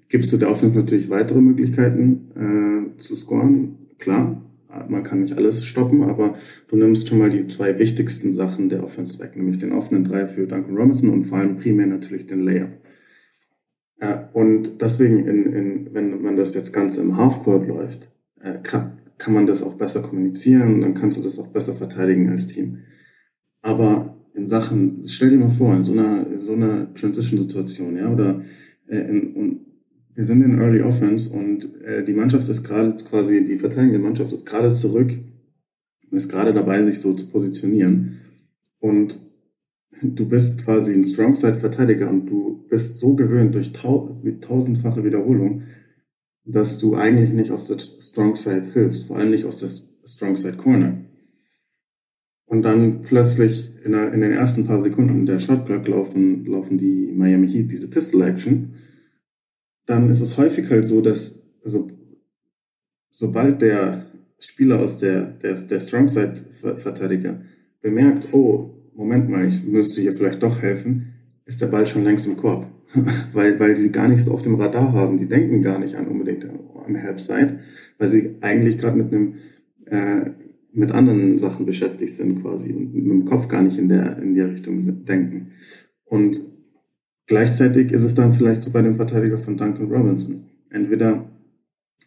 gibst 0.09 0.31
du 0.31 0.37
der 0.37 0.49
Offense 0.49 0.79
natürlich 0.79 1.09
weitere 1.09 1.41
Möglichkeiten 1.41 2.93
äh, 2.95 2.97
zu 2.97 3.15
scoren. 3.15 3.77
Klar, 3.97 4.41
man 4.87 5.03
kann 5.03 5.21
nicht 5.21 5.37
alles 5.37 5.65
stoppen, 5.65 6.03
aber 6.03 6.35
du 6.67 6.75
nimmst 6.75 7.07
schon 7.07 7.19
mal 7.19 7.29
die 7.29 7.47
zwei 7.47 7.77
wichtigsten 7.77 8.33
Sachen 8.33 8.69
der 8.69 8.83
Offense 8.83 9.19
weg, 9.19 9.35
nämlich 9.35 9.59
den 9.59 9.71
offenen 9.71 10.03
Dreier 10.03 10.27
für 10.27 10.47
Duncan 10.47 10.75
Robinson 10.75 11.11
und 11.11 11.23
vor 11.23 11.39
allem 11.39 11.57
primär 11.57 11.87
natürlich 11.87 12.25
den 12.25 12.43
Layup. 12.43 12.71
Ja, 14.01 14.29
und 14.33 14.81
deswegen, 14.81 15.25
in, 15.25 15.53
in, 15.53 15.93
wenn 15.93 16.21
man 16.21 16.35
das 16.35 16.55
jetzt 16.55 16.73
ganz 16.73 16.97
im 16.97 17.17
Halfcourt 17.17 17.67
läuft, 17.67 18.11
äh, 18.41 18.55
kann, 18.63 18.97
kann 19.17 19.33
man 19.33 19.45
das 19.47 19.61
auch 19.63 19.75
besser 19.75 20.01
kommunizieren, 20.01 20.81
dann 20.81 20.93
kannst 20.93 21.17
du 21.17 21.21
das 21.21 21.39
auch 21.39 21.47
besser 21.47 21.73
verteidigen 21.73 22.29
als 22.29 22.47
Team. 22.47 22.79
Aber 23.61 24.17
in 24.33 24.45
Sachen, 24.47 25.03
stell 25.05 25.29
dir 25.29 25.37
mal 25.37 25.49
vor, 25.49 25.75
in 25.75 25.83
so 25.83 25.91
einer, 25.91 26.37
so 26.37 26.53
einer 26.53 26.93
Transition-Situation, 26.93 27.97
ja, 27.97 28.11
oder 28.11 28.41
äh, 28.87 28.97
in, 28.97 29.33
und 29.33 29.59
wir 30.15 30.23
sind 30.23 30.43
in 30.43 30.59
Early 30.59 30.81
Offense 30.81 31.35
und 31.35 31.81
äh, 31.83 32.03
die 32.03 32.13
Mannschaft 32.13 32.47
ist 32.49 32.63
gerade 32.63 32.95
quasi, 33.03 33.43
die 33.43 33.57
verteidigende 33.57 33.99
Mannschaft 33.99 34.31
ist 34.33 34.45
gerade 34.45 34.73
zurück 34.73 35.11
und 36.09 36.17
ist 36.17 36.29
gerade 36.29 36.53
dabei, 36.53 36.83
sich 36.83 36.99
so 36.99 37.13
zu 37.13 37.27
positionieren. 37.27 38.19
Und 38.79 39.19
du 40.01 40.27
bist 40.27 40.63
quasi 40.63 40.93
ein 40.93 41.03
Strongside-Verteidiger 41.03 42.09
und 42.09 42.29
du 42.29 42.65
bist 42.69 42.99
so 42.99 43.15
gewöhnt 43.15 43.55
durch 43.55 43.73
tau 43.73 44.15
tausendfache 44.41 45.03
Wiederholung, 45.03 45.63
dass 46.45 46.77
du 46.77 46.95
eigentlich 46.95 47.31
nicht 47.31 47.51
aus 47.51 47.67
der 47.67 47.79
Strongside 47.79 48.73
hilfst, 48.73 49.05
vor 49.05 49.17
allem 49.17 49.31
nicht 49.31 49.45
aus 49.45 49.57
der 49.57 49.69
Strongside 50.05 50.57
Corner. 50.57 50.99
Und 52.53 52.61
dann 52.61 53.01
plötzlich 53.01 53.71
in, 53.83 53.93
der, 53.93 54.13
in 54.13 54.21
den 54.21 54.31
ersten 54.31 54.67
paar 54.67 54.79
Sekunden 54.79 55.25
der 55.25 55.39
Shotclock 55.39 55.87
laufen, 55.87 56.45
laufen 56.45 56.77
die 56.77 57.11
Miami 57.11 57.49
Heat 57.49 57.71
diese 57.71 57.89
Pistol 57.89 58.21
Action. 58.21 58.75
Dann 59.87 60.07
ist 60.07 60.21
es 60.21 60.37
häufig 60.37 60.69
halt 60.69 60.85
so, 60.85 61.01
dass 61.01 61.41
also, 61.65 61.87
sobald 63.09 63.63
der 63.63 64.05
Spieler 64.37 64.81
aus 64.81 64.99
der, 64.99 65.23
der, 65.41 65.55
der 65.55 65.79
Strongside-Verteidiger 65.79 67.41
bemerkt, 67.81 68.31
oh, 68.33 68.69
Moment 68.93 69.29
mal, 69.29 69.47
ich 69.47 69.63
müsste 69.63 70.01
hier 70.01 70.13
vielleicht 70.13 70.43
doch 70.43 70.61
helfen, 70.61 71.07
ist 71.45 71.59
der 71.59 71.67
Ball 71.69 71.87
schon 71.87 72.03
längst 72.03 72.27
im 72.27 72.37
Korb. 72.37 72.67
weil, 73.33 73.59
weil 73.59 73.75
sie 73.77 73.91
gar 73.91 74.07
nicht 74.07 74.21
so 74.21 74.31
auf 74.31 74.43
dem 74.43 74.53
Radar 74.53 74.93
haben. 74.93 75.17
Die 75.17 75.27
denken 75.27 75.63
gar 75.63 75.79
nicht 75.79 75.95
an 75.95 76.05
unbedingt 76.05 76.45
an 76.45 76.93
Help-Side, 76.93 77.61
weil 77.97 78.07
sie 78.07 78.35
eigentlich 78.41 78.77
gerade 78.77 78.97
mit 78.97 79.11
einem 79.11 79.37
äh, 79.87 80.29
mit 80.73 80.91
anderen 80.91 81.37
Sachen 81.37 81.65
beschäftigt 81.65 82.15
sind 82.15 82.41
quasi 82.41 82.73
und 82.73 82.93
mit 82.93 83.05
dem 83.05 83.25
Kopf 83.25 83.47
gar 83.47 83.61
nicht 83.61 83.77
in 83.77 83.89
der 83.89 84.17
in 84.17 84.33
der 84.33 84.51
Richtung 84.51 84.81
denken. 85.05 85.51
Und 86.05 86.41
gleichzeitig 87.27 87.91
ist 87.91 88.03
es 88.03 88.15
dann 88.15 88.33
vielleicht 88.33 88.63
so 88.63 88.71
bei 88.71 88.81
dem 88.81 88.95
Verteidiger 88.95 89.37
von 89.37 89.57
Duncan 89.57 89.91
Robinson. 89.91 90.45
Entweder 90.69 91.29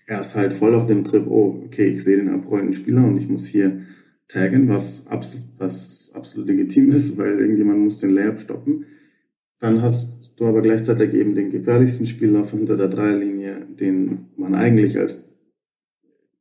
er 0.07 0.20
ist 0.20 0.35
halt 0.35 0.52
voll 0.52 0.74
auf 0.74 0.87
dem 0.87 1.05
Trip, 1.05 1.26
oh, 1.26 1.62
okay, 1.66 1.87
ich 1.87 2.05
sehe 2.05 2.16
den 2.16 2.29
abrollenden 2.29 2.74
Spieler 2.74 3.05
und 3.05 3.16
ich 3.16 3.29
muss 3.29 3.46
hier 3.46 3.81
taggen, 4.29 4.68
was, 4.68 5.07
abs 5.09 5.42
was 5.59 6.12
absolut 6.14 6.48
legitim 6.48 6.90
ist, 6.90 7.18
weil 7.18 7.38
irgendjemand 7.38 7.81
muss 7.81 7.98
den 7.98 8.11
Layup 8.11 8.40
stoppen. 8.40 8.87
Dann 9.59 9.83
hast 9.83 10.33
du 10.37 10.46
aber 10.46 10.62
gleichzeitig 10.62 11.14
eben 11.14 11.35
den 11.35 11.50
gefährlichsten 11.50 12.07
Spieler 12.07 12.44
von 12.44 12.61
hinter 12.61 12.76
der 12.76 12.88
Dreierlinie, 12.88 13.66
den 13.81 14.26
man 14.37 14.55
eigentlich 14.55 14.98
als, 14.98 15.26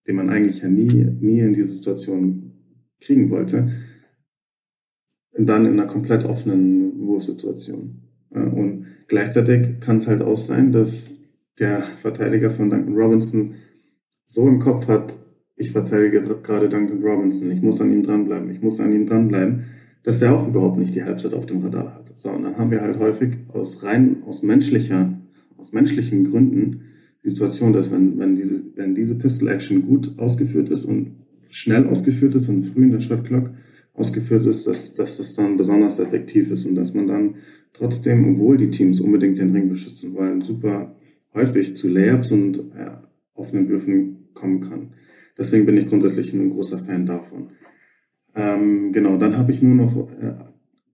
den 0.07 0.15
man 0.15 0.29
eigentlich 0.29 0.61
ja 0.61 0.69
nie, 0.69 1.05
nie 1.19 1.39
in 1.39 1.53
diese 1.53 1.67
Situation 1.67 2.51
kriegen 2.99 3.29
wollte. 3.29 3.71
Dann 5.37 5.65
in 5.65 5.73
einer 5.73 5.87
komplett 5.87 6.23
offenen 6.25 6.99
Wurfsituation. 6.99 8.01
Und 8.29 8.85
gleichzeitig 9.07 9.79
kann 9.81 9.97
es 9.97 10.07
halt 10.07 10.21
auch 10.21 10.37
sein, 10.37 10.71
dass 10.71 11.17
der 11.59 11.81
Verteidiger 11.83 12.51
von 12.51 12.69
Duncan 12.69 12.95
Robinson 12.95 13.55
so 14.25 14.47
im 14.47 14.59
Kopf 14.59 14.87
hat, 14.87 15.17
ich 15.55 15.71
verteidige 15.71 16.21
gerade 16.21 16.67
Duncan 16.67 17.01
Robinson, 17.01 17.51
ich 17.51 17.61
muss 17.61 17.79
an 17.79 17.91
ihm 17.91 18.03
dranbleiben, 18.03 18.49
ich 18.49 18.61
muss 18.61 18.79
an 18.79 18.91
ihm 18.91 19.05
dranbleiben, 19.05 19.65
dass 20.03 20.21
er 20.21 20.35
auch 20.35 20.47
überhaupt 20.47 20.77
nicht 20.77 20.95
die 20.95 21.03
Halbzeit 21.03 21.33
auf 21.33 21.45
dem 21.45 21.61
Radar 21.61 21.95
hat. 21.95 22.17
So, 22.17 22.29
und 22.29 22.43
dann 22.43 22.57
haben 22.57 22.71
wir 22.71 22.81
halt 22.81 22.99
häufig 22.99 23.37
aus 23.53 23.83
rein, 23.83 24.23
aus 24.25 24.43
menschlicher, 24.43 25.13
aus 25.57 25.73
menschlichen 25.73 26.25
Gründen 26.25 26.81
Situation, 27.29 27.73
dass 27.73 27.91
wenn, 27.91 28.17
wenn 28.19 28.35
diese, 28.35 28.61
wenn 28.75 28.95
diese 28.95 29.15
Pistol 29.15 29.49
Action 29.49 29.85
gut 29.85 30.17
ausgeführt 30.17 30.69
ist 30.69 30.85
und 30.85 31.11
schnell 31.49 31.87
ausgeführt 31.87 32.35
ist 32.35 32.49
und 32.49 32.63
früh 32.63 32.83
in 32.83 32.91
der 32.91 32.99
Shot 32.99 33.23
Clock 33.23 33.51
ausgeführt 33.93 34.45
ist, 34.45 34.67
dass, 34.67 34.93
dass 34.93 35.17
das 35.17 35.35
dann 35.35 35.57
besonders 35.57 35.99
effektiv 35.99 36.51
ist 36.51 36.65
und 36.65 36.75
dass 36.75 36.93
man 36.93 37.07
dann 37.07 37.35
trotzdem, 37.73 38.29
obwohl 38.29 38.57
die 38.57 38.69
Teams 38.69 39.01
unbedingt 39.01 39.39
den 39.39 39.51
Ring 39.51 39.69
beschützen 39.69 40.13
wollen, 40.13 40.41
super 40.41 40.95
häufig 41.33 41.75
zu 41.75 41.89
Layups 41.89 42.31
und 42.31 42.57
äh, 42.75 42.91
offenen 43.33 43.67
Würfen 43.69 44.29
kommen 44.33 44.61
kann. 44.61 44.93
Deswegen 45.37 45.65
bin 45.65 45.77
ich 45.77 45.87
grundsätzlich 45.87 46.33
ein 46.33 46.49
großer 46.49 46.77
Fan 46.77 47.05
davon. 47.05 47.49
Ähm, 48.35 48.91
genau, 48.91 49.17
dann 49.17 49.37
habe 49.37 49.51
ich 49.51 49.61
nur 49.61 49.75
noch, 49.75 50.09
äh, 50.21 50.35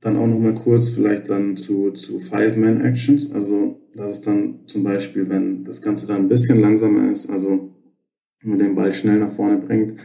dann 0.02 0.18
auch 0.18 0.28
noch 0.28 0.40
mal 0.40 0.56
kurz 0.56 0.90
vielleicht 0.90 1.30
dann 1.30 1.56
zu, 1.56 1.92
zu 1.92 2.20
Five-Man-Actions. 2.20 3.32
Also 3.32 3.80
das 3.94 4.14
ist 4.14 4.28
dann 4.28 4.62
zum 4.68 4.84
Beispiel, 4.84 5.30
wenn 5.30 5.64
das 5.64 5.82
Ganze 5.82 6.08
dann 6.08 6.24
ein 6.24 6.30
bisschen 6.30 6.60
langsamer 6.60 7.12
ist, 7.12 7.30
also 7.30 7.76
man 8.44 8.60
den 8.60 8.76
Ball 8.76 8.92
schnell 8.92 9.20
nach 9.20 9.32
vorne 9.32 9.58
bringt 9.58 9.96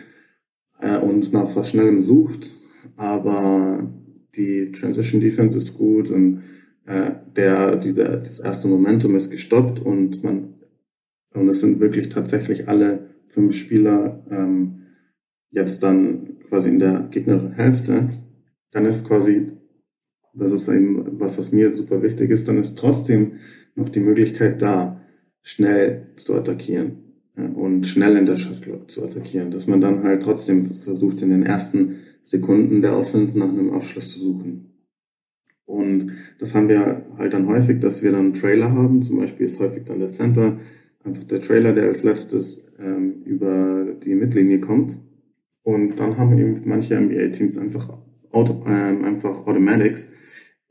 äh, 0.81 0.99
und 0.99 1.33
nach 1.33 1.55
was 1.57 1.71
Schnellem 1.71 2.03
sucht, 2.03 2.57
aber 2.97 3.91
die 4.35 4.73
Transition 4.73 5.21
Defense 5.21 5.57
ist 5.57 5.79
gut 5.79 6.11
und 6.11 6.43
äh, 6.85 7.13
der, 7.35 7.77
dieser, 7.77 8.17
das 8.19 8.41
erste 8.41 8.69
Momentum 8.69 9.17
ist 9.17 9.31
gestoppt 9.31 9.81
und 9.81 10.23
man, 10.23 10.55
und 11.33 11.49
es 11.49 11.61
sind 11.61 11.81
wirklich 11.81 12.09
tatsächlich 12.09 12.69
alle 12.69 13.11
fünf 13.29 13.55
Spieler 13.55 14.25
ähm, 14.31 14.83
jetzt 15.51 15.83
dann 15.83 16.39
quasi 16.47 16.71
in 16.71 16.79
der 16.79 17.09
gegnerischen 17.11 17.53
Hälfte, 17.53 18.11
dann 18.71 18.85
ist 18.85 19.07
quasi, 19.09 19.53
das 20.39 20.53
ist 20.53 20.69
eben 20.69 21.19
was, 21.21 21.39
was 21.39 21.53
mir 21.53 21.75
super 21.75 22.03
wichtig 22.03 22.31
ist, 22.31 22.49
dann 22.49 22.59
ist 22.59 22.77
trotzdem 22.77 23.33
noch 23.75 23.89
die 23.89 24.01
Möglichkeit 24.01 24.63
da, 24.63 25.01
schnell 25.43 26.09
zu 26.17 26.35
attackieren 26.35 26.99
ja, 27.37 27.47
und 27.47 27.87
schnell 27.87 28.17
in 28.17 28.27
der 28.27 28.37
Shotclock 28.37 28.91
zu 28.91 29.05
attackieren, 29.05 29.53
dass 29.53 29.69
man 29.69 29.81
dann 29.81 30.03
halt 30.03 30.25
trotzdem 30.25 30.67
versucht, 30.67 31.23
in 31.23 31.31
den 31.31 31.45
ersten 31.45 32.01
Sekunden 32.25 32.83
der 32.83 32.97
Offense 32.97 33.39
nach 33.39 33.49
einem 33.49 33.73
Abschluss 33.73 34.13
zu 34.13 34.19
suchen. 34.19 34.73
Und 35.65 36.13
das 36.39 36.55
haben 36.55 36.69
wir 36.69 37.07
halt 37.17 37.33
dann 37.33 37.47
häufig, 37.47 37.81
dass 37.81 38.03
wir 38.03 38.11
dann 38.13 38.27
einen 38.27 38.35
Trailer 38.35 38.73
haben. 38.73 39.03
Zum 39.03 39.19
Beispiel 39.19 39.47
ist 39.47 39.61
häufig 39.61 39.85
dann 39.85 40.01
der 40.01 40.09
Center 40.09 40.59
einfach 41.05 41.25
der 41.25 41.41
Trailer, 41.41 41.73
der 41.73 41.85
als 41.85 42.03
letztes 42.03 42.75
ähm, 42.81 43.23
über 43.25 43.95
die 44.05 44.15
Mittellinie 44.15 44.61
kommt. 44.61 44.99
Und 45.63 45.99
dann 46.01 46.19
haben 46.19 46.37
eben 46.39 46.61
manche 46.65 47.01
NBA-Teams 47.01 47.59
einfach, 47.59 47.99
Auto, 48.31 48.65
ähm, 48.67 49.05
einfach 49.05 49.47
Automatics, 49.47 50.13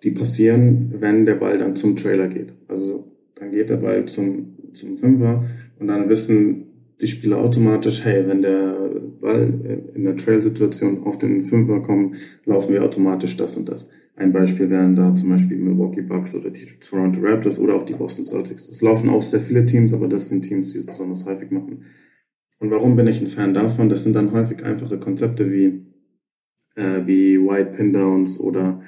die 0.04 0.12
passieren, 0.12 0.96
wenn 1.00 1.26
der 1.26 1.36
Ball 1.36 1.58
dann 1.58 1.76
zum 1.76 1.96
Trailer 1.96 2.28
geht. 2.28 2.54
Also 2.68 3.12
dann 3.36 3.52
geht 3.52 3.70
der 3.70 3.78
Ball 3.78 4.06
zum, 4.06 4.58
zum 4.74 4.98
Fünfer 4.98 5.46
und 5.80 5.88
dann 5.88 6.10
wissen 6.10 6.66
die 7.02 7.08
Spieler 7.08 7.38
automatisch, 7.38 8.06
hey, 8.06 8.28
wenn 8.28 8.42
der 8.42 8.92
Ball 9.20 9.84
in 9.94 10.04
der 10.04 10.16
Trail-Situation 10.16 11.04
auf 11.04 11.18
den 11.18 11.42
Fünfer 11.42 11.82
kommt, 11.82 12.16
laufen 12.46 12.74
wir 12.74 12.84
automatisch 12.84 13.36
das 13.36 13.58
und 13.58 13.68
das. 13.68 13.90
Ein 14.18 14.32
Beispiel 14.32 14.70
wären 14.70 14.96
da 14.96 15.14
zum 15.14 15.30
Beispiel 15.30 15.58
Milwaukee 15.58 16.02
Bucks 16.02 16.36
oder 16.36 16.50
die 16.50 16.66
Toronto 16.80 17.20
Raptors 17.22 17.60
oder 17.60 17.76
auch 17.76 17.84
die 17.84 17.96
Boston 17.96 18.24
Celtics. 18.24 18.70
Es 18.70 18.82
laufen 18.82 19.10
auch 19.10 19.22
sehr 19.22 19.42
viele 19.42 19.66
Teams, 19.66 19.94
aber 19.94 20.08
das 20.08 20.30
sind 20.30 20.44
Teams, 20.44 20.72
die 20.72 20.80
es 20.80 20.86
besonders 20.86 21.26
häufig 21.26 21.52
machen. 21.52 21.84
Und 22.60 22.72
warum 22.72 22.96
bin 22.96 23.08
ich 23.08 23.20
ein 23.20 23.28
Fan 23.28 23.54
davon? 23.54 23.90
Das 23.90 24.04
sind 24.04 24.16
dann 24.16 24.32
häufig 24.32 24.64
einfache 24.64 25.00
Konzepte 25.00 25.52
wie, 25.52 25.86
äh, 26.76 27.06
wie 27.06 27.38
White 27.38 27.72
Pin 27.76 27.92
Downs 27.92 28.40
oder 28.40 28.82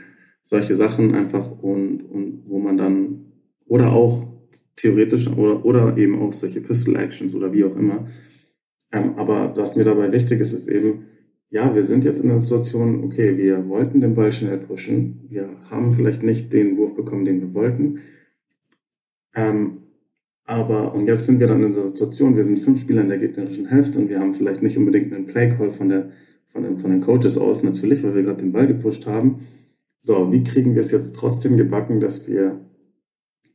solche 0.48 0.76
Sachen 0.76 1.14
einfach 1.14 1.52
und, 1.62 2.04
und 2.04 2.44
wo 2.46 2.58
man 2.60 2.78
dann, 2.78 3.26
oder 3.66 3.92
auch 3.92 4.26
theoretisch, 4.78 5.28
oder, 5.28 5.66
oder 5.66 5.98
eben 5.98 6.18
auch 6.20 6.32
solche 6.32 6.62
Pistol 6.62 6.96
Actions 6.96 7.36
oder 7.36 7.52
wie 7.52 7.66
auch 7.66 7.76
immer. 7.76 8.08
Ähm, 8.94 9.16
aber 9.18 9.56
was 9.58 9.76
mir 9.76 9.84
dabei 9.84 10.10
wichtig 10.12 10.40
ist, 10.40 10.54
ist 10.54 10.70
eben, 10.70 11.04
ja, 11.50 11.76
wir 11.76 11.84
sind 11.84 12.06
jetzt 12.06 12.22
in 12.22 12.30
der 12.30 12.38
Situation, 12.38 13.04
okay, 13.04 13.38
wir 13.38 13.68
wollten 13.68 14.00
den 14.00 14.16
Ball 14.16 14.32
schnell 14.32 14.58
pushen, 14.58 15.26
wir 15.30 15.50
haben 15.70 15.94
vielleicht 15.94 16.24
nicht 16.24 16.54
den 16.54 16.78
Wurf 16.78 16.96
bekommen, 16.96 17.26
den 17.26 17.42
wir 17.42 17.54
wollten. 17.54 18.00
Ähm, 19.36 19.80
aber, 20.46 20.96
und 20.96 21.08
jetzt 21.08 21.26
sind 21.26 21.42
wir 21.42 21.48
dann 21.48 21.62
in 21.62 21.74
der 21.74 21.88
Situation, 21.88 22.38
wir 22.38 22.44
sind 22.46 22.58
fünf 22.60 22.80
Spieler 22.80 23.02
in 23.02 23.10
der 23.10 23.18
gegnerischen 23.18 23.66
Hälfte 23.66 24.00
und 24.00 24.08
wir 24.08 24.22
haben 24.22 24.34
vielleicht 24.34 24.64
nicht 24.64 24.78
unbedingt 24.78 25.14
einen 25.14 25.26
Play-Call 25.26 25.72
von, 25.72 25.90
der, 25.90 26.12
von, 26.46 26.64
den, 26.64 26.78
von 26.78 26.92
den 26.92 27.02
Coaches 27.02 27.38
aus, 27.38 27.64
natürlich, 27.64 28.02
weil 28.02 28.16
wir 28.16 28.24
gerade 28.24 28.44
den 28.44 28.54
Ball 28.54 28.66
gepusht 28.66 29.06
haben. 29.06 29.42
So, 30.00 30.32
wie 30.32 30.44
kriegen 30.44 30.74
wir 30.74 30.82
es 30.82 30.92
jetzt 30.92 31.16
trotzdem 31.16 31.58
gebacken, 31.58 32.00
dass 32.00 32.28
wir, 32.28 32.60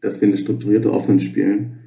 dass 0.00 0.20
wir 0.20 0.28
eine 0.28 0.36
strukturierte 0.36 0.92
Offense 0.92 1.24
spielen? 1.24 1.78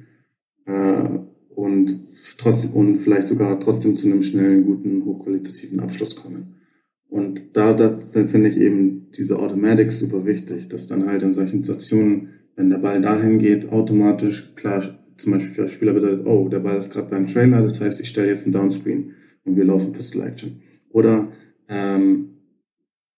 Äh, 0.64 1.18
und 1.54 1.96
trotzdem 2.38 2.72
und 2.72 2.96
vielleicht 2.96 3.28
sogar 3.28 3.58
trotzdem 3.60 3.96
zu 3.96 4.06
einem 4.06 4.22
schnellen, 4.22 4.64
guten, 4.64 5.04
hochqualitativen 5.04 5.80
Abschluss 5.80 6.16
kommen. 6.16 6.56
Und 7.08 7.56
da, 7.56 7.72
da 7.72 7.96
finde 7.96 8.48
ich 8.48 8.58
eben 8.58 9.10
diese 9.16 9.38
Automatics 9.38 10.00
super 10.00 10.26
wichtig, 10.26 10.68
dass 10.68 10.86
dann 10.86 11.06
halt 11.06 11.22
in 11.22 11.32
solchen 11.32 11.62
Situationen, 11.62 12.28
wenn 12.56 12.68
der 12.68 12.78
Ball 12.78 13.00
dahin 13.00 13.38
geht, 13.38 13.70
automatisch 13.72 14.54
klar, 14.54 14.82
zum 15.16 15.32
Beispiel 15.32 15.52
für 15.52 15.68
Spieler 15.68 15.94
bedeutet, 15.94 16.26
oh, 16.26 16.48
der 16.48 16.58
Ball 16.58 16.78
ist 16.78 16.92
gerade 16.92 17.08
beim 17.08 17.26
Trailer, 17.26 17.62
das 17.62 17.80
heißt, 17.80 18.00
ich 18.02 18.08
stelle 18.08 18.28
jetzt 18.28 18.44
einen 18.44 18.52
Downscreen 18.52 19.12
und 19.44 19.56
wir 19.56 19.64
laufen 19.64 19.92
Pistol 19.92 20.22
Action. 20.22 20.60
Oder 20.90 21.28
ähm, 21.68 22.35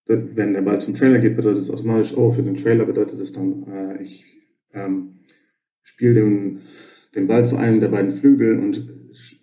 wenn 0.08 0.54
der 0.54 0.62
Ball 0.62 0.80
zum 0.80 0.94
Trailer 0.94 1.18
geht, 1.18 1.36
bedeutet 1.36 1.62
es 1.62 1.70
automatisch, 1.70 2.16
oh, 2.16 2.30
für 2.30 2.42
den 2.42 2.56
Trailer 2.56 2.86
bedeutet 2.86 3.20
es 3.20 3.32
dann, 3.32 3.64
äh, 3.68 4.02
ich 4.02 4.24
ähm, 4.72 5.20
spiele 5.82 6.14
den 6.14 6.60
den 7.14 7.26
Ball 7.26 7.44
zu 7.44 7.56
einem 7.56 7.80
der 7.80 7.88
beiden 7.88 8.10
Flügel 8.10 8.58
und 8.58 8.86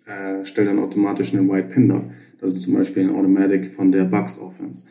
äh, 0.06 0.44
stelle 0.44 0.68
dann 0.68 0.78
automatisch 0.78 1.34
einen 1.34 1.48
White 1.48 1.68
Pin 1.68 1.88
dar. 1.88 2.10
Das 2.38 2.52
ist 2.52 2.62
zum 2.62 2.74
Beispiel 2.74 3.04
ein 3.04 3.14
Automatic 3.14 3.66
von 3.66 3.92
der 3.92 4.04
Bucks 4.04 4.40
Offense. 4.40 4.86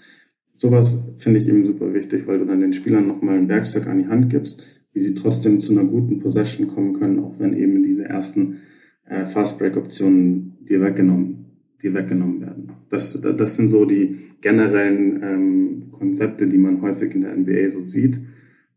Sowas 0.53 1.13
finde 1.17 1.39
ich 1.39 1.49
eben 1.49 1.65
super 1.65 1.93
wichtig, 1.93 2.27
weil 2.27 2.39
du 2.39 2.45
dann 2.45 2.61
den 2.61 2.73
Spielern 2.73 3.07
nochmal 3.07 3.37
ein 3.37 3.49
Werkzeug 3.49 3.87
an 3.87 3.99
die 3.99 4.07
Hand 4.07 4.29
gibst, 4.29 4.63
wie 4.93 4.99
sie 4.99 5.13
trotzdem 5.13 5.59
zu 5.59 5.73
einer 5.73 5.83
guten 5.83 6.19
Possession 6.19 6.67
kommen 6.67 6.93
können, 6.93 7.19
auch 7.19 7.39
wenn 7.39 7.53
eben 7.53 7.83
diese 7.83 8.05
ersten 8.05 8.59
äh, 9.05 9.25
Fast 9.25 9.59
Break 9.59 9.75
Optionen 9.75 10.53
dir 10.61 10.81
weggenommen, 10.81 11.45
dir 11.81 11.93
weggenommen 11.93 12.41
werden. 12.41 12.71
Das, 12.89 13.19
das 13.21 13.55
sind 13.55 13.69
so 13.69 13.85
die 13.85 14.29
generellen 14.41 15.23
ähm, 15.23 15.91
Konzepte, 15.91 16.47
die 16.47 16.57
man 16.57 16.81
häufig 16.81 17.13
in 17.15 17.21
der 17.21 17.35
NBA 17.35 17.69
so 17.71 17.87
sieht, 17.87 18.19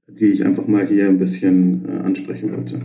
die 0.07 0.27
ich 0.27 0.45
einfach 0.45 0.67
mal 0.67 0.87
hier 0.87 1.07
ein 1.07 1.19
bisschen 1.19 1.89
äh, 1.89 1.99
ansprechen 2.01 2.57
wollte. 2.57 2.83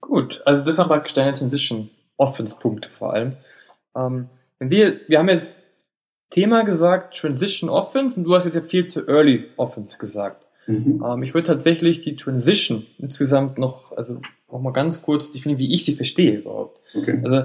Gut, 0.00 0.42
also 0.44 0.62
das 0.62 0.78
waren 0.78 0.88
praktisch 0.88 1.14
deine 1.14 1.32
Transition 1.32 1.88
Offense-Punkte 2.16 2.90
vor 2.90 3.12
allem. 3.12 3.32
Ähm, 3.96 4.28
wenn 4.58 4.70
wir, 4.70 5.00
wir 5.08 5.18
haben 5.18 5.28
jetzt 5.28 5.56
Thema 6.30 6.62
gesagt, 6.62 7.16
Transition 7.16 7.70
Offense, 7.70 8.18
und 8.18 8.24
du 8.24 8.34
hast 8.34 8.44
jetzt 8.44 8.54
ja 8.54 8.62
viel 8.62 8.86
zu 8.86 9.06
Early 9.06 9.44
Offense 9.56 9.98
gesagt. 9.98 10.44
Mhm. 10.66 11.02
Ähm, 11.04 11.22
ich 11.22 11.34
würde 11.34 11.46
tatsächlich 11.46 12.00
die 12.00 12.14
Transition 12.14 12.84
insgesamt 12.98 13.58
noch, 13.58 13.92
also 13.92 14.20
noch 14.50 14.60
mal 14.60 14.72
ganz 14.72 15.02
kurz 15.02 15.30
definieren, 15.30 15.58
wie 15.58 15.72
ich 15.72 15.84
sie 15.84 15.94
verstehe 15.94 16.38
überhaupt. 16.38 16.80
Okay. 16.94 17.20
Also 17.22 17.44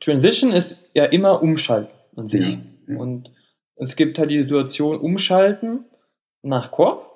Transition 0.00 0.52
ist 0.52 0.90
ja 0.94 1.04
immer 1.04 1.42
Umschalten 1.42 1.92
an 2.16 2.26
sich. 2.26 2.54
Ja, 2.54 2.94
ja. 2.94 2.98
Und 2.98 3.32
es 3.76 3.96
gibt 3.96 4.18
halt 4.18 4.30
die 4.30 4.40
Situation 4.40 4.98
Umschalten 4.98 5.84
nach 6.42 6.70
Korb, 6.70 7.10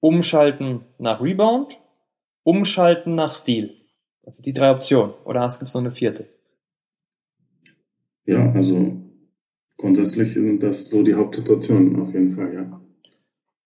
Umschalten 0.00 0.84
nach 0.98 1.20
Rebound, 1.20 1.78
Umschalten 2.42 3.14
nach 3.14 3.30
Stil. 3.30 3.76
Also 4.24 4.42
die 4.42 4.52
drei 4.52 4.70
Optionen. 4.70 5.14
Oder 5.24 5.40
gibt 5.48 5.62
es 5.62 5.74
noch 5.74 5.80
eine 5.80 5.90
vierte? 5.90 6.26
Ja, 8.24 8.52
also 8.52 8.96
grundsätzlich 9.76 10.34
sind 10.34 10.62
das 10.62 10.88
so 10.88 11.02
die 11.02 11.14
Hauptsituationen 11.14 12.00
auf 12.00 12.12
jeden 12.12 12.30
Fall, 12.30 12.54
ja. 12.54 12.80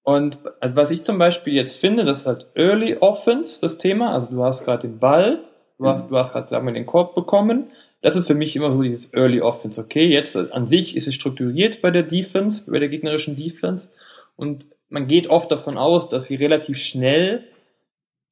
Und 0.03 0.39
also 0.61 0.77
was 0.77 0.91
ich 0.91 1.01
zum 1.01 1.19
Beispiel 1.19 1.55
jetzt 1.55 1.77
finde, 1.77 2.05
das 2.05 2.21
ist 2.21 2.27
halt 2.27 2.47
Early 2.55 2.97
Offense, 2.97 3.61
das 3.61 3.79
Thema. 3.79 4.13
Also 4.13 4.31
du 4.31 4.45
hast 4.45 4.65
gerade 4.65 4.87
den 4.87 4.99
Ball, 4.99 5.43
du 5.79 5.87
hast, 5.87 6.07
mhm. 6.07 6.11
du 6.11 6.19
hast 6.19 6.33
gerade, 6.33 6.47
sagen 6.47 6.67
wir, 6.67 6.75
den 6.75 6.87
Korb 6.87 7.15
bekommen. 7.15 7.71
Das 8.05 8.17
ist 8.17 8.27
für 8.27 8.35
mich 8.35 8.55
immer 8.55 8.71
so 8.71 8.83
dieses 8.83 9.15
Early 9.15 9.41
Offense. 9.41 9.81
Okay, 9.81 10.05
jetzt 10.05 10.37
an 10.37 10.67
sich 10.67 10.95
ist 10.95 11.09
es 11.09 11.15
strukturiert 11.15 11.81
bei 11.81 11.91
der 11.91 12.03
Defense, 12.03 12.71
bei 12.71 12.79
der 12.79 12.91
gegnerischen 12.91 13.35
Defense. 13.35 13.89
Und 14.37 14.67
man 14.91 15.07
geht 15.07 15.29
oft 15.29 15.51
davon 15.51 15.79
aus, 15.79 16.11
dass 16.11 16.27
sie 16.27 16.35
relativ 16.35 16.77
schnell 16.77 17.45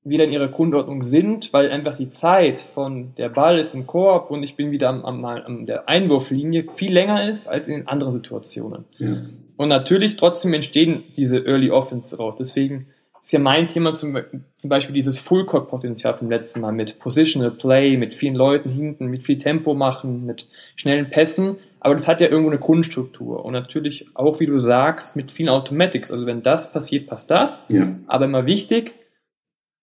wieder 0.05 0.25
in 0.25 0.33
ihrer 0.33 0.49
Grundordnung 0.49 1.01
sind, 1.01 1.55
weil 1.55 1.71
einfach 1.71 1.97
die 1.97 2.11
Zeit 2.11 2.59
von 2.59 3.15
der 3.15 3.31
Ball 3.31 3.57
ist 3.57 3.73
im 3.73 3.87
Korb 3.87 4.31
und 4.31 4.43
ich 4.43 4.57
bin 4.57 4.73
wieder 4.73 4.91
am, 4.91 5.07
am, 5.07 5.25
am 5.25 5.65
der 5.65 5.89
Einwurflinie 5.89 6.67
viel 6.75 6.93
länger 6.93 7.27
ist 7.27 7.47
als 7.47 7.67
in 7.67 7.89
anderen 7.89 8.13
Situationen. 8.13 8.85
Ja. 8.99 9.23
Und 9.57 9.69
natürlich 9.71 10.17
trotzdem 10.17 10.53
entstehen 10.53 11.05
diese 11.17 11.47
Early 11.47 11.71
Offense 11.71 12.15
raus. 12.19 12.37
Deswegen 12.37 12.89
Das 13.23 13.29
ist 13.29 13.33
ja 13.35 13.39
mein 13.39 13.69
Thema 13.69 13.95
zum, 13.95 14.19
zum 14.57 14.69
Beispiel 14.69 14.97
dieses 14.97 15.21
Full-Court-Potenzial 15.21 16.13
vom 16.13 16.29
letzten 16.29 16.61
Mal 16.61 16.73
mit 16.73 16.99
Positional 16.99 17.53
Play, 17.53 17.97
mit 17.97 18.17
vielen 18.17 18.35
Leuten 18.35 18.69
hinten, 18.69 19.07
mit 19.07 19.23
viel 19.23 19.37
Tempo 19.37 19.75
machen, 19.75 20.27
mit 20.27 20.49
schnellen 20.75 21.09
Pässen. 21.09 21.55
Aber 21.79 21.95
das 21.95 22.09
hat 22.09 22.21
ja 22.21 22.27
irgendwo 22.27 22.51
eine 22.51 22.59
Grundstruktur. 22.59 23.45
Und 23.45 23.53
natürlich 23.53 24.09
auch, 24.17 24.41
wie 24.41 24.47
du 24.47 24.59
sagst, 24.59 25.15
mit 25.15 25.31
vielen 25.31 25.51
Automatics. 25.51 26.11
Also 26.11 26.27
wenn 26.27 26.43
das 26.43 26.73
passiert, 26.73 27.07
passt 27.07 27.31
das. 27.31 27.65
Ja. 27.69 27.97
Aber 28.09 28.25
immer 28.25 28.45
wichtig, 28.45 28.97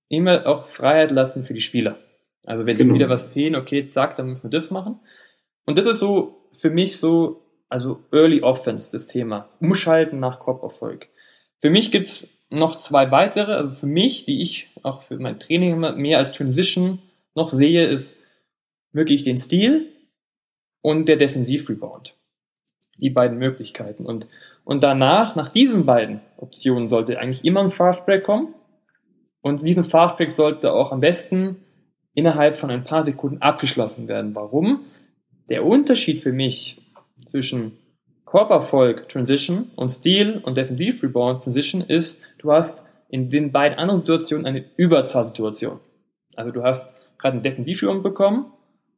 immer 0.09 0.45
auch 0.45 0.65
Freiheit 0.65 1.11
lassen 1.11 1.45
für 1.45 1.53
die 1.53 1.61
Spieler. 1.61 1.97
Also 2.45 2.67
wenn 2.67 2.75
genau. 2.75 2.93
wieder 2.93 3.07
was 3.07 3.27
fehlen, 3.27 3.55
okay, 3.55 3.87
sag, 3.89 4.15
dann 4.15 4.27
müssen 4.27 4.43
wir 4.43 4.49
das 4.49 4.69
machen. 4.69 4.99
Und 5.65 5.77
das 5.77 5.85
ist 5.85 5.99
so 5.99 6.49
für 6.51 6.71
mich 6.71 6.97
so, 6.97 7.41
also 7.69 8.03
Early 8.11 8.41
Offense, 8.41 8.91
das 8.91 9.07
Thema. 9.07 9.47
Umschalten 9.61 10.19
nach 10.19 10.39
Korberfolg. 10.39 11.07
Für 11.61 11.69
mich 11.69 11.91
gibt's 11.91 12.45
noch 12.49 12.75
zwei 12.75 13.11
weitere, 13.11 13.53
also 13.53 13.73
für 13.73 13.85
mich, 13.85 14.25
die 14.25 14.41
ich 14.41 14.69
auch 14.83 15.01
für 15.01 15.17
mein 15.17 15.39
Training 15.39 15.79
mehr 15.97 16.17
als 16.17 16.31
Transition 16.31 16.99
noch 17.35 17.49
sehe, 17.49 17.85
ist 17.85 18.15
wirklich 18.91 19.23
den 19.23 19.37
Stil 19.37 19.87
und 20.81 21.07
der 21.07 21.17
Defensivrebound. 21.17 22.15
Die 22.97 23.09
beiden 23.09 23.37
Möglichkeiten. 23.37 24.05
Und, 24.05 24.27
und 24.63 24.83
danach, 24.83 25.35
nach 25.35 25.49
diesen 25.49 25.85
beiden 25.85 26.21
Optionen, 26.37 26.87
sollte 26.87 27.19
eigentlich 27.19 27.45
immer 27.45 27.61
ein 27.61 27.69
Fastbreak 27.69 28.23
kommen. 28.23 28.53
Und 29.41 29.65
diesen 29.65 29.83
Fastbreak 29.83 30.31
sollte 30.31 30.73
auch 30.73 30.91
am 30.91 30.99
besten 30.99 31.57
innerhalb 32.13 32.57
von 32.57 32.71
ein 32.71 32.83
paar 32.83 33.03
Sekunden 33.03 33.41
abgeschlossen 33.41 34.07
werden. 34.07 34.35
Warum? 34.35 34.85
Der 35.49 35.65
Unterschied 35.65 36.19
für 36.21 36.33
mich 36.33 36.81
zwischen 37.27 37.77
Korberfolg 38.29 39.09
Transition 39.09 39.71
und 39.75 39.89
Stil 39.89 40.39
und 40.43 40.55
Defensiv 40.55 41.01
Rebound 41.01 41.41
Transition 41.43 41.81
ist, 41.81 42.21
du 42.37 42.51
hast 42.51 42.83
in 43.09 43.31
den 43.31 43.51
beiden 43.51 43.79
anderen 43.79 44.01
Situationen 44.01 44.45
eine 44.45 44.65
Überzahlsituation. 44.77 45.79
Also 46.35 46.51
du 46.51 46.61
hast 46.61 46.93
gerade 47.17 47.33
einen 47.33 47.41
Defensiv 47.41 47.81
Rebound 47.81 48.03
bekommen 48.03 48.45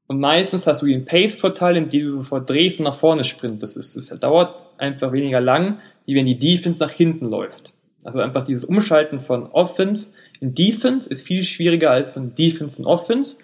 und 0.08 0.20
meistens 0.20 0.68
hast 0.68 0.82
du 0.82 0.88
den 0.88 1.06
Pace-Vorteil, 1.06 1.78
indem 1.78 2.18
du 2.18 2.24
verdrehst 2.24 2.80
und 2.80 2.86
nach 2.86 2.94
vorne 2.94 3.24
sprintest. 3.24 3.78
Das, 3.78 3.96
ist, 3.96 4.12
das 4.12 4.20
dauert 4.20 4.62
einfach 4.78 5.14
weniger 5.14 5.40
lang, 5.40 5.80
wie 6.06 6.16
wenn 6.16 6.26
die 6.26 6.38
Defense 6.38 6.84
nach 6.84 6.92
hinten 6.92 7.30
läuft. 7.30 7.74
Also 8.04 8.20
einfach 8.20 8.44
dieses 8.44 8.66
Umschalten 8.66 9.22
von 9.22 9.48
Offense 9.48 10.12
in 10.42 10.54
Defense 10.54 11.10
ist 11.10 11.26
viel 11.26 11.44
schwieriger 11.44 11.92
als 11.92 12.10
von 12.14 12.36
Defense 12.36 12.82
in 12.82 12.86
Offense. 12.86 13.38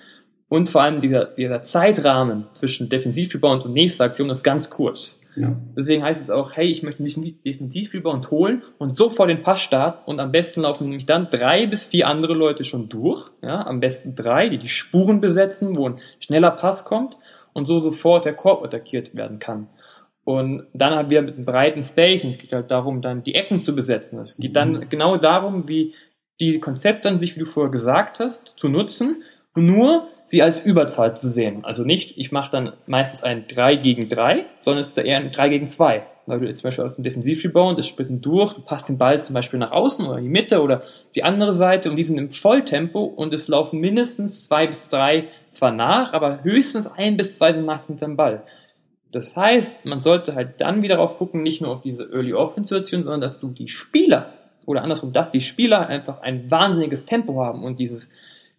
Und 0.50 0.70
vor 0.70 0.82
allem 0.82 1.00
dieser, 1.00 1.24
dieser 1.24 1.64
Zeitrahmen 1.64 2.48
zwischen 2.52 2.90
Defensivrebound 2.90 3.64
und 3.64 3.72
nächster 3.72 4.04
Aktion 4.04 4.30
ist 4.30 4.44
ganz 4.44 4.70
kurz. 4.70 5.18
Ja. 5.38 5.56
Deswegen 5.76 6.04
heißt 6.04 6.22
es 6.22 6.30
auch, 6.30 6.56
hey, 6.56 6.66
ich 6.66 6.84
möchte 6.84 7.04
nicht 7.04 7.46
definitiv 7.46 7.94
Rebound 7.94 8.32
holen 8.32 8.64
und 8.78 8.98
sofort 8.98 9.30
den 9.30 9.44
Pass 9.44 9.62
starten 9.62 10.10
und 10.10 10.20
am 10.20 10.32
besten 10.32 10.62
laufen 10.62 10.86
nämlich 10.86 11.06
dann 11.06 11.30
drei 11.30 11.68
bis 11.68 11.86
vier 11.86 12.08
andere 12.08 12.34
Leute 12.34 12.64
schon 12.64 12.90
durch. 12.90 13.30
Ja, 13.42 13.66
am 13.66 13.80
besten 13.80 14.16
drei, 14.16 14.50
die 14.50 14.58
die 14.58 14.68
Spuren 14.68 15.22
besetzen, 15.22 15.76
wo 15.76 15.90
ein 15.90 16.00
schneller 16.20 16.52
Pass 16.52 16.86
kommt 16.86 17.18
und 17.54 17.66
so 17.66 17.80
sofort 17.80 18.26
der 18.26 18.34
Korb 18.34 18.64
attackiert 18.64 19.16
werden 19.16 19.40
kann. 19.40 19.68
Und 20.24 20.68
dann 20.74 20.94
haben 20.96 21.10
wir 21.10 21.22
mit 21.22 21.36
einem 21.36 21.46
breiten 21.46 21.84
Space 21.84 22.24
und 22.24 22.32
es 22.32 22.38
geht 22.38 22.52
halt 22.52 22.70
darum, 22.70 23.02
dann 23.02 23.24
die 23.24 23.36
Ecken 23.36 23.62
zu 23.62 23.74
besetzen. 23.74 24.20
Es 24.20 24.38
geht 24.38 24.56
dann 24.56 24.72
mhm. 24.72 24.90
genau 24.90 25.18
darum, 25.18 25.70
wie 25.70 25.94
die 26.40 26.60
Konzepte 26.60 27.10
an 27.10 27.18
sich, 27.18 27.36
wie 27.36 27.40
du 27.40 27.46
vorher 27.46 27.72
gesagt 27.72 28.20
hast, 28.20 28.60
zu 28.60 28.68
nutzen. 28.68 29.24
Nur 29.56 30.08
sie 30.28 30.44
als 30.44 30.60
Überzahl 30.60 31.16
zu 31.16 31.30
sehen. 31.30 31.64
Also 31.64 31.84
nicht, 31.84 32.18
ich 32.18 32.32
mache 32.32 32.52
dann 32.52 32.74
meistens 32.86 33.24
ein 33.24 33.48
3 33.48 33.78
gegen 33.78 34.08
3, 34.08 34.46
sondern 34.62 34.82
es 34.82 34.90
ist 34.90 35.00
eher 35.00 35.18
ein 35.18 35.32
3 35.32 35.50
gegen 35.50 35.68
2. 35.68 36.04
Weil 36.26 36.42
du 36.42 36.54
zum 36.54 36.64
Beispiel 36.64 36.84
aus 36.84 36.96
dem 36.96 37.04
Defensivrebound, 37.04 37.80
das 37.80 37.88
sprinten 37.88 38.20
durch, 38.20 38.54
du 38.54 38.62
passt 38.62 38.90
den 38.90 38.98
Ball 38.98 39.18
zum 39.22 39.34
Beispiel 39.34 39.60
nach 39.60 39.72
außen 39.72 40.06
oder 40.06 40.18
in 40.18 40.26
die 40.26 40.30
Mitte 40.30 40.62
oder 40.62 40.84
die 41.16 41.24
andere 41.24 41.54
Seite 41.54 41.90
und 41.90 41.96
die 41.96 42.04
sind 42.04 42.18
im 42.20 42.32
Volltempo 42.32 43.02
und 43.04 43.34
es 43.34 43.48
laufen 43.48 43.80
mindestens 43.80 44.46
zwei 44.46 44.68
bis 44.68 44.90
drei 44.90 45.30
zwar 45.52 45.72
nach, 45.72 46.12
aber 46.12 46.44
höchstens 46.44 46.88
ein 46.88 47.16
bis 47.16 47.38
zwei 47.38 47.54
sind 47.54 47.66
meistens 47.66 48.02
dem 48.02 48.18
Ball. 48.18 48.44
Das 49.12 49.38
heißt, 49.38 49.86
man 49.86 50.02
sollte 50.02 50.36
halt 50.36 50.60
dann 50.60 50.82
wieder 50.82 50.96
darauf 50.96 51.18
gucken, 51.18 51.44
nicht 51.44 51.62
nur 51.62 51.72
auf 51.72 51.82
diese 51.82 52.04
Early 52.12 52.34
Off-Situation, 52.34 53.04
sondern 53.04 53.22
dass 53.22 53.40
du 53.40 53.48
die 53.48 53.70
Spieler 53.70 54.34
oder 54.66 54.84
andersrum, 54.84 55.14
dass 55.14 55.32
die 55.32 55.40
Spieler 55.40 55.88
einfach 55.88 56.22
ein 56.24 56.52
wahnsinniges 56.52 57.06
Tempo 57.06 57.42
haben 57.42 57.64
und 57.64 57.80
dieses 57.80 58.12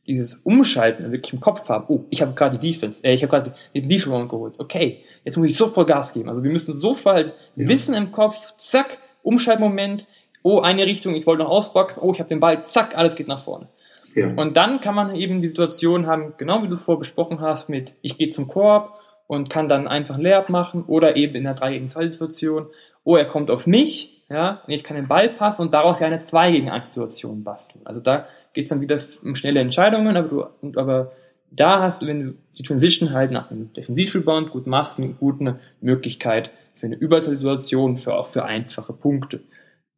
dieses 0.08 0.34
Umschalten 0.36 1.12
wirklich 1.12 1.32
im 1.34 1.40
Kopf 1.40 1.68
haben. 1.68 1.84
Oh, 1.88 2.04
ich 2.10 2.22
habe 2.22 2.32
gerade 2.32 2.58
die 2.58 2.72
Defense, 2.72 3.04
äh, 3.04 3.12
ich 3.12 3.22
habe 3.22 3.30
gerade 3.30 3.54
den 3.74 3.88
Defense 3.88 4.10
Round 4.10 4.28
geholt. 4.30 4.54
Okay, 4.58 5.04
jetzt 5.24 5.36
muss 5.36 5.48
ich 5.48 5.56
sofort 5.56 5.86
Gas 5.86 6.12
geben. 6.14 6.28
Also 6.28 6.42
wir 6.42 6.50
müssen 6.50 6.80
sofort 6.80 7.14
halt 7.14 7.34
ja. 7.54 7.68
Wissen 7.68 7.94
im 7.94 8.10
Kopf, 8.10 8.54
zack, 8.56 8.98
Umschaltmoment, 9.22 10.06
oh, 10.42 10.60
eine 10.60 10.86
Richtung, 10.86 11.14
ich 11.14 11.26
wollte 11.26 11.44
noch 11.44 11.50
ausboxen, 11.50 12.02
oh, 12.02 12.12
ich 12.12 12.20
habe 12.20 12.28
den 12.28 12.40
Ball, 12.40 12.64
zack, 12.64 12.96
alles 12.96 13.14
geht 13.14 13.28
nach 13.28 13.42
vorne. 13.42 13.68
Ja. 14.14 14.28
Und 14.34 14.56
dann 14.56 14.80
kann 14.80 14.94
man 14.94 15.14
eben 15.14 15.40
die 15.40 15.48
Situation 15.48 16.06
haben, 16.06 16.34
genau 16.38 16.62
wie 16.62 16.68
du 16.68 16.76
vorher 16.76 16.98
besprochen 16.98 17.40
hast, 17.40 17.68
mit 17.68 17.94
ich 18.00 18.16
gehe 18.16 18.30
zum 18.30 18.48
Korb 18.48 18.98
und 19.26 19.50
kann 19.50 19.68
dann 19.68 19.86
einfach 19.86 20.16
ein 20.16 20.22
Layup 20.22 20.48
machen 20.48 20.84
oder 20.86 21.16
eben 21.16 21.34
in 21.34 21.42
der 21.42 21.54
3 21.54 21.72
gegen 21.72 21.86
2 21.86 22.12
Situation, 22.12 22.66
oh, 23.04 23.16
er 23.16 23.26
kommt 23.26 23.50
auf 23.50 23.66
mich, 23.66 24.24
ja, 24.30 24.62
und 24.66 24.72
ich 24.72 24.84
kann 24.84 24.96
den 24.96 25.08
Ball 25.08 25.28
passen 25.28 25.62
und 25.62 25.74
daraus 25.74 26.00
ja 26.00 26.06
eine 26.06 26.18
2 26.18 26.50
gegen 26.52 26.70
1 26.70 26.86
Situation 26.86 27.44
basteln. 27.44 27.82
Also 27.84 28.00
da 28.00 28.26
geht 28.52 28.64
es 28.64 28.70
dann 28.70 28.80
wieder 28.80 28.98
um 29.22 29.34
schnelle 29.34 29.60
Entscheidungen, 29.60 30.16
aber 30.16 30.28
du, 30.62 30.78
aber 30.78 31.12
da 31.50 31.80
hast 31.80 32.02
du, 32.02 32.06
wenn 32.06 32.20
du 32.20 32.34
die 32.58 32.62
Transition 32.62 33.12
halt 33.12 33.30
nach 33.30 33.50
einem 33.50 33.72
Defensivrebound 33.72 34.50
gut 34.50 34.66
machst, 34.66 34.98
eine 34.98 35.08
gute 35.08 35.58
Möglichkeit 35.80 36.50
für 36.74 36.86
eine 36.86 36.96
Übersituation, 36.96 37.96
für 37.96 38.14
auch 38.14 38.26
für 38.26 38.44
einfache 38.44 38.92
Punkte. 38.92 39.40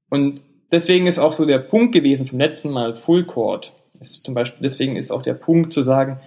Und 0.08 0.42
deswegen 0.72 1.06
ist 1.06 1.18
auch 1.18 1.32
so 1.32 1.44
der 1.44 1.58
Punkt 1.58 1.92
gewesen 1.92 2.26
vom 2.26 2.38
letzten 2.38 2.70
Mal 2.70 2.94
Full 2.94 3.24
Court. 3.24 3.72
Ist 4.00 4.24
zum 4.24 4.34
Beispiel, 4.34 4.62
deswegen 4.62 4.96
ist 4.96 5.10
auch 5.10 5.22
der 5.22 5.34
Punkt 5.34 5.72
zu 5.72 5.82
sagen, 5.82 6.20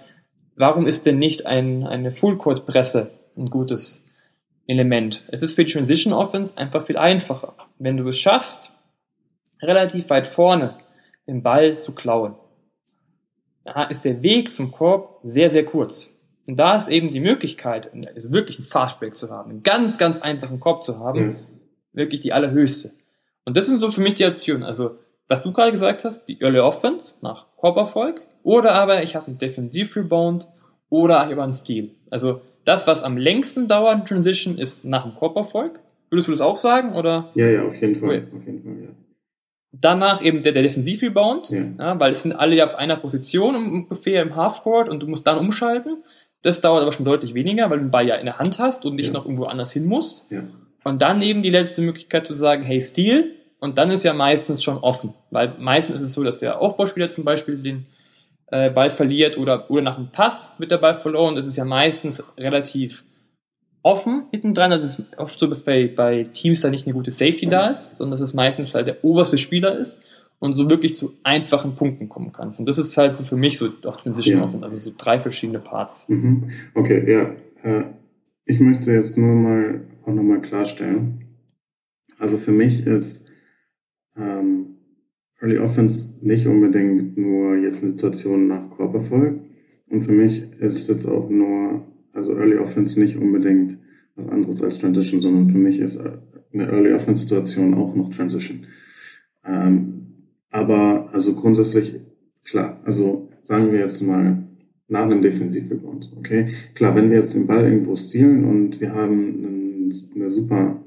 warum 0.56 0.86
ist 0.86 1.06
denn 1.06 1.18
nicht 1.18 1.46
ein, 1.46 1.86
eine 1.86 2.10
Full 2.10 2.38
Court 2.38 2.66
Presse 2.66 3.10
ein 3.36 3.50
gutes 3.50 4.06
Element? 4.66 5.22
Es 5.28 5.42
ist 5.42 5.54
für 5.54 5.64
die 5.64 5.72
Transition 5.72 6.12
Offense 6.12 6.56
einfach 6.56 6.84
viel 6.84 6.96
einfacher. 6.96 7.54
Wenn 7.78 7.96
du 7.96 8.08
es 8.08 8.18
schaffst, 8.18 8.70
relativ 9.60 10.10
weit 10.10 10.26
vorne 10.26 10.76
den 11.26 11.42
Ball 11.42 11.78
zu 11.78 11.92
klauen. 11.92 12.34
Da 13.64 13.84
ist 13.84 14.04
der 14.04 14.22
Weg 14.22 14.52
zum 14.52 14.72
Korb 14.72 15.20
sehr, 15.22 15.50
sehr 15.50 15.64
kurz. 15.64 16.14
Und 16.46 16.58
da 16.58 16.76
ist 16.76 16.88
eben 16.88 17.10
die 17.10 17.20
Möglichkeit, 17.20 17.90
also 18.14 18.32
wirklich 18.32 18.58
einen 18.58 18.66
Fastbreak 18.66 19.14
zu 19.14 19.30
haben, 19.30 19.50
einen 19.50 19.62
ganz, 19.62 19.96
ganz 19.96 20.20
einfachen 20.20 20.60
Korb 20.60 20.82
zu 20.82 20.98
haben, 20.98 21.26
mhm. 21.26 21.36
wirklich 21.92 22.20
die 22.20 22.34
allerhöchste. 22.34 22.92
Und 23.46 23.56
das 23.56 23.66
sind 23.66 23.80
so 23.80 23.90
für 23.90 24.02
mich 24.02 24.14
die 24.14 24.26
Optionen. 24.26 24.62
Also, 24.62 24.98
was 25.28 25.42
du 25.42 25.52
gerade 25.52 25.72
gesagt 25.72 26.04
hast, 26.04 26.26
die 26.26 26.40
Early 26.40 26.60
Offense 26.60 27.16
nach 27.22 27.46
Korberfolg, 27.56 28.26
oder 28.42 28.74
aber 28.74 29.02
ich 29.02 29.16
habe 29.16 29.28
einen 29.28 29.38
Defensiv-Rebound 29.38 30.48
oder 30.90 31.24
ich 31.24 31.30
habe 31.30 31.42
einen 31.42 31.54
Steal. 31.54 31.90
Also, 32.10 32.42
das, 32.64 32.86
was 32.86 33.02
am 33.02 33.16
längsten 33.16 33.68
dauert 33.68 34.00
in 34.00 34.04
Transition, 34.04 34.58
ist 34.58 34.84
nach 34.84 35.04
dem 35.04 35.14
Korberfolg. 35.14 35.80
Würdest 36.10 36.28
du 36.28 36.32
das 36.32 36.40
auch 36.42 36.56
sagen, 36.56 36.94
oder? 36.94 37.30
Ja, 37.34 37.46
ja, 37.46 37.64
auf 37.64 37.80
jeden 37.80 37.94
Fall. 37.94 38.08
Okay. 38.08 38.36
Auf 38.36 38.46
jeden 38.46 38.62
Fall 38.62 38.82
ja. 38.82 38.83
Danach 39.80 40.22
eben 40.22 40.42
der, 40.42 40.52
der 40.52 40.62
Defensivrebound, 40.62 41.50
ja. 41.50 41.64
ja, 41.78 42.00
weil 42.00 42.12
es 42.12 42.22
sind 42.22 42.32
alle 42.32 42.54
ja 42.54 42.66
auf 42.66 42.76
einer 42.76 42.96
Position 42.96 43.56
ungefähr 43.56 44.22
im 44.22 44.36
Halfcourt 44.36 44.88
und 44.88 45.02
du 45.02 45.08
musst 45.08 45.26
dann 45.26 45.38
umschalten. 45.38 46.04
Das 46.42 46.60
dauert 46.60 46.82
aber 46.82 46.92
schon 46.92 47.04
deutlich 47.04 47.34
weniger, 47.34 47.70
weil 47.70 47.78
du 47.78 47.84
den 47.84 47.90
Ball 47.90 48.06
ja 48.06 48.16
in 48.16 48.26
der 48.26 48.38
Hand 48.38 48.58
hast 48.58 48.84
und 48.86 48.96
nicht 48.96 49.08
ja. 49.08 49.12
noch 49.14 49.24
irgendwo 49.24 49.44
anders 49.44 49.72
hin 49.72 49.86
musst. 49.86 50.30
Ja. 50.30 50.42
Und 50.84 51.02
dann 51.02 51.22
eben 51.22 51.42
die 51.42 51.50
letzte 51.50 51.82
Möglichkeit 51.82 52.26
zu 52.26 52.34
sagen, 52.34 52.62
hey, 52.62 52.80
Steal. 52.80 53.30
Und 53.58 53.78
dann 53.78 53.90
ist 53.90 54.04
ja 54.04 54.12
meistens 54.12 54.62
schon 54.62 54.76
offen, 54.76 55.14
weil 55.30 55.54
meistens 55.58 55.96
ist 55.96 56.08
es 56.08 56.12
so, 56.12 56.22
dass 56.22 56.38
der 56.38 56.60
Aufbauspieler 56.60 57.08
zum 57.08 57.24
Beispiel 57.24 57.56
den 57.56 57.86
äh, 58.48 58.68
Ball 58.68 58.90
verliert 58.90 59.38
oder, 59.38 59.70
oder 59.70 59.80
nach 59.80 59.96
einem 59.96 60.10
Pass 60.12 60.54
wird 60.58 60.70
der 60.70 60.78
Ball 60.78 61.00
verloren. 61.00 61.34
Das 61.34 61.46
ist 61.46 61.56
ja 61.56 61.64
meistens 61.64 62.22
relativ 62.36 63.04
offen 63.84 64.24
hinten 64.32 64.54
dran. 64.54 64.70
Das 64.70 64.98
ist 64.98 65.18
oft 65.18 65.38
so, 65.38 65.46
dass 65.46 65.62
bei, 65.62 65.86
bei 65.86 66.24
Teams 66.24 66.62
da 66.62 66.70
nicht 66.70 66.86
eine 66.86 66.94
gute 66.94 67.12
Safety 67.12 67.46
da 67.46 67.68
ist, 67.68 67.96
sondern 67.96 68.12
dass 68.12 68.20
es 68.20 68.34
meistens 68.34 68.74
halt 68.74 68.88
der 68.88 69.04
oberste 69.04 69.38
Spieler 69.38 69.78
ist 69.78 70.00
und 70.40 70.54
so 70.54 70.68
wirklich 70.68 70.94
zu 70.94 71.12
einfachen 71.22 71.76
Punkten 71.76 72.08
kommen 72.08 72.32
kannst. 72.32 72.58
Und 72.58 72.66
das 72.66 72.78
ist 72.78 72.96
halt 72.96 73.14
so 73.14 73.22
für 73.24 73.36
mich 73.36 73.58
so 73.58 73.68
auch 73.84 73.96
Transition 73.96 74.38
ja. 74.38 74.44
offen, 74.44 74.64
also 74.64 74.76
so 74.78 74.92
drei 74.96 75.20
verschiedene 75.20 75.60
Parts. 75.60 76.06
Mhm. 76.08 76.48
Okay, 76.74 77.10
ja. 77.10 77.34
Äh, 77.62 77.84
ich 78.46 78.58
möchte 78.58 78.90
jetzt 78.90 79.16
nur 79.18 79.34
mal 79.34 79.82
auch 80.04 80.12
nochmal 80.12 80.40
klarstellen. 80.40 81.36
Also 82.18 82.36
für 82.36 82.52
mich 82.52 82.86
ist 82.86 83.30
ähm, 84.16 84.76
Early 85.40 85.58
Offense 85.58 86.26
nicht 86.26 86.46
unbedingt 86.46 87.18
nur 87.18 87.56
jetzt 87.56 87.82
eine 87.82 87.92
Situation 87.92 88.48
nach 88.48 88.70
Korberfolg. 88.70 89.40
Und 89.90 90.02
für 90.02 90.12
mich 90.12 90.42
ist 90.60 90.88
jetzt 90.88 91.06
auch 91.06 91.28
nur 91.28 91.82
also 92.14 92.34
Early 92.34 92.56
Offense 92.56 92.98
nicht 92.98 93.16
unbedingt 93.16 93.78
was 94.16 94.28
anderes 94.28 94.62
als 94.62 94.78
Transition, 94.78 95.20
sondern 95.20 95.48
für 95.48 95.58
mich 95.58 95.80
ist 95.80 96.00
eine 96.52 96.66
Early 96.66 96.92
Offense 96.92 97.22
Situation 97.22 97.74
auch 97.74 97.94
noch 97.94 98.10
Transition. 98.10 98.66
Ähm, 99.44 100.06
aber 100.50 101.10
also 101.12 101.34
grundsätzlich, 101.34 102.00
klar, 102.44 102.80
also 102.84 103.28
sagen 103.42 103.72
wir 103.72 103.80
jetzt 103.80 104.00
mal 104.02 104.44
nach 104.88 105.04
einem 105.04 105.22
Defensivrebound, 105.22 106.12
okay? 106.16 106.48
Klar, 106.74 106.94
wenn 106.94 107.10
wir 107.10 107.16
jetzt 107.16 107.34
den 107.34 107.46
Ball 107.46 107.64
irgendwo 107.64 107.96
stehlen 107.96 108.44
und 108.44 108.80
wir 108.80 108.94
haben 108.94 109.90
eine 110.14 110.30
super 110.30 110.82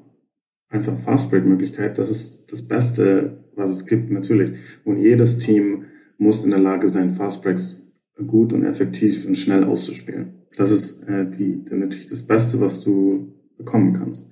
einfach 0.70 0.98
Fastbreak-Möglichkeit, 0.98 1.98
das 1.98 2.10
ist 2.10 2.52
das 2.52 2.68
Beste, 2.68 3.44
was 3.56 3.72
es 3.72 3.86
gibt, 3.86 4.12
natürlich. 4.12 4.54
Und 4.86 5.00
jedes 5.00 5.38
Team 5.38 5.86
muss 6.18 6.44
in 6.44 6.52
der 6.52 6.60
Lage 6.60 6.90
sein, 6.90 7.12
Fastbreaks 7.12 7.92
gut 8.26 8.54
und 8.54 8.64
effektiv 8.64 9.26
und 9.26 9.38
schnell 9.38 9.64
auszuspielen. 9.64 10.37
Das 10.56 10.72
ist 10.72 11.08
äh, 11.08 11.30
die, 11.30 11.64
die, 11.64 11.76
natürlich 11.76 12.08
das 12.08 12.26
Beste, 12.26 12.60
was 12.62 12.84
du 12.84 13.34
bekommen 13.58 13.94
kannst. 13.94 14.30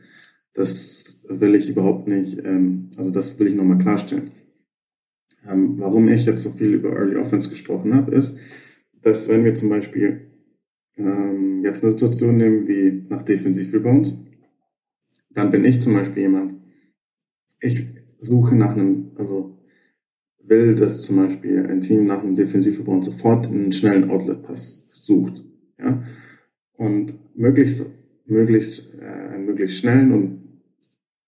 Das 0.53 1.25
will 1.29 1.55
ich 1.55 1.69
überhaupt 1.69 2.07
nicht, 2.07 2.43
ähm, 2.45 2.89
also 2.97 3.11
das 3.11 3.37
will 3.39 3.47
ich 3.47 3.55
nochmal 3.55 3.77
klarstellen. 3.77 4.31
Ähm, 5.47 5.75
warum 5.77 6.07
ich 6.07 6.25
jetzt 6.25 6.43
so 6.43 6.49
viel 6.49 6.73
über 6.73 6.93
Early 6.93 7.17
Offense 7.17 7.49
gesprochen 7.49 7.93
habe, 7.93 8.15
ist, 8.15 8.39
dass 9.01 9.29
wenn 9.29 9.43
wir 9.43 9.53
zum 9.53 9.69
Beispiel 9.69 10.31
ähm, 10.97 11.63
jetzt 11.63 11.83
eine 11.83 11.91
Situation 11.91 12.37
nehmen 12.37 12.67
wie 12.67 13.05
nach 13.09 13.23
Defensiv 13.23 13.73
Rebound, 13.73 14.17
dann 15.29 15.51
bin 15.51 15.65
ich 15.65 15.81
zum 15.81 15.93
Beispiel 15.93 16.23
jemand, 16.23 16.61
ich 17.59 17.87
suche 18.17 18.55
nach 18.55 18.71
einem, 18.71 19.11
also 19.15 19.59
will, 20.47 20.75
dass 20.75 21.01
zum 21.01 21.17
Beispiel 21.17 21.65
ein 21.65 21.81
Team 21.81 22.05
nach 22.05 22.23
einem 22.23 22.35
Defensivverbund 22.35 23.05
sofort 23.05 23.47
einen 23.47 23.71
schnellen 23.71 24.09
Outlet-Pass 24.09 24.85
sucht. 24.87 25.43
Ja? 25.77 26.03
Und 26.73 27.15
möglichst, 27.35 27.89
möglichst, 28.25 28.99
äh, 28.99 29.37
möglichst 29.37 29.77
schnellen 29.77 30.11
und 30.11 30.61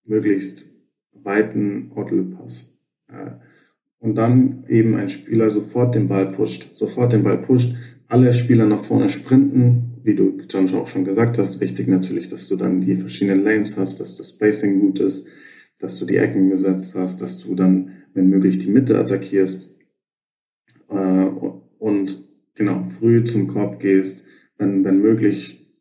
möglichst 0.05 0.77
weiten 1.13 1.91
Outlet-Pass. 1.95 2.77
Äh, 3.09 3.31
und 3.99 4.15
dann 4.15 4.65
eben 4.67 4.95
ein 4.95 5.09
Spieler 5.09 5.49
sofort 5.49 5.95
den 5.95 6.07
Ball 6.07 6.27
pusht, 6.27 6.75
sofort 6.75 7.13
den 7.13 7.23
Ball 7.23 7.39
pusht, 7.39 7.75
alle 8.07 8.33
Spieler 8.33 8.65
nach 8.65 8.79
vorne 8.79 9.09
sprinten, 9.09 9.99
wie 10.03 10.15
du 10.15 10.37
John 10.49 10.73
auch 10.75 10.87
schon 10.87 11.03
gesagt 11.03 11.37
hast, 11.37 11.59
wichtig 11.59 11.87
natürlich, 11.87 12.29
dass 12.29 12.47
du 12.47 12.55
dann 12.55 12.79
die 12.79 12.95
verschiedenen 12.95 13.43
Lanes 13.43 13.77
hast, 13.77 13.99
dass 13.99 14.15
das 14.15 14.29
Spacing 14.29 14.79
gut 14.79 14.99
ist, 14.99 15.27
dass 15.79 15.99
du 15.99 16.05
die 16.05 16.17
Ecken 16.17 16.49
gesetzt 16.49 16.95
hast, 16.95 17.21
dass 17.21 17.39
du 17.39 17.55
dann, 17.55 17.91
wenn 18.13 18.29
möglich, 18.29 18.57
die 18.59 18.71
Mitte 18.71 18.97
attackierst 18.97 19.77
äh, 20.89 21.25
und 21.79 22.23
genau 22.55 22.83
früh 22.85 23.23
zum 23.23 23.47
Korb 23.47 23.79
gehst, 23.79 24.26
wenn, 24.57 24.83
wenn 24.83 25.01
möglich 25.01 25.75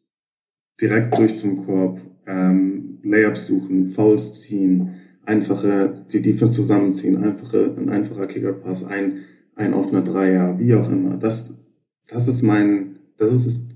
direkt 0.81 1.17
durch 1.17 1.37
zum 1.37 1.65
Korb, 1.65 2.01
ähm, 2.27 2.99
Layups 3.03 3.47
suchen, 3.47 3.87
Fouls 3.87 4.41
ziehen, 4.41 4.95
einfache, 5.25 6.05
die 6.13 6.23
Defense 6.23 6.55
zusammenziehen, 6.55 7.17
einfache, 7.17 7.75
ein 7.77 7.89
einfacher 7.89 8.27
Kicker-Pass, 8.27 8.85
ein, 8.85 9.25
ein 9.55 9.75
offener 9.75 10.03
Dreier, 10.03 10.59
wie 10.59 10.75
auch 10.75 10.91
immer. 10.91 11.17
Das, 11.17 11.65
das 12.09 12.29
ist 12.29 12.43
mein, 12.43 12.99
das 13.17 13.33
ist 13.33 13.67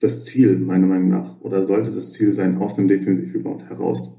das 0.00 0.24
Ziel, 0.24 0.58
meiner 0.58 0.86
Meinung 0.86 1.08
nach, 1.08 1.40
oder 1.40 1.64
sollte 1.64 1.90
das 1.90 2.12
Ziel 2.12 2.32
sein, 2.32 2.58
aus 2.58 2.74
dem 2.74 2.88
Defensive 2.88 3.34
Rebound 3.34 3.68
heraus. 3.68 4.18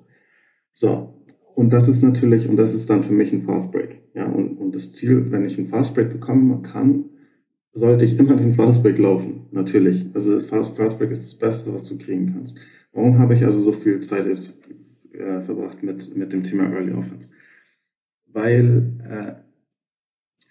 So. 0.74 1.14
Und 1.54 1.72
das 1.74 1.88
ist 1.88 2.04
natürlich, 2.04 2.48
und 2.48 2.56
das 2.56 2.74
ist 2.74 2.90
dann 2.90 3.04
für 3.04 3.14
mich 3.14 3.34
ein 3.34 3.42
Fast 3.42 3.72
Break. 3.72 4.04
Ja, 4.14 4.26
und, 4.28 4.58
und 4.58 4.76
das 4.76 4.94
Ziel, 4.94 5.32
wenn 5.32 5.46
ich 5.46 5.58
einen 5.58 5.68
Fast 5.68 5.96
Break 5.96 6.10
bekommen 6.10 6.62
kann, 6.62 7.06
sollte 7.78 8.06
ich 8.06 8.18
immer 8.18 8.36
den 8.36 8.54
Fast 8.54 8.82
Break 8.82 8.98
laufen. 8.98 9.46
Natürlich. 9.52 10.08
Also 10.14 10.34
das 10.34 10.46
Fast, 10.46 10.76
Fast 10.76 10.98
Break 10.98 11.12
ist 11.12 11.24
das 11.24 11.36
Beste, 11.36 11.74
was 11.74 11.86
du 11.86 11.98
kriegen 11.98 12.34
kannst. 12.34 12.60
Warum 12.92 13.20
habe 13.20 13.36
ich 13.36 13.46
also 13.46 13.60
so 13.60 13.72
viel 13.72 14.00
Zeit 14.00 14.26
jetzt, 14.26 14.56
äh, 15.14 15.42
verbracht 15.42 15.84
mit, 15.84 16.16
mit 16.18 16.34
dem 16.34 16.44
Thema 16.44 16.72
Early 16.72 16.94
Offense? 16.94 17.30
Weil 18.26 18.94
äh, 19.08 19.34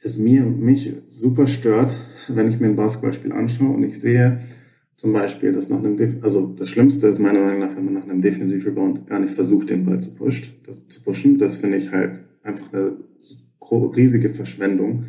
es 0.02 0.18
mir 0.18 0.44
mich 0.44 0.92
super 1.08 1.46
stört, 1.48 1.96
wenn 2.28 2.48
ich 2.48 2.60
mir 2.60 2.68
ein 2.68 2.76
Basketballspiel 2.76 3.32
anschaue 3.32 3.74
und 3.74 3.82
ich 3.82 4.00
sehe 4.00 4.40
zum 4.96 5.12
Beispiel, 5.12 5.52
dass 5.52 5.68
nach 5.68 5.78
einem, 5.78 5.96
Def 5.96 6.22
also 6.22 6.54
das 6.56 6.70
Schlimmste 6.70 7.08
ist 7.08 7.18
meiner 7.18 7.40
Meinung 7.40 7.60
nach, 7.60 7.76
wenn 7.76 7.84
man 7.84 7.94
nach 7.94 8.04
einem 8.04 8.22
Defensive 8.22 8.66
Rebound 8.66 9.06
gar 9.06 9.18
nicht 9.18 9.34
versucht, 9.34 9.68
den 9.70 9.84
Ball 9.84 10.00
zu, 10.00 10.14
pusht, 10.14 10.52
das, 10.64 10.86
zu 10.88 11.02
pushen. 11.02 11.38
Das 11.38 11.56
finde 11.56 11.76
ich 11.76 11.92
halt 11.92 12.22
einfach 12.42 12.72
eine 12.72 12.96
riesige 13.60 14.30
Verschwendung 14.30 15.06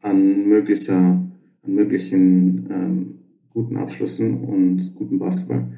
an 0.00 0.48
möglicher, 0.48 1.29
möglichen 1.66 2.68
ähm, 2.70 3.14
guten 3.52 3.76
Abschlüssen 3.76 4.44
und 4.44 4.94
guten 4.94 5.18
Basketball. 5.18 5.72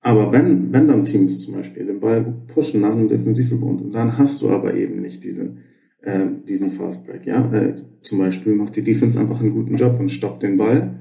Aber 0.00 0.32
wenn, 0.32 0.72
wenn 0.72 0.88
dann 0.88 1.04
Teams 1.04 1.44
zum 1.44 1.54
Beispiel 1.54 1.86
den 1.86 2.00
Ball 2.00 2.22
pushen 2.48 2.80
nach 2.80 2.90
einem 2.90 3.08
Defensivrebound 3.08 3.82
und 3.82 3.92
dann 3.92 4.18
hast 4.18 4.42
du 4.42 4.50
aber 4.50 4.74
eben 4.74 5.00
nicht 5.00 5.22
diese, 5.22 5.56
äh, 6.00 6.26
diesen 6.48 6.70
Fast 6.70 7.04
Break, 7.06 7.24
ja. 7.26 7.52
Äh, 7.52 7.76
zum 8.02 8.18
Beispiel 8.18 8.54
macht 8.54 8.74
die 8.74 8.82
Defense 8.82 9.18
einfach 9.18 9.40
einen 9.40 9.52
guten 9.52 9.76
Job 9.76 9.98
und 10.00 10.10
stoppt 10.10 10.42
den 10.42 10.56
Ball. 10.56 10.98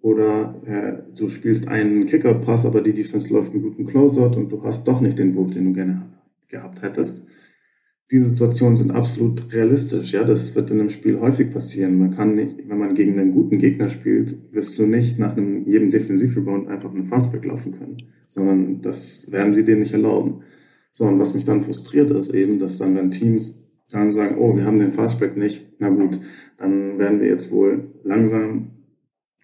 Oder 0.00 0.56
äh, 0.66 1.16
du 1.16 1.28
spielst 1.28 1.68
einen 1.68 2.06
Kicker-Pass, 2.06 2.66
aber 2.66 2.80
die 2.80 2.94
Defense 2.94 3.32
läuft 3.32 3.52
einen 3.52 3.62
guten 3.62 3.86
Closeout 3.86 4.36
und 4.36 4.50
du 4.50 4.62
hast 4.64 4.88
doch 4.88 5.00
nicht 5.00 5.18
den 5.18 5.34
Wurf, 5.34 5.52
den 5.52 5.66
du 5.66 5.72
gerne 5.74 6.06
gehabt 6.48 6.82
hättest. 6.82 7.22
Diese 8.12 8.26
Situationen 8.26 8.76
sind 8.76 8.90
absolut 8.90 9.52
realistisch, 9.54 10.12
ja. 10.12 10.22
Das 10.22 10.54
wird 10.54 10.70
in 10.70 10.80
einem 10.80 10.90
Spiel 10.90 11.18
häufig 11.18 11.50
passieren. 11.50 11.98
Man 11.98 12.10
kann 12.10 12.34
nicht, 12.34 12.56
wenn 12.68 12.78
man 12.78 12.94
gegen 12.94 13.18
einen 13.18 13.32
guten 13.32 13.58
Gegner 13.58 13.88
spielt, 13.88 14.36
wirst 14.52 14.78
du 14.78 14.86
nicht 14.86 15.18
nach 15.18 15.34
einem 15.34 15.64
jedem 15.66 15.90
Defensivrebound 15.90 16.68
einfach 16.68 16.90
einen 16.90 17.06
Fastback 17.06 17.46
laufen 17.46 17.72
können, 17.72 17.96
sondern 18.28 18.82
das 18.82 19.32
werden 19.32 19.54
sie 19.54 19.64
dir 19.64 19.76
nicht 19.76 19.94
erlauben. 19.94 20.42
Sondern 20.92 21.18
was 21.20 21.32
mich 21.32 21.46
dann 21.46 21.62
frustriert 21.62 22.10
ist 22.10 22.34
eben, 22.34 22.58
dass 22.58 22.76
dann, 22.76 22.94
wenn 22.96 23.10
Teams 23.10 23.70
dann 23.90 24.10
sagen, 24.10 24.36
oh, 24.38 24.54
wir 24.56 24.66
haben 24.66 24.78
den 24.78 24.92
Fastback 24.92 25.38
nicht, 25.38 25.66
na 25.78 25.88
gut, 25.88 26.20
dann 26.58 26.98
werden 26.98 27.18
wir 27.18 27.28
jetzt 27.28 27.50
wohl 27.50 27.94
langsam 28.04 28.72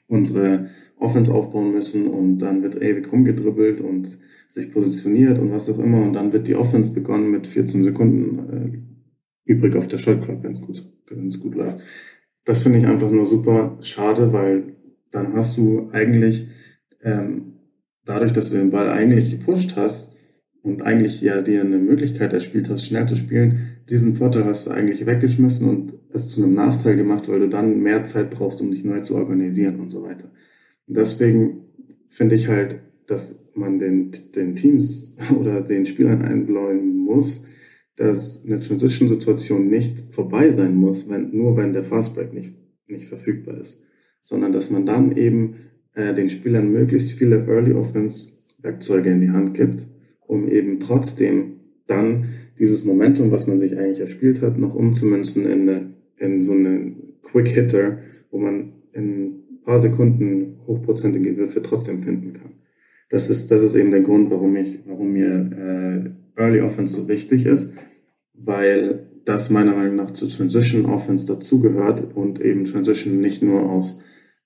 unsere 0.08 0.68
Offense 1.00 1.32
aufbauen 1.32 1.72
müssen 1.72 2.06
und 2.06 2.38
dann 2.38 2.62
wird 2.62 2.80
ewig 2.80 3.10
rumgedribbelt 3.12 3.80
und 3.80 4.18
sich 4.48 4.72
positioniert 4.72 5.38
und 5.38 5.52
was 5.52 5.68
auch 5.70 5.78
immer 5.78 6.02
und 6.02 6.14
dann 6.14 6.32
wird 6.32 6.48
die 6.48 6.56
Offense 6.56 6.92
begonnen 6.92 7.30
mit 7.30 7.46
14 7.46 7.84
Sekunden 7.84 8.84
äh, 9.46 9.52
übrig 9.52 9.76
auf 9.76 9.88
der 9.88 9.98
Shot 9.98 10.22
Clock, 10.22 10.42
wenn 10.42 10.52
es 10.52 10.60
gut, 10.60 10.84
wenn's 11.08 11.40
gut 11.40 11.54
läuft. 11.54 11.78
Das 12.44 12.62
finde 12.62 12.78
ich 12.78 12.86
einfach 12.86 13.10
nur 13.10 13.26
super 13.26 13.78
schade, 13.80 14.32
weil 14.32 14.74
dann 15.10 15.34
hast 15.34 15.56
du 15.56 15.88
eigentlich 15.92 16.48
ähm, 17.02 17.54
dadurch, 18.04 18.32
dass 18.32 18.50
du 18.50 18.58
den 18.58 18.70
Ball 18.70 18.88
eigentlich 18.88 19.30
gepusht 19.30 19.74
hast, 19.76 20.14
und 20.62 20.82
eigentlich 20.82 21.20
ja 21.20 21.40
dir 21.40 21.62
eine 21.62 21.78
Möglichkeit 21.78 22.32
erspielt 22.32 22.68
hast, 22.68 22.86
schnell 22.86 23.06
zu 23.06 23.16
spielen, 23.16 23.78
diesen 23.88 24.14
Vorteil 24.14 24.44
hast 24.44 24.66
du 24.66 24.70
eigentlich 24.70 25.06
weggeschmissen 25.06 25.68
und 25.68 25.94
es 26.12 26.28
zu 26.28 26.42
einem 26.42 26.54
Nachteil 26.54 26.96
gemacht, 26.96 27.28
weil 27.28 27.40
du 27.40 27.48
dann 27.48 27.80
mehr 27.80 28.02
Zeit 28.02 28.30
brauchst, 28.30 28.60
um 28.60 28.70
dich 28.70 28.84
neu 28.84 29.00
zu 29.00 29.16
organisieren 29.16 29.80
und 29.80 29.90
so 29.90 30.02
weiter. 30.02 30.30
Deswegen 30.88 31.64
finde 32.08 32.34
ich 32.34 32.48
halt, 32.48 32.80
dass 33.06 33.46
man 33.54 33.78
den, 33.78 34.10
den 34.34 34.56
Teams 34.56 35.16
oder 35.38 35.60
den 35.60 35.86
Spielern 35.86 36.22
einbläuen 36.22 36.96
muss, 36.96 37.46
dass 37.96 38.46
eine 38.46 38.60
Transition-Situation 38.60 39.68
nicht 39.68 40.12
vorbei 40.12 40.50
sein 40.50 40.76
muss, 40.76 41.08
wenn, 41.10 41.36
nur 41.36 41.56
wenn 41.56 41.72
der 41.72 41.84
Fastbreak 41.84 42.32
nicht, 42.32 42.54
nicht 42.86 43.06
verfügbar 43.06 43.58
ist, 43.58 43.82
sondern 44.22 44.52
dass 44.52 44.70
man 44.70 44.86
dann 44.86 45.16
eben 45.16 45.56
äh, 45.94 46.14
den 46.14 46.28
Spielern 46.28 46.72
möglichst 46.72 47.12
viele 47.12 47.44
Early 47.46 47.72
Offense 47.72 48.38
Werkzeuge 48.58 49.10
in 49.10 49.20
die 49.20 49.30
Hand 49.30 49.54
gibt, 49.54 49.86
um 50.26 50.48
eben 50.48 50.80
trotzdem 50.80 51.60
dann 51.86 52.28
dieses 52.58 52.84
Momentum, 52.84 53.30
was 53.30 53.46
man 53.46 53.58
sich 53.58 53.76
eigentlich 53.78 54.00
erspielt 54.00 54.42
hat, 54.42 54.58
noch 54.58 54.74
umzumünzen 54.74 55.46
in, 55.46 55.68
eine, 55.68 55.94
in 56.16 56.42
so 56.42 56.52
einen 56.52 57.14
Quick 57.22 57.48
Hitter, 57.48 57.98
wo 58.30 58.38
man 58.38 58.72
in 58.92 59.37
paar 59.68 59.80
Sekunden 59.80 60.56
hochprozentige 60.66 61.36
Würfe 61.36 61.60
trotzdem 61.60 62.00
finden 62.00 62.32
kann. 62.32 62.52
Das 63.10 63.28
ist, 63.28 63.50
das 63.50 63.62
ist 63.62 63.76
eben 63.76 63.90
der 63.90 64.00
Grund, 64.00 64.30
warum 64.30 64.56
ich, 64.56 64.80
warum 64.86 65.12
mir 65.12 66.14
äh, 66.36 66.40
Early 66.40 66.62
Offense 66.62 66.96
so 66.96 67.06
wichtig 67.06 67.44
ist, 67.44 67.76
weil 68.32 69.06
das 69.26 69.50
meiner 69.50 69.74
Meinung 69.74 69.96
nach 69.96 70.12
zu 70.12 70.26
Transition 70.26 70.86
Offense 70.86 71.26
dazugehört 71.26 72.16
und 72.16 72.40
eben 72.40 72.64
Transition 72.64 73.20
nicht 73.20 73.42
nur 73.42 73.68
aus, 73.68 74.00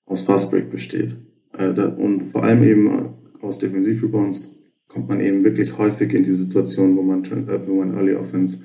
aus 0.06 0.22
Fast 0.22 0.50
Break 0.50 0.70
besteht. 0.70 1.14
Äh, 1.56 1.72
da, 1.72 1.86
und 1.86 2.22
vor 2.26 2.42
allem 2.42 2.64
eben 2.64 3.10
aus 3.42 3.58
Defensivrebounds 3.58 4.58
kommt 4.88 5.08
man 5.08 5.20
eben 5.20 5.44
wirklich 5.44 5.78
häufig 5.78 6.12
in 6.14 6.24
die 6.24 6.34
Situation, 6.34 6.96
wo 6.96 7.02
man, 7.02 7.22
äh, 7.24 7.64
wo 7.68 7.74
man 7.74 7.94
Early 7.94 8.16
Offense 8.16 8.64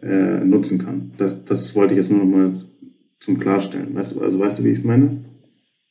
äh, 0.00 0.44
nutzen 0.44 0.78
kann. 0.78 1.10
Das, 1.18 1.44
das 1.44 1.74
wollte 1.74 1.94
ich 1.94 1.98
jetzt 1.98 2.12
nur 2.12 2.24
noch 2.24 2.36
mal 2.36 2.52
zum 3.18 3.40
Klarstellen. 3.40 3.96
Weißt 3.96 4.22
also 4.22 4.38
weißt 4.38 4.60
du, 4.60 4.64
wie 4.64 4.68
ich 4.68 4.78
es 4.78 4.84
meine? 4.84 5.31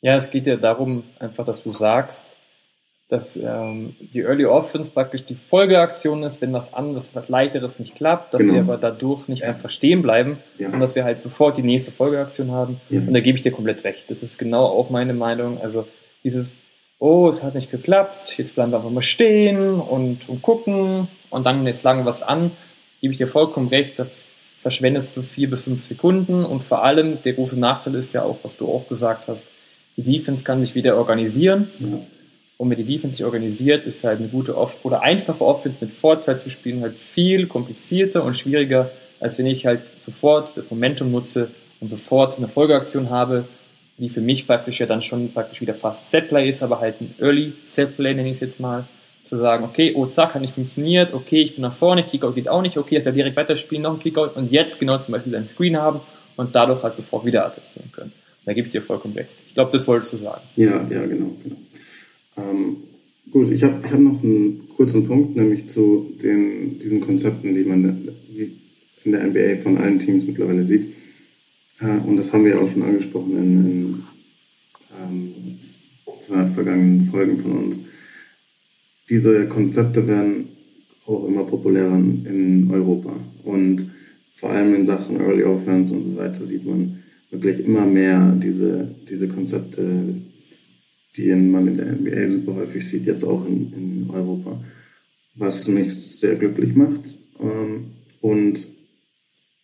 Ja, 0.02 0.16
es 0.16 0.30
geht 0.30 0.48
ja 0.48 0.56
darum, 0.56 1.04
einfach, 1.20 1.46
dass 1.46 1.64
du 1.64 1.72
sagst, 1.72 2.38
dass 3.08 3.36
ähm, 3.38 3.96
die 4.00 4.22
Early 4.22 4.46
Offense 4.46 4.92
praktisch 4.92 5.26
die 5.26 5.36
Folgeaktion 5.36 6.24
ist, 6.24 6.42
wenn 6.42 6.54
was 6.54 6.74
anderes, 6.74 7.14
was 7.14 7.28
leichteres 7.30 7.78
nicht 7.78 7.96
klappt, 7.96 8.34
dass 8.34 8.42
genau. 8.42 8.54
wir 8.54 8.62
aber 8.62 8.78
dadurch 8.78 9.28
nicht 9.28 9.44
einfach 9.44 9.70
stehen 9.70 10.02
bleiben, 10.02 10.38
ja. 10.58 10.70
sondern 10.70 10.82
dass 10.82 10.96
wir 10.96 11.04
halt 11.04 11.20
sofort 11.20 11.58
die 11.58 11.64
nächste 11.64 11.92
Folgeaktion 11.92 12.52
haben. 12.52 12.80
Yes. 12.90 13.08
Und 13.08 13.14
da 13.14 13.20
gebe 13.20 13.36
ich 13.36 13.42
dir 13.42 13.52
komplett 13.52 13.84
recht. 13.84 14.10
Das 14.10 14.24
ist 14.24 14.38
genau 14.38 14.66
auch 14.66 14.90
meine 14.90 15.14
Meinung. 15.14 15.60
Also 15.62 15.88
dieses 16.24 16.58
oh, 17.02 17.28
es 17.28 17.42
hat 17.42 17.56
nicht 17.56 17.72
geklappt, 17.72 18.38
jetzt 18.38 18.54
bleiben 18.54 18.72
wir 18.72 18.78
einfach 18.78 18.92
mal 18.92 19.02
stehen 19.02 19.80
und, 19.80 20.30
und 20.30 20.42
gucken 20.44 21.08
und 21.32 21.46
dann 21.48 21.66
jetzt 21.66 21.84
lange 21.84 22.06
was 22.06 22.22
an, 22.22 22.52
gebe 23.02 23.12
ich 23.12 23.18
dir 23.18 23.28
vollkommen 23.28 23.70
recht, 23.70 23.98
da 23.98 24.06
verschwendest 24.60 25.18
du 25.18 25.24
vier 25.24 25.50
bis 25.50 25.64
fünf 25.64 25.84
Sekunden 25.84 26.46
und 26.46 26.62
vor 26.62 26.84
allem 26.84 27.20
der 27.24 27.34
große 27.34 27.60
Nachteil 27.60 27.96
ist 27.96 28.14
ja 28.14 28.22
auch, 28.22 28.38
was 28.44 28.56
du 28.56 28.68
auch 28.68 28.88
gesagt 28.88 29.28
hast, 29.28 29.48
die 29.98 30.04
Defense 30.04 30.44
kann 30.44 30.62
sich 30.62 30.76
wieder 30.76 30.98
organisieren. 30.98 31.70
Ja. 31.80 32.00
Und 32.58 32.70
wenn 32.70 32.78
die 32.78 32.84
Defense 32.84 33.18
sich 33.18 33.26
organisiert, 33.26 33.86
ist 33.86 34.04
halt 34.04 34.20
eine 34.20 34.28
gute 34.28 34.56
Off 34.56 34.80
oder 34.84 35.02
einfache 35.02 35.44
Offense 35.44 35.80
mit 35.82 35.92
Vorteil 35.92 36.36
zu 36.36 36.50
spielen 36.50 36.82
halt 36.82 36.98
viel 36.98 37.48
komplizierter 37.48 38.24
und 38.24 38.36
schwieriger, 38.36 38.92
als 39.20 39.40
wenn 39.40 39.48
ich 39.48 39.66
halt 39.66 39.82
sofort 40.06 40.56
das 40.56 40.66
Momentum 40.70 41.12
nutze 41.12 41.50
und 41.80 41.88
sofort 41.88 42.38
eine 42.38 42.48
Folgeaktion 42.48 43.10
habe, 43.10 43.46
die 43.98 44.10
für 44.10 44.22
mich 44.22 44.48
praktisch 44.48 44.80
ja 44.80 44.86
dann 44.86 45.02
schon 45.02 45.32
praktisch 45.32 45.62
wieder 45.62 45.74
fast 45.74 46.08
Setplay 46.08 46.50
ist, 46.50 46.64
aber 46.64 46.80
halt 46.80 47.02
ein 47.02 47.16
Early 47.20 47.54
Setplay 47.68 48.14
nenne 48.14 48.30
ich 48.30 48.36
es 48.36 48.40
jetzt 48.42 48.60
mal, 48.60 48.86
zu 49.26 49.38
sagen, 49.38 49.64
okay, 49.64 49.94
oh 49.96 50.08
zack, 50.08 50.34
hat 50.34 50.42
nicht 50.42 50.54
funktioniert, 50.54 51.14
okay, 51.14 51.42
ich 51.42 51.56
bin 51.56 51.62
nach 51.62 51.72
vorne, 51.72 52.04
Kickout 52.04 52.36
geht 52.36 52.50
auch 52.50 52.62
nicht, 52.62 52.78
okay, 52.78 52.96
jetzt 52.96 53.06
direkt 53.16 53.38
weiterspielen, 53.38 53.84
noch 53.84 53.94
ein 53.94 54.00
Kickout 54.00 54.36
und 54.36 54.52
jetzt 54.52 54.78
genau 54.80 54.98
zum 54.98 55.14
Beispiel 55.14 55.36
einen 55.36 55.48
Screen 55.48 55.78
haben 55.78 56.02
und 56.36 56.56
dadurch 56.56 56.84
halt 56.84 56.94
sofort 56.94 57.26
wieder 57.26 57.46
attackieren 57.46 57.92
können. 57.92 58.12
Da 58.46 58.54
gebe 58.54 58.68
dir 58.68 58.82
vollkommen 58.82 59.14
recht. 59.14 59.44
Ich 59.48 59.54
glaube, 59.54 59.72
das 59.72 59.88
wolltest 59.88 60.14
du 60.14 60.18
sagen. 60.18 60.42
Ja, 60.56 60.88
ja, 60.90 61.06
genau, 61.06 61.36
genau. 61.44 61.58
Ähm, 62.38 62.78
gut, 63.30 63.52
ich 63.52 63.64
habe 63.64 63.82
ich 63.86 63.92
hab 63.92 64.00
noch 64.00 64.24
einen 64.24 64.68
kurzen 64.70 65.06
Punkt, 65.06 65.36
nämlich 65.36 65.68
zu 65.68 66.14
den, 66.22 66.80
diesen 66.80 67.02
Konzepten, 67.02 67.54
die 67.54 67.64
man 67.64 68.10
in 69.04 69.12
der 69.12 69.28
NBA 69.28 69.56
von 69.58 69.78
allen 69.78 70.00
Teams 70.00 70.26
mittlerweile 70.26 70.64
sieht. 70.64 70.88
Äh, 71.80 71.98
und 72.08 72.18
das 72.18 72.34
haben 72.34 72.46
wir 72.46 72.60
auch 72.60 72.72
schon 72.72 72.84
angesprochen 72.84 73.38
in, 73.38 73.66
in 73.66 75.58
ähm, 76.36 76.48
vergangenen 76.48 77.02
Folgen 77.02 77.38
von 77.38 77.52
uns. 77.52 77.84
Diese 79.10 79.48
Konzepte 79.48 80.08
werden 80.08 80.48
auch 81.06 81.28
immer 81.28 81.44
populärer 81.44 81.96
in 81.96 82.70
Europa. 82.72 83.14
Und 83.44 83.92
vor 84.34 84.52
allem 84.52 84.74
in 84.76 84.86
Sachen 84.86 85.20
Early 85.20 85.44
Offense 85.44 85.94
und 85.94 86.04
so 86.04 86.16
weiter 86.16 86.44
sieht 86.46 86.66
man 86.66 87.01
wirklich 87.32 87.66
immer 87.66 87.86
mehr 87.86 88.34
diese, 88.34 88.94
diese 89.10 89.28
Konzepte, 89.28 90.16
die 91.18 91.34
man 91.34 91.68
in 91.68 91.78
der 91.78 91.94
NBA 91.94 92.28
super 92.28 92.56
häufig 92.56 92.88
sieht, 92.88 93.06
jetzt 93.06 93.24
auch 93.24 93.46
in, 93.48 93.74
in 93.74 94.10
Europa. 94.10 94.64
Was 95.36 95.68
mich 95.68 95.94
sehr 95.94 96.36
glücklich 96.36 96.76
macht. 96.76 97.16
Ähm, 97.40 97.92
und 98.22 98.68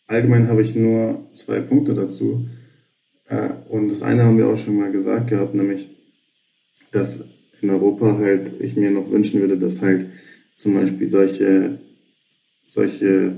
Allgemein 0.07 0.47
habe 0.47 0.61
ich 0.61 0.73
nur 0.73 1.27
zwei 1.33 1.59
Punkte 1.59 1.93
dazu. 1.93 2.47
Äh, 3.27 3.49
und 3.69 3.89
das 3.89 4.01
eine 4.01 4.23
haben 4.23 4.37
wir 4.37 4.47
auch 4.47 4.57
schon 4.57 4.77
mal 4.77 4.91
gesagt 4.91 5.29
gehabt, 5.29 5.53
nämlich, 5.53 5.89
dass 6.91 7.29
in 7.61 7.69
Europa 7.69 8.17
halt 8.17 8.53
ich 8.61 8.77
mir 8.77 8.89
noch 8.89 9.11
wünschen 9.11 9.41
würde, 9.41 9.57
dass 9.57 9.81
halt 9.81 10.05
zum 10.55 10.75
Beispiel 10.75 11.09
solche, 11.09 11.79
solche 12.65 13.35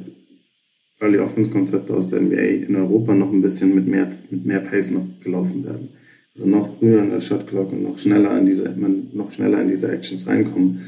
Early 0.99 1.19
Offense 1.19 1.49
Konzepte 1.49 1.95
aus 1.95 2.09
der 2.09 2.21
NBA 2.21 2.67
in 2.67 2.75
Europa 2.75 3.13
noch 3.13 3.31
ein 3.31 3.41
bisschen 3.41 3.73
mit 3.73 3.87
mehr, 3.87 4.09
mit 4.29 4.45
mehr 4.45 4.59
Pace 4.59 4.91
noch 4.91 5.05
gelaufen 5.23 5.63
werden. 5.63 5.89
Also 6.35 6.47
noch 6.47 6.77
früher 6.77 7.01
in 7.03 7.09
der 7.09 7.21
Shot 7.21 7.47
Clock 7.47 7.71
und 7.71 7.83
noch 7.83 7.97
schneller 7.97 8.37
in 8.37 8.45
diese, 8.45 8.69
man 8.75 9.09
noch 9.13 9.31
schneller 9.31 9.61
in 9.61 9.69
diese 9.69 9.91
Actions 9.91 10.27
reinkommen, 10.27 10.81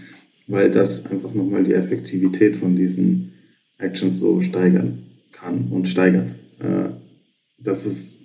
weil 0.47 0.69
das 0.69 1.09
einfach 1.09 1.33
nochmal 1.33 1.63
die 1.63 1.73
Effektivität 1.73 2.55
von 2.55 2.75
diesen 2.75 3.33
Actions 3.77 4.19
so 4.19 4.39
steigern 4.41 4.99
kann 5.31 5.69
und 5.71 5.87
steigert. 5.87 6.35
Äh, 6.59 6.89
das 7.57 7.85
ist 7.85 8.21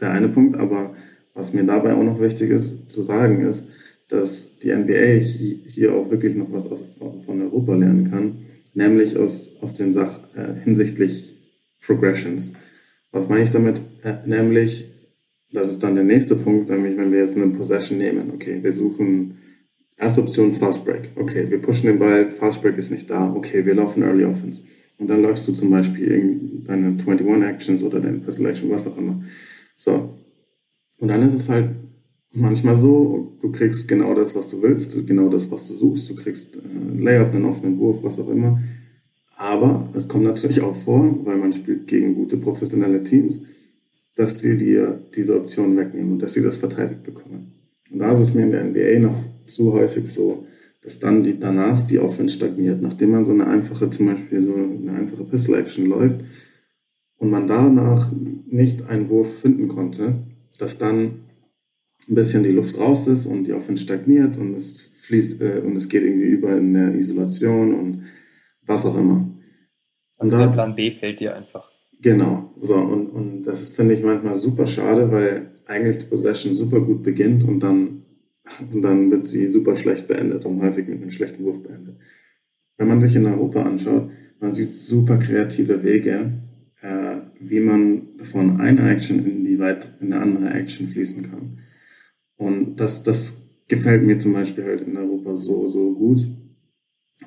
der 0.00 0.10
eine 0.10 0.28
Punkt, 0.28 0.56
aber 0.56 0.94
was 1.34 1.52
mir 1.52 1.64
dabei 1.64 1.94
auch 1.94 2.02
noch 2.02 2.20
wichtig 2.20 2.50
ist 2.50 2.90
zu 2.90 3.02
sagen 3.02 3.44
ist, 3.46 3.70
dass 4.08 4.58
die 4.58 4.74
NBA 4.74 5.24
hier 5.66 5.94
auch 5.94 6.10
wirklich 6.10 6.34
noch 6.34 6.52
was 6.52 6.68
von 6.98 7.42
Europa 7.42 7.74
lernen 7.74 8.10
kann, 8.10 8.36
nämlich 8.74 9.16
aus, 9.16 9.56
aus 9.60 9.74
den 9.74 9.92
Sach 9.92 10.20
äh, 10.34 10.60
hinsichtlich 10.62 11.38
Progressions. 11.80 12.54
Was 13.12 13.28
meine 13.28 13.44
ich 13.44 13.50
damit? 13.50 13.80
Äh, 14.02 14.26
nämlich, 14.26 14.90
das 15.52 15.70
ist 15.70 15.82
dann 15.82 15.94
der 15.94 16.04
nächste 16.04 16.36
Punkt, 16.36 16.68
nämlich 16.68 16.96
wenn 16.96 17.12
wir 17.12 17.20
jetzt 17.20 17.36
eine 17.36 17.46
Possession 17.48 17.98
nehmen, 17.98 18.32
okay, 18.32 18.62
wir 18.62 18.72
suchen 18.72 19.38
erste 19.96 20.22
Option 20.22 20.52
Fast 20.52 20.84
Break, 20.84 21.10
okay, 21.16 21.48
wir 21.48 21.60
pushen 21.60 21.86
den 21.86 21.98
Ball, 21.98 22.28
Fast 22.28 22.62
Break 22.62 22.76
ist 22.76 22.90
nicht 22.90 23.08
da, 23.08 23.32
okay, 23.32 23.64
wir 23.64 23.74
laufen 23.74 24.02
Early 24.02 24.24
Offense. 24.24 24.64
Und 24.98 25.08
dann 25.08 25.22
läufst 25.22 25.46
du 25.48 25.52
zum 25.52 25.70
Beispiel 25.70 26.62
deine 26.64 26.88
21 26.88 27.26
Actions 27.42 27.82
oder 27.82 28.00
deine 28.00 28.18
Personal 28.18 28.52
Action, 28.52 28.70
was 28.70 28.86
auch 28.86 28.96
immer. 28.96 29.22
So. 29.76 30.18
Und 30.98 31.08
dann 31.08 31.22
ist 31.22 31.34
es 31.34 31.48
halt 31.48 31.70
manchmal 32.34 32.76
so, 32.76 33.36
du 33.40 33.50
kriegst 33.50 33.88
genau 33.88 34.14
das, 34.14 34.34
was 34.34 34.50
du 34.50 34.62
willst, 34.62 35.06
genau 35.06 35.28
das, 35.28 35.50
was 35.50 35.68
du 35.68 35.74
suchst. 35.74 36.10
Du 36.10 36.16
kriegst 36.16 36.56
äh, 36.56 37.00
Layup, 37.00 37.34
einen 37.34 37.44
offenen 37.44 37.78
Wurf, 37.78 38.02
was 38.02 38.20
auch 38.20 38.28
immer. 38.28 38.60
Aber 39.36 39.88
es 39.94 40.08
kommt 40.08 40.24
natürlich 40.24 40.60
auch 40.60 40.76
vor, 40.76 41.18
weil 41.24 41.36
man 41.36 41.52
spielt 41.52 41.86
gegen 41.86 42.14
gute 42.14 42.36
professionelle 42.36 43.02
Teams, 43.02 43.46
dass 44.14 44.40
sie 44.40 44.56
dir 44.56 45.00
diese 45.14 45.36
Option 45.36 45.76
wegnehmen 45.76 46.12
und 46.12 46.22
dass 46.22 46.34
sie 46.34 46.42
das 46.42 46.56
verteidigt 46.56 47.02
bekommen. 47.02 47.52
Und 47.90 47.98
da 47.98 48.12
ist 48.12 48.20
es 48.20 48.34
mir 48.34 48.42
in 48.42 48.52
der 48.52 48.64
NBA 48.64 49.00
noch 49.00 49.18
zu 49.46 49.72
häufig 49.72 50.06
so, 50.06 50.46
dass 50.82 51.00
dann 51.00 51.22
die, 51.22 51.38
danach 51.38 51.86
die 51.86 51.98
Offense 51.98 52.34
stagniert. 52.34 52.80
Nachdem 52.80 53.10
man 53.10 53.24
so 53.24 53.32
eine 53.32 53.46
einfache, 53.46 53.90
zum 53.90 54.06
Beispiel 54.06 54.40
so 54.40 54.54
eine 54.54 54.92
einfache 54.92 55.24
Pistol 55.24 55.56
Action 55.56 55.86
läuft 55.86 56.20
und 57.18 57.30
man 57.30 57.48
danach 57.48 58.12
nicht 58.46 58.88
einen 58.88 59.08
Wurf 59.08 59.40
finden 59.40 59.68
konnte, 59.68 60.14
dass 60.58 60.78
dann 60.78 61.24
ein 62.08 62.14
bisschen 62.14 62.42
die 62.42 62.52
Luft 62.52 62.78
raus 62.78 63.06
ist 63.08 63.26
und 63.26 63.44
die 63.44 63.52
Offense 63.52 63.82
stagniert 63.82 64.36
und 64.36 64.54
es 64.54 64.80
fließt 64.80 65.42
äh, 65.42 65.60
und 65.60 65.76
es 65.76 65.88
geht 65.88 66.02
irgendwie 66.02 66.28
über 66.28 66.56
in 66.56 66.74
der 66.74 66.94
Isolation 66.94 67.74
und 67.74 68.04
was 68.66 68.86
auch 68.86 68.96
immer. 68.96 69.30
Also 70.18 70.36
da, 70.36 70.46
der 70.46 70.52
Plan 70.52 70.74
B 70.74 70.90
fällt 70.90 71.20
dir 71.20 71.36
einfach. 71.36 71.70
Genau, 72.00 72.52
so 72.58 72.76
und, 72.76 73.08
und 73.08 73.42
das 73.42 73.70
finde 73.70 73.94
ich 73.94 74.02
manchmal 74.02 74.34
super 74.36 74.66
schade, 74.66 75.10
weil 75.10 75.50
eigentlich 75.66 75.98
die 75.98 76.06
Possession 76.06 76.52
super 76.52 76.80
gut 76.80 77.02
beginnt 77.02 77.44
und 77.44 77.60
dann 77.60 78.02
und 78.72 78.82
dann 78.82 79.10
wird 79.10 79.26
sie 79.26 79.46
super 79.48 79.74
schlecht 79.74 80.06
beendet 80.06 80.44
und 80.44 80.60
häufig 80.60 80.86
mit 80.86 81.00
einem 81.00 81.10
schlechten 81.10 81.44
Wurf 81.44 81.62
beendet. 81.62 81.96
Wenn 82.76 82.88
man 82.88 83.00
sich 83.00 83.16
in 83.16 83.26
Europa 83.26 83.62
anschaut, 83.62 84.10
man 84.40 84.54
sieht 84.54 84.70
super 84.70 85.16
kreative 85.16 85.82
Wege, 85.82 86.32
äh, 86.82 87.16
wie 87.40 87.60
man 87.60 88.08
von 88.22 88.60
einer 88.60 88.90
Action 88.90 89.24
in 89.24 89.44
die 89.44 89.58
weit 89.58 89.94
in 90.00 90.12
eine 90.12 90.22
andere 90.22 90.50
Action 90.50 90.86
fließen 90.86 91.30
kann. 91.30 91.60
Und 92.36 92.76
das, 92.76 93.02
das 93.02 93.42
gefällt 93.68 94.04
mir 94.04 94.18
zum 94.18 94.32
Beispiel 94.32 94.64
halt 94.64 94.82
in 94.82 94.96
Europa 94.96 95.36
so, 95.36 95.68
so 95.68 95.92
gut, 95.94 96.26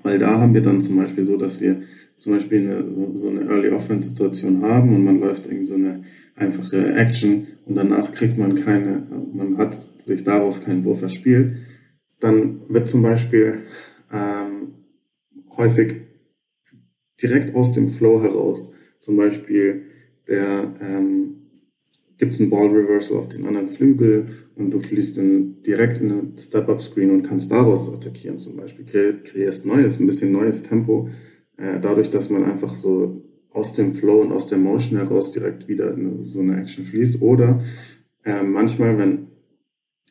weil 0.03 0.19
da 0.19 0.39
haben 0.39 0.53
wir 0.53 0.61
dann 0.61 0.81
zum 0.81 0.97
Beispiel 0.97 1.23
so, 1.23 1.37
dass 1.37 1.61
wir 1.61 1.81
zum 2.17 2.33
Beispiel 2.33 2.59
eine, 2.59 3.17
so 3.17 3.29
eine 3.29 3.41
Early 3.41 3.69
Offense 3.69 4.09
Situation 4.09 4.61
haben 4.61 4.93
und 4.93 5.03
man 5.03 5.19
läuft 5.19 5.45
irgendwie 5.45 5.65
so 5.65 5.75
eine 5.75 6.03
einfache 6.35 6.93
Action 6.93 7.47
und 7.65 7.75
danach 7.75 8.11
kriegt 8.11 8.37
man 8.37 8.55
keine, 8.55 9.03
man 9.33 9.57
hat 9.57 9.75
sich 9.75 10.23
daraus 10.23 10.61
keinen 10.61 10.83
Wurf 10.83 11.01
erspielt, 11.01 11.57
dann 12.19 12.61
wird 12.69 12.87
zum 12.87 13.03
Beispiel 13.03 13.63
ähm, 14.11 14.73
häufig 15.55 16.01
direkt 17.21 17.55
aus 17.55 17.71
dem 17.73 17.89
Flow 17.89 18.21
heraus, 18.21 18.73
zum 18.99 19.17
Beispiel 19.17 19.83
der 20.27 20.73
ähm, 20.81 21.46
gibt 22.17 22.33
es 22.33 22.41
einen 22.41 22.49
Ball 22.49 22.67
Reversal 22.67 23.17
auf 23.17 23.29
den 23.29 23.45
anderen 23.45 23.67
Flügel 23.67 24.27
und 24.55 24.71
du 24.71 24.79
fließt 24.79 25.17
dann 25.17 25.61
direkt 25.63 26.01
in 26.01 26.11
einen 26.11 26.37
Step-Up-Screen 26.37 27.11
und 27.11 27.23
kannst 27.23 27.51
daraus 27.51 27.93
attackieren 27.93 28.37
zum 28.37 28.57
Beispiel. 28.57 28.85
Kreierst 29.23 29.65
neues, 29.65 29.99
ein 29.99 30.07
bisschen 30.07 30.31
neues 30.31 30.63
Tempo, 30.63 31.09
äh, 31.57 31.79
dadurch, 31.79 32.09
dass 32.09 32.29
man 32.29 32.43
einfach 32.43 32.73
so 32.73 33.23
aus 33.51 33.73
dem 33.73 33.91
Flow 33.91 34.21
und 34.21 34.31
aus 34.31 34.47
der 34.47 34.57
Motion 34.57 34.99
heraus 34.99 35.31
direkt 35.31 35.67
wieder 35.67 35.93
in 35.93 36.25
so 36.25 36.39
eine 36.39 36.59
Action 36.59 36.85
fließt. 36.85 37.21
Oder 37.21 37.63
äh, 38.23 38.43
manchmal, 38.43 38.97
wenn 38.97 39.27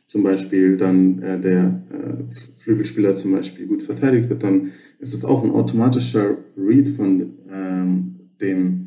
zum 0.06 0.22
Beispiel 0.22 0.76
dann 0.76 1.20
äh, 1.20 1.40
der 1.40 1.82
äh, 1.90 2.32
Flügelspieler 2.54 3.14
zum 3.16 3.32
Beispiel 3.32 3.66
gut 3.66 3.82
verteidigt 3.82 4.28
wird, 4.28 4.42
dann 4.42 4.72
ist 4.98 5.14
es 5.14 5.24
auch 5.24 5.42
ein 5.42 5.50
automatischer 5.50 6.38
Read 6.56 6.88
von 6.88 7.34
ähm, 7.50 8.30
dem 8.40 8.85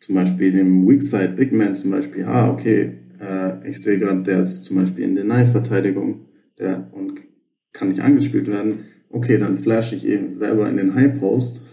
zum 0.00 0.14
Beispiel 0.14 0.52
dem 0.52 0.88
Weakside 0.88 1.34
Big 1.36 1.52
Man 1.52 1.76
zum 1.76 1.90
Beispiel, 1.90 2.24
ah, 2.24 2.50
okay, 2.50 2.94
äh, 3.20 3.68
ich 3.68 3.78
sehe 3.78 3.98
gerade, 3.98 4.22
der 4.22 4.40
ist 4.40 4.64
zum 4.64 4.78
Beispiel 4.78 5.04
in 5.04 5.14
Deny-Verteidigung 5.14 6.26
der, 6.58 6.90
und 6.92 7.20
kann 7.72 7.88
nicht 7.88 8.00
angespielt 8.00 8.48
werden. 8.48 8.86
Okay, 9.10 9.38
dann 9.38 9.56
flash 9.56 9.92
ich 9.92 10.06
eben 10.06 10.38
selber 10.38 10.68
in 10.68 10.76
den 10.76 10.94
High 10.94 11.18
Post 11.18 11.64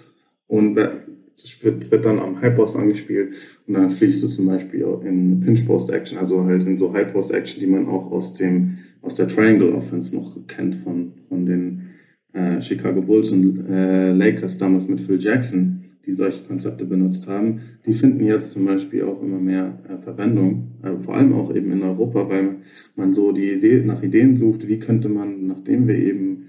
und 0.48 0.76
wird, 0.76 1.92
wird 1.92 2.06
dann 2.06 2.20
am 2.20 2.42
High 2.42 2.56
Post 2.56 2.78
angespielt 2.78 3.34
und 3.68 3.76
dann 3.76 3.90
fliegst 3.90 4.24
du 4.24 4.28
zum 4.28 4.48
Beispiel 4.48 4.86
in 5.04 5.40
Pinch 5.40 5.66
Post 5.66 5.92
Action, 5.92 6.18
also 6.18 6.44
halt 6.46 6.64
in 6.64 6.78
so 6.78 6.94
High 6.94 7.12
Post 7.14 7.32
Action, 7.32 7.60
die 7.60 7.68
man 7.68 7.88
auch 7.88 8.12
aus 8.12 8.34
dem 8.34 8.80
aus 9.02 9.16
der 9.16 9.28
Triangle 9.28 9.74
Offense 9.74 10.16
noch 10.16 10.36
kennt 10.48 10.76
von 10.76 11.14
von 11.30 11.46
den 11.46 11.90
äh, 12.34 12.60
Chicago 12.60 13.02
Bulls 13.02 13.32
und 13.32 13.68
äh, 13.70 14.12
Lakers 14.14 14.58
damals 14.58 14.88
mit 14.88 15.00
Phil 15.00 15.20
Jackson, 15.20 15.84
die 16.08 16.14
solche 16.14 16.45
Konzepte 16.45 16.86
benutzt 16.86 17.28
haben. 17.28 17.60
Die 17.86 17.93
finden 17.93 18.24
jetzt 18.24 18.53
zum 18.53 18.66
Beispiel 18.66 19.03
auch 19.03 19.22
immer 19.22 19.39
mehr 19.39 19.78
äh, 19.88 19.97
Verwendung, 19.97 20.72
äh, 20.82 20.97
vor 20.97 21.16
allem 21.16 21.34
auch 21.34 21.53
eben 21.53 21.72
in 21.74 21.84
Europa, 21.84 22.30
weil 22.30 22.55
man 22.95 23.14
so 23.14 23.34
die 23.34 23.51
Idee 23.51 23.84
nach 23.86 24.01
Ideen 24.01 24.38
sucht, 24.38 24.68
wie 24.68 24.80
könnte 24.80 25.10
man, 25.10 25.45
nachdem 25.45 25.88
wir 25.88 25.95
eben 25.95 26.45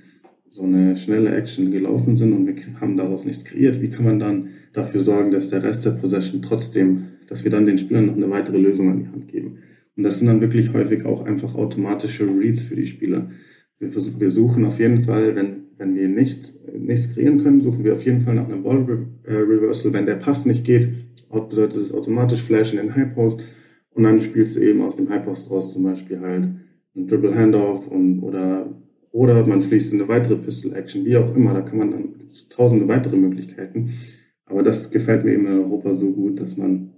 so 0.48 0.62
eine 0.62 0.96
schnelle 0.96 1.34
Action 1.34 1.72
gelaufen 1.72 2.16
sind 2.16 2.32
und 2.32 2.46
wir 2.46 2.54
haben 2.80 2.96
daraus 2.96 3.26
nichts 3.26 3.44
kreiert, 3.44 3.82
wie 3.82 3.90
kann 3.90 4.04
man 4.04 4.18
dann 4.18 4.48
dafür 4.72 5.00
sorgen, 5.00 5.32
dass 5.32 5.50
der 5.50 5.62
Rest 5.62 5.84
der 5.84 5.90
Possession 5.90 6.40
trotzdem, 6.40 7.02
dass 7.26 7.44
wir 7.44 7.50
dann 7.50 7.66
den 7.66 7.78
Spielern 7.78 8.06
noch 8.06 8.16
eine 8.16 8.30
weitere 8.30 8.59
Lösung 8.59 8.90
an 8.90 9.00
die 9.00 9.09
Hand 9.09 9.28
geben. 9.28 9.59
Und 9.96 10.04
das 10.04 10.18
sind 10.18 10.28
dann 10.28 10.40
wirklich 10.40 10.72
häufig 10.72 11.04
auch 11.04 11.26
einfach 11.26 11.56
automatische 11.56 12.24
Reads 12.24 12.62
für 12.62 12.76
die 12.76 12.86
Spieler. 12.86 13.28
wir, 13.80 13.90
versuchen, 13.90 14.20
wir 14.20 14.30
suchen 14.30 14.64
auf 14.64 14.78
jeden 14.78 15.00
Fall, 15.00 15.34
wenn, 15.34 15.67
wenn 15.79 15.95
wir 15.95 16.09
nicht, 16.09 16.53
nichts 16.76 17.14
kreieren 17.14 17.43
können, 17.43 17.61
suchen 17.61 17.85
wir 17.85 17.93
auf 17.93 18.05
jeden 18.05 18.20
Fall 18.20 18.35
nach 18.35 18.49
einem 18.49 18.62
Ball 18.62 18.85
äh, 19.24 19.35
Reversal. 19.35 19.93
Wenn 19.93 20.07
der 20.07 20.16
Pass 20.16 20.45
nicht 20.45 20.64
geht, 20.64 20.89
bedeutet 21.31 21.83
es 21.83 21.93
automatisch 21.93 22.43
Flash 22.43 22.72
in 22.72 22.79
den 22.79 22.95
High 22.95 23.14
Post 23.14 23.43
und 23.91 24.03
dann 24.03 24.20
spielst 24.20 24.57
du 24.57 24.61
eben 24.61 24.83
aus 24.83 24.97
dem 24.97 25.09
High 25.09 25.24
Post 25.24 25.51
raus 25.51 25.72
zum 25.72 25.85
Beispiel 25.85 26.20
halt 26.20 26.51
ein 26.97 27.07
Dribble 27.07 27.35
Handoff 27.35 27.89
und, 27.89 28.20
oder, 28.20 28.74
oder 29.12 29.47
man 29.47 29.62
fließt 29.62 29.93
in 29.93 30.01
eine 30.01 30.09
weitere 30.09 30.37
Pistol 30.37 30.74
Action, 30.74 31.05
wie 31.05 31.16
auch 31.16 31.35
immer. 31.35 31.55
Da 31.55 31.62
kann 31.62 31.79
man 31.79 31.91
dann 31.91 32.14
tausende 32.51 32.89
weitere 32.89 33.16
Möglichkeiten. 33.16 33.91
Aber 34.47 34.62
das 34.62 34.91
gefällt 34.91 35.24
mir 35.24 35.35
eben 35.35 35.47
in 35.47 35.59
Europa 35.59 35.95
so 35.95 36.11
gut, 36.11 36.41
dass 36.41 36.57
man 36.57 36.95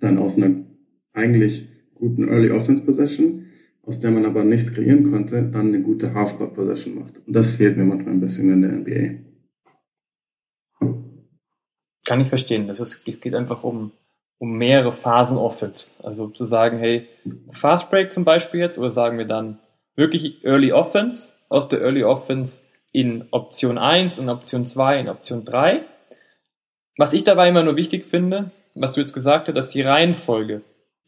dann 0.00 0.18
aus 0.18 0.36
einer 0.36 0.64
eigentlich 1.12 1.68
guten 1.94 2.28
Early 2.28 2.50
Offense 2.50 2.82
Possession 2.82 3.41
aus 3.84 4.00
der 4.00 4.10
man 4.10 4.24
aber 4.24 4.44
nichts 4.44 4.72
kreieren 4.74 5.10
konnte, 5.10 5.42
dann 5.42 5.68
eine 5.68 5.82
gute 5.82 6.14
Half-Court-Possession 6.14 6.94
macht. 6.94 7.26
Und 7.26 7.32
das 7.34 7.52
fehlt 7.52 7.76
mir 7.76 7.84
manchmal 7.84 8.14
ein 8.14 8.20
bisschen 8.20 8.52
in 8.52 8.62
der 8.62 8.72
NBA. 8.72 9.32
Kann 12.04 12.20
ich 12.20 12.28
verstehen. 12.28 12.68
Das 12.68 12.80
ist, 12.80 13.06
es 13.08 13.20
geht 13.20 13.34
einfach 13.34 13.64
um, 13.64 13.92
um 14.38 14.56
mehrere 14.56 14.92
Phasen 14.92 15.38
Offense. 15.38 15.94
Also 16.02 16.28
zu 16.28 16.44
sagen, 16.44 16.78
hey, 16.78 17.08
Fast 17.50 17.90
Break 17.90 18.10
zum 18.10 18.24
Beispiel 18.24 18.60
jetzt, 18.60 18.78
oder 18.78 18.90
sagen 18.90 19.18
wir 19.18 19.24
dann 19.24 19.58
wirklich 19.96 20.44
Early 20.44 20.72
Offense, 20.72 21.34
aus 21.48 21.68
der 21.68 21.80
Early 21.80 22.04
Offense 22.04 22.62
in 22.92 23.24
Option 23.30 23.78
1, 23.78 24.18
in 24.18 24.28
Option 24.28 24.64
2, 24.64 25.00
in 25.00 25.08
Option 25.08 25.44
3. 25.44 25.84
Was 26.98 27.12
ich 27.12 27.24
dabei 27.24 27.48
immer 27.48 27.62
nur 27.62 27.76
wichtig 27.76 28.04
finde, 28.04 28.50
was 28.74 28.92
du 28.92 29.00
jetzt 29.00 29.14
gesagt 29.14 29.48
hast, 29.48 29.56
dass 29.56 29.70
die 29.70 29.82
Reihenfolge 29.82 30.62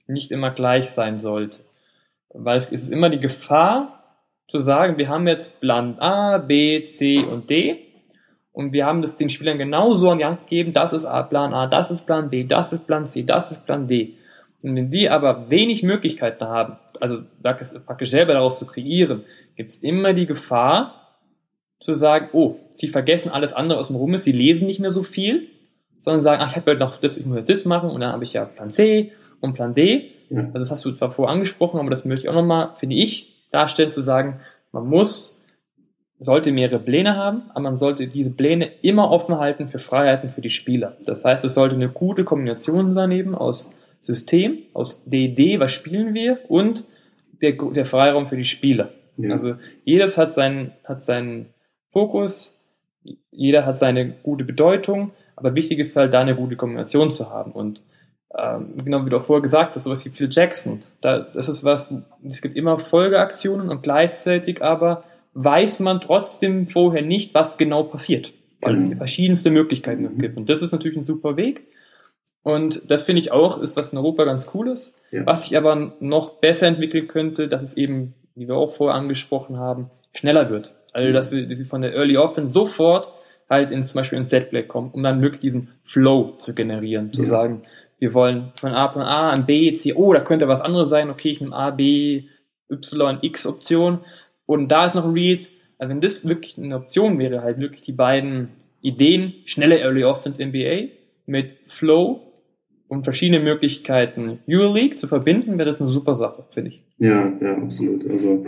nicht 0.07 0.33
immer 0.33 0.51
gleich 0.51 0.91
sein 0.91 1.19
sollte. 1.19 1.61
Weil 2.35 2.59
es 2.59 2.67
ist 2.67 2.89
immer 2.89 3.09
die 3.09 3.21
Gefahr 3.21 4.03
zu 4.49 4.59
sagen, 4.59 4.99
wir 4.99 5.09
haben 5.09 5.27
jetzt 5.27 5.61
Plan 5.61 5.99
A, 6.01 6.39
B, 6.39 6.85
C 6.85 7.21
und 7.21 7.49
D 7.49 7.81
und 8.53 8.73
wir 8.73 8.87
haben 8.87 9.03
das 9.03 9.17
den 9.17 9.31
Spielern 9.31 9.57
genauso 9.57 10.11
an 10.11 10.19
die 10.19 10.25
Hand 10.25 10.41
gegeben, 10.41 10.73
das 10.73 10.93
ist 10.93 11.07
Plan 11.31 11.55
A, 11.55 11.67
das 11.67 11.91
ist 11.91 12.05
Plan 12.05 12.29
B, 12.29 12.45
das 12.45 12.73
ist 12.73 12.87
Plan 12.87 13.07
C, 13.07 13.23
das 13.23 13.53
ist 13.53 13.65
Plan 13.65 13.87
D. 13.87 14.15
Und 14.63 14.77
wenn 14.77 14.91
die 14.91 15.09
aber 15.09 15.51
wenig 15.51 15.83
Möglichkeiten 15.83 16.45
haben, 16.45 16.79
also 17.01 17.23
praktisch 17.43 18.11
selber 18.11 18.33
daraus 18.33 18.59
zu 18.59 18.67
kreieren, 18.67 19.25
gibt 19.57 19.73
es 19.73 19.79
immer 19.79 20.13
die 20.13 20.27
Gefahr 20.27 21.19
zu 21.81 21.93
sagen, 21.93 22.31
oh, 22.33 22.57
sie 22.75 22.89
vergessen 22.89 23.31
alles 23.31 23.53
andere, 23.53 23.79
was 23.79 23.91
rum 23.91 24.15
ist, 24.15 24.25
sie 24.25 24.33
lesen 24.33 24.67
nicht 24.67 24.81
mehr 24.81 24.91
so 24.91 25.03
viel, 25.03 25.49
sondern 26.01 26.21
sagen, 26.21 26.43
ach, 26.43 26.51
ich 26.51 26.57
habe 26.57 26.77
noch 26.77 26.97
das, 26.97 27.17
ich 27.17 27.27
muss 27.27 27.45
das 27.45 27.65
machen 27.65 27.91
und 27.91 28.01
dann 28.01 28.13
habe 28.13 28.25
ich 28.25 28.33
ja 28.33 28.45
Plan 28.45 28.71
C 28.71 29.13
und 29.45 29.55
Plan 29.55 29.75
D 29.75 30.15
ja. 30.31 30.41
Also 30.47 30.59
das 30.59 30.71
hast 30.71 30.85
du 30.85 30.93
zwar 30.93 31.11
vorher 31.11 31.33
angesprochen, 31.33 31.79
aber 31.81 31.91
das 31.91 32.05
möchte 32.05 32.25
ich 32.25 32.29
auch 32.29 32.35
nochmal, 32.35 32.71
finde 32.77 32.97
ich, 32.97 33.49
darstellen, 33.51 33.91
zu 33.91 34.03
sagen, 34.03 34.41
man 34.73 34.87
muss, 34.87 35.41
sollte 36.19 36.53
mehrere 36.53 36.79
Pläne 36.79 37.17
haben, 37.17 37.43
aber 37.51 37.61
man 37.61 37.77
sollte 37.77 38.09
diese 38.09 38.33
Pläne 38.33 38.71
immer 38.83 39.11
offen 39.11 39.39
halten 39.39 39.69
für 39.69 39.79
Freiheiten 39.79 40.31
für 40.31 40.41
die 40.41 40.51
Spieler. 40.51 40.97
Das 41.05 41.25
heißt, 41.25 41.45
es 41.45 41.55
sollte 41.55 41.75
eine 41.75 41.89
gute 41.89 42.25
Kombination 42.25 42.95
sein 42.95 43.11
eben 43.11 43.35
aus 43.35 43.71
System, 44.01 44.59
aus 44.73 45.05
DD, 45.05 45.61
was 45.61 45.73
spielen 45.73 46.15
wir, 46.15 46.39
und 46.49 46.85
der, 47.43 47.53
der 47.53 47.85
Freiraum 47.85 48.27
für 48.27 48.37
die 48.37 48.45
Spieler. 48.45 48.91
Ja. 49.17 49.33
Also 49.33 49.57
jedes 49.85 50.19
hat 50.19 50.33
seinen, 50.33 50.73
hat 50.85 51.03
seinen 51.03 51.47
Fokus, 51.91 52.59
jeder 53.31 53.67
hat 53.67 53.79
seine 53.79 54.11
gute 54.23 54.45
Bedeutung, 54.45 55.13
aber 55.37 55.55
wichtig 55.55 55.79
ist 55.79 55.97
halt 55.97 56.15
da 56.15 56.21
eine 56.21 56.37
gute 56.37 56.57
Kombination 56.57 57.11
zu 57.11 57.31
haben. 57.31 57.53
Und 57.53 57.83
ähm, 58.37 58.75
genau 58.85 59.05
wie 59.07 59.11
du 59.11 59.17
auch 59.17 59.25
vorher 59.25 59.43
gesagt 59.43 59.77
hast, 59.77 59.85
sowas 59.85 60.05
wie 60.05 60.11
Phil 60.11 60.29
Jackson. 60.31 60.81
Da, 61.01 61.21
das 61.21 61.49
ist 61.49 61.65
was, 61.65 61.95
es 62.25 62.41
gibt 62.41 62.57
immer 62.57 62.79
Folgeaktionen 62.79 63.69
und 63.69 63.83
gleichzeitig 63.83 64.63
aber 64.63 65.05
weiß 65.35 65.81
man 65.81 66.01
trotzdem 66.01 66.69
vorher 66.69 67.03
nicht, 67.03 67.35
was 67.35 67.57
genau 67.57 67.85
passiert, 67.85 68.33
weil 68.61 68.77
mhm. 68.77 68.93
es 68.93 68.99
verschiedenste 68.99 69.51
Möglichkeiten 69.51 70.03
mhm. 70.03 70.19
gibt. 70.19 70.37
Und 70.37 70.49
das 70.49 70.63
ist 70.63 70.73
natürlich 70.73 70.97
ein 70.97 71.07
super 71.07 71.37
Weg. 71.37 71.67
Und 72.43 72.91
das 72.91 73.03
finde 73.03 73.21
ich 73.21 73.33
auch, 73.33 73.59
ist 73.59 73.77
was 73.77 73.93
in 73.93 73.99
Europa 73.99 74.25
ganz 74.25 74.51
cool 74.55 74.69
ist. 74.69 74.95
Ja. 75.11 75.25
Was 75.27 75.45
sich 75.45 75.57
aber 75.57 75.95
noch 76.01 76.41
besser 76.41 76.67
entwickeln 76.67 77.09
könnte, 77.09 77.49
dass 77.49 77.63
es 77.63 77.77
eben, 77.77 78.15
wie 78.35 78.47
wir 78.47 78.57
auch 78.57 78.75
vorher 78.75 78.97
angesprochen 78.97 79.59
haben, 79.59 79.91
schneller 80.13 80.51
wird. 80.51 80.75
Also, 80.93 81.13
dass 81.13 81.33
wir, 81.33 81.47
dass 81.47 81.59
wir 81.59 81.67
von 81.67 81.81
der 81.81 81.95
Early 81.95 82.17
Offense 82.17 82.51
sofort 82.51 83.13
halt 83.49 83.71
ins, 83.71 83.89
zum 83.89 83.99
Beispiel 83.99 84.19
ins 84.19 84.31
Setplay 84.31 84.63
kommen, 84.63 84.91
um 84.93 85.03
dann 85.03 85.23
wirklich 85.23 85.41
diesen 85.41 85.71
Flow 85.85 86.35
zu 86.39 86.55
generieren, 86.55 87.13
zu 87.13 87.23
ja. 87.23 87.29
sagen, 87.29 87.63
wir 88.05 88.15
wollen 88.15 88.53
von 88.61 88.73
A 88.73 88.93
von 88.93 89.03
A 89.03 89.31
an 89.31 89.47
B, 89.47 89.73
C, 89.73 89.95
oh, 89.95 90.13
da 90.13 90.21
könnte 90.21 90.47
was 90.47 90.61
anderes 90.61 90.91
sein, 90.91 91.09
okay, 91.11 91.31
ich 91.31 91.41
nehme 91.41 91.57
A, 91.57 91.71
B, 91.71 92.25
Y, 92.71 93.19
X 93.23 93.47
Option 93.47 94.01
und 94.47 94.71
da 94.71 94.87
ist 94.87 94.95
noch 94.95 95.07
ein 95.07 95.13
Read. 95.13 95.51
Also 95.79 95.91
wenn 95.91 96.01
das 96.01 96.29
wirklich 96.29 96.59
eine 96.59 96.77
Option 96.77 97.19
wäre, 97.19 97.43
halt 97.43 97.61
wirklich 97.61 97.81
die 97.81 97.93
beiden 97.93 98.51
Ideen, 98.83 99.33
schnelle 99.47 99.81
Early 99.81 100.05
Offense 100.05 100.45
NBA 100.45 100.89
mit 101.27 101.57
Flow 101.65 102.21
und 102.89 103.05
verschiedene 103.05 103.43
Möglichkeiten 103.43 104.39
Euroleague 104.47 104.97
zu 104.97 105.09
verbinden, 105.09 105.59
wäre 105.59 105.67
das 105.67 105.81
eine 105.81 105.89
super 105.89 106.15
Sache, 106.15 106.45
finde 106.51 106.71
ich. 106.71 106.85
Ja, 106.99 107.33
ja, 107.41 107.57
absolut. 107.57 108.09
Also 108.09 108.45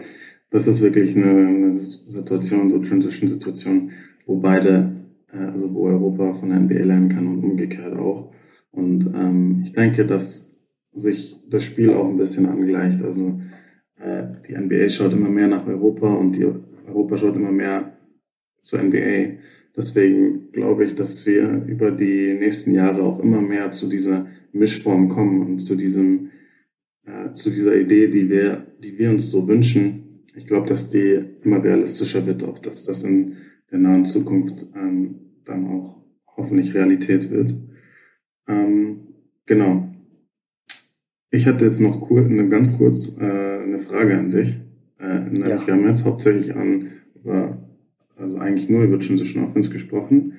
das 0.51 0.67
ist 0.67 0.83
wirklich 0.83 1.17
eine, 1.17 1.49
eine 1.49 1.73
Situation, 1.73 2.71
so 2.71 2.79
Transition-Situation, 2.79 3.91
wo 4.27 4.37
beide, 4.37 4.93
äh, 5.33 5.39
also 5.39 5.73
wo 5.73 5.89
Europa 5.89 6.35
von 6.35 6.51
der 6.51 6.61
NBA 6.61 6.85
lernen 6.85 7.09
kann 7.09 7.27
und 7.27 7.43
umgekehrt 7.43 7.97
auch. 7.99 8.31
Und 8.77 9.07
ähm, 9.15 9.63
ich 9.65 9.73
denke, 9.73 10.07
dass 10.07 10.61
sich 10.93 11.37
das 11.49 11.65
Spiel 11.65 11.91
auch 11.91 12.09
ein 12.09 12.19
bisschen 12.19 12.47
angleicht. 12.47 13.03
Also 13.03 13.41
äh, 13.99 14.25
die 14.47 14.57
NBA 14.57 14.91
schaut 14.91 15.13
immer 15.13 15.31
mehr 15.31 15.49
nach 15.49 15.67
Europa 15.67 16.13
und 16.13 16.37
die 16.37 16.47
Europa 16.87 17.19
schaut 17.19 17.37
immer 17.37 17.53
mehr 17.53 17.97
zur 18.61 18.83
NBA. 18.83 19.39
Deswegen 19.75 20.53
glaube 20.53 20.85
ich, 20.85 20.95
dass 20.95 21.27
wir 21.27 21.65
über 21.67 21.91
die 21.91 22.35
nächsten 22.35 22.73
Jahre 22.73 23.03
auch 23.03 23.21
immer 23.21 23.41
mehr 23.41 23.71
zu 23.73 23.89
dieser 23.89 24.27
Mischform 24.53 25.09
kommen 25.09 25.43
und 25.43 25.59
zu 25.59 25.75
diesem, 25.75 26.31
äh, 27.07 27.33
zu 27.33 27.51
dieser 27.51 27.77
Idee, 27.77 28.09
die 28.09 28.29
wir, 28.29 28.67
die 28.83 28.99
wir 28.99 29.11
uns 29.11 29.31
so 29.31 29.49
wünschen. 29.49 30.23
Ich 30.35 30.47
glaube, 30.47 30.67
dass 30.67 30.91
die 30.91 31.19
immer 31.43 31.63
realistischer 31.65 32.27
wird, 32.27 32.43
auch 32.45 32.59
dass 32.59 32.85
das 32.85 33.05
in 33.05 33.37
der 33.71 33.79
nahen 33.79 34.05
Zukunft 34.05 34.67
ähm, 34.75 35.17
dann 35.45 35.67
auch 35.67 36.03
hoffentlich 36.37 36.75
Realität 36.75 37.31
wird. 37.31 37.55
Ähm, 38.49 38.99
genau. 39.47 39.89
Ich 41.31 41.47
hatte 41.47 41.65
jetzt 41.65 41.81
noch 41.81 42.01
kurz, 42.01 42.27
eine, 42.27 42.49
ganz 42.49 42.77
kurz 42.77 43.17
äh, 43.19 43.25
eine 43.25 43.79
Frage 43.79 44.17
an 44.19 44.31
dich. 44.31 44.59
Äh, 45.01 45.39
ja. 45.39 45.67
Wir 45.67 45.75
haben 45.75 45.87
jetzt 45.87 46.05
hauptsächlich 46.05 46.55
an, 46.55 46.89
über, 47.15 47.59
also 48.17 48.39
eigentlich 48.39 48.69
nur 48.69 48.85
über 48.85 48.99
Transition 48.99 49.45
Offense 49.45 49.71
gesprochen. 49.71 50.35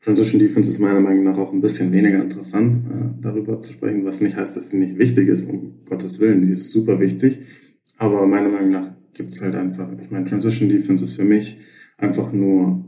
Transition 0.00 0.40
Defense 0.40 0.68
ist 0.68 0.80
meiner 0.80 1.00
Meinung 1.00 1.24
nach 1.24 1.38
auch 1.38 1.52
ein 1.52 1.60
bisschen 1.60 1.92
weniger 1.92 2.20
interessant, 2.20 2.76
äh, 2.76 3.22
darüber 3.22 3.60
zu 3.60 3.72
sprechen, 3.72 4.04
was 4.04 4.20
nicht 4.20 4.36
heißt, 4.36 4.56
dass 4.56 4.70
sie 4.70 4.78
nicht 4.78 4.98
wichtig 4.98 5.28
ist, 5.28 5.48
um 5.48 5.74
Gottes 5.88 6.18
Willen, 6.18 6.42
die 6.42 6.52
ist 6.52 6.72
super 6.72 6.98
wichtig. 6.98 7.38
Aber 7.98 8.26
meiner 8.26 8.48
Meinung 8.48 8.70
nach 8.70 8.92
gibt 9.14 9.30
es 9.30 9.40
halt 9.40 9.54
einfach, 9.54 9.88
ich 10.02 10.10
meine, 10.10 10.24
Transition 10.24 10.68
Defense 10.68 11.04
ist 11.04 11.14
für 11.14 11.24
mich 11.24 11.58
einfach 11.98 12.32
nur 12.32 12.84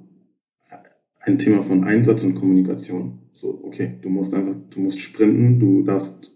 ein 1.20 1.38
Thema 1.38 1.62
von 1.62 1.84
Einsatz 1.84 2.24
und 2.24 2.34
Kommunikation. 2.34 3.20
So, 3.34 3.60
okay, 3.64 3.98
du 4.00 4.08
musst 4.08 4.32
einfach, 4.32 4.56
du 4.70 4.80
musst 4.80 5.00
sprinten, 5.00 5.58
du 5.58 5.82
darfst, 5.82 6.32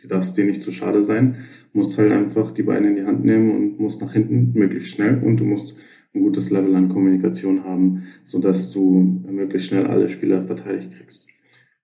du 0.00 0.08
darfst 0.08 0.36
dir 0.36 0.44
nicht 0.44 0.62
zu 0.62 0.70
schade 0.70 1.02
sein, 1.02 1.36
musst 1.72 1.98
halt 1.98 2.12
einfach 2.12 2.52
die 2.52 2.62
Beine 2.62 2.88
in 2.88 2.96
die 2.96 3.04
Hand 3.04 3.24
nehmen 3.24 3.50
und 3.50 3.80
musst 3.80 4.00
nach 4.00 4.12
hinten 4.12 4.52
möglichst 4.54 4.94
schnell 4.94 5.20
und 5.22 5.40
du 5.40 5.44
musst 5.44 5.74
ein 6.14 6.20
gutes 6.20 6.50
Level 6.50 6.76
an 6.76 6.88
Kommunikation 6.88 7.64
haben, 7.64 8.04
so 8.24 8.38
dass 8.38 8.70
du 8.70 9.20
möglichst 9.28 9.68
schnell 9.68 9.86
alle 9.86 10.08
Spieler 10.08 10.42
verteidigt 10.42 10.92
kriegst. 10.92 11.26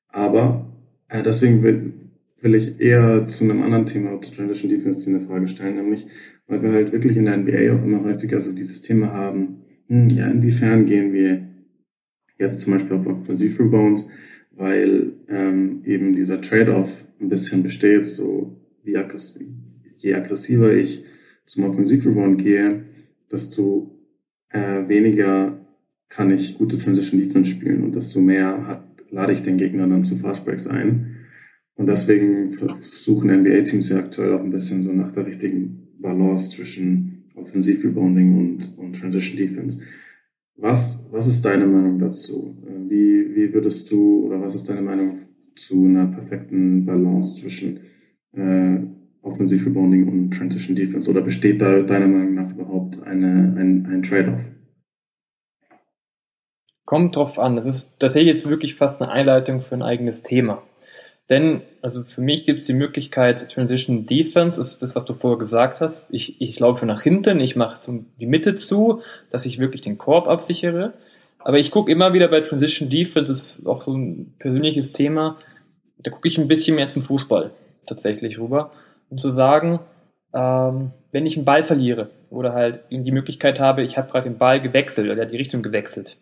Aber 0.09 0.72
äh, 1.09 1.22
deswegen 1.22 1.62
will, 1.64 1.95
will 2.41 2.55
ich 2.55 2.80
eher 2.80 3.26
zu 3.26 3.43
einem 3.43 3.62
anderen 3.62 3.86
Thema, 3.86 4.20
zu 4.20 4.32
Transition 4.32 4.70
Defense, 4.70 5.11
eine 5.11 5.20
Frage 5.20 5.49
stellen, 5.49 5.76
nämlich, 5.76 6.07
weil 6.47 6.62
wir 6.62 6.72
halt 6.72 6.93
wirklich 6.93 7.16
in 7.16 7.24
der 7.24 7.39
NBA 7.39 7.74
auch 7.74 7.84
immer 7.84 8.05
häufiger 8.05 8.41
so 8.41 8.53
dieses 8.53 8.82
Thema 8.82 9.12
haben, 9.12 9.62
hm, 9.89 10.09
ja, 10.11 10.30
inwiefern 10.30 10.86
gehen 10.86 11.12
wir 11.12 11.49
jetzt 12.39 12.61
zum 12.61 12.74
Beispiel 12.74 12.97
auf 12.97 13.07
Offensiv-Rebounds, 13.07 14.09
weil 14.59 15.12
ähm, 15.28 15.82
eben 15.84 16.14
dieser 16.14 16.40
Trade-off 16.40 17.06
ein 17.20 17.28
bisschen 17.28 17.62
besteht, 17.62 18.04
so 18.04 18.56
wie 18.82 18.96
aggressiv, 18.96 19.46
je 19.96 20.14
aggressiver 20.14 20.74
ich 20.74 21.04
zum 21.46 21.64
Offensiv-Rebound 21.64 22.42
gehe, 22.42 22.84
desto 23.30 23.96
äh, 24.50 24.88
weniger 24.88 25.64
kann 26.09 26.30
ich 26.30 26.59
gute 26.59 26.78
Transition 26.78 27.20
Defense 27.20 27.50
spielen 27.50 27.82
und 27.84 27.94
desto 27.94 28.20
mehr 28.20 28.66
hat, 28.66 28.84
lade 29.11 29.32
ich 29.32 29.42
den 29.42 29.59
Gegner 29.59 29.86
dann 29.86 30.04
zu 30.04 30.16
Fastbreaks 30.16 30.66
ein. 30.66 31.16
Und 31.76 31.86
deswegen 31.86 32.50
versuchen 32.50 33.30
NBA-Teams 33.30 33.90
ja 33.90 33.98
aktuell 33.98 34.32
auch 34.32 34.42
ein 34.42 34.50
bisschen 34.50 34.82
so 34.82 34.92
nach 34.92 35.12
der 35.12 35.26
richtigen 35.26 35.88
Balance 36.00 36.50
zwischen 36.50 37.24
Offensiv-Rebounding 37.36 38.36
und, 38.36 38.78
und 38.78 38.98
Transition 38.98 39.36
Defense. 39.36 39.80
Was, 40.61 41.06
was 41.12 41.28
ist 41.28 41.44
deine 41.44 41.66
Meinung 41.66 42.00
dazu? 42.00 42.56
Äh, 42.66 42.90
wie, 42.90 43.34
wie 43.34 43.54
würdest 43.54 43.90
du, 43.92 44.26
oder 44.26 44.40
was 44.40 44.56
ist 44.56 44.68
deine 44.68 44.82
Meinung 44.82 45.16
zu 45.54 45.84
einer 45.84 46.09
perfekten 46.09 46.84
Balance 46.84 47.40
zwischen 47.40 47.80
äh, 48.32 48.80
Offensive 49.22 49.66
Rebounding 49.66 50.09
und 50.09 50.30
Transition 50.30 50.74
Defense? 50.74 51.09
Oder 51.09 51.20
besteht 51.20 51.61
da 51.61 51.80
deiner 51.82 52.09
Meinung 52.09 52.34
nach 52.34 52.50
überhaupt 52.50 53.00
eine, 53.04 53.54
ein, 53.56 53.86
ein 53.86 54.02
Trade-off? 54.02 54.48
Kommt 56.84 57.14
drauf 57.14 57.38
an. 57.38 57.54
Das 57.54 57.66
ist 57.66 58.00
tatsächlich 58.00 58.34
jetzt 58.34 58.48
wirklich 58.48 58.74
fast 58.74 59.00
eine 59.00 59.12
Einleitung 59.12 59.61
für 59.61 59.76
ein 59.76 59.82
eigenes 59.82 60.22
Thema. 60.22 60.62
Denn, 61.31 61.62
also 61.83 62.05
für 62.05 62.22
mich 62.22 62.45
gibt 62.45 62.61
es 62.61 62.66
die 62.66 62.72
Möglichkeit, 62.72 63.51
Transition 63.53 64.07
Defense 64.07 64.59
ist 64.59 64.83
das, 64.83 64.97
was 64.97 65.05
du 65.05 65.12
vorher 65.12 65.39
gesagt 65.39 65.81
hast. 65.81 66.12
Ich, 66.12 66.41
ich 66.41 66.59
laufe 66.59 66.87
nach 66.87 67.03
hinten, 67.03 67.39
ich 67.41 67.55
mache 67.55 67.79
die 68.18 68.26
Mitte 68.26 68.55
zu, 68.55 69.03
dass 69.29 69.45
ich 69.45 69.59
wirklich 69.59 69.83
den 69.83 69.99
Korb 69.99 70.26
absichere. 70.26 70.95
Aber 71.39 71.59
ich 71.59 71.70
gucke 71.70 71.93
immer 71.93 72.14
wieder 72.14 72.29
bei 72.29 72.41
Transition 72.41 72.89
Defense, 72.89 73.31
das 73.31 73.43
ist 73.43 73.66
auch 73.66 73.83
so 73.83 73.95
ein 73.95 74.35
persönliches 74.39 74.93
Thema, 74.93 75.37
da 75.99 76.11
gucke 76.11 76.29
ich 76.29 76.39
ein 76.39 76.49
bisschen 76.49 76.76
mehr 76.76 76.89
zum 76.89 77.03
Fußball 77.03 77.51
tatsächlich 77.87 78.39
rüber, 78.39 78.72
um 79.11 79.18
zu 79.18 79.31
sagen, 79.31 79.81
ähm, 80.33 80.93
wenn 81.12 81.26
ich 81.26 81.37
einen 81.37 81.45
Ball 81.45 81.62
verliere 81.62 82.11
oder 82.31 82.53
halt 82.53 82.81
die 82.91 83.12
Möglichkeit 83.12 83.61
habe, 83.61 83.83
ich 83.83 83.97
habe 83.97 84.11
gerade 84.11 84.29
den 84.29 84.39
Ball 84.39 84.61
gewechselt 84.61 85.11
oder 85.11 85.26
die 85.26 85.37
Richtung 85.37 85.62
gewechselt, 85.62 86.18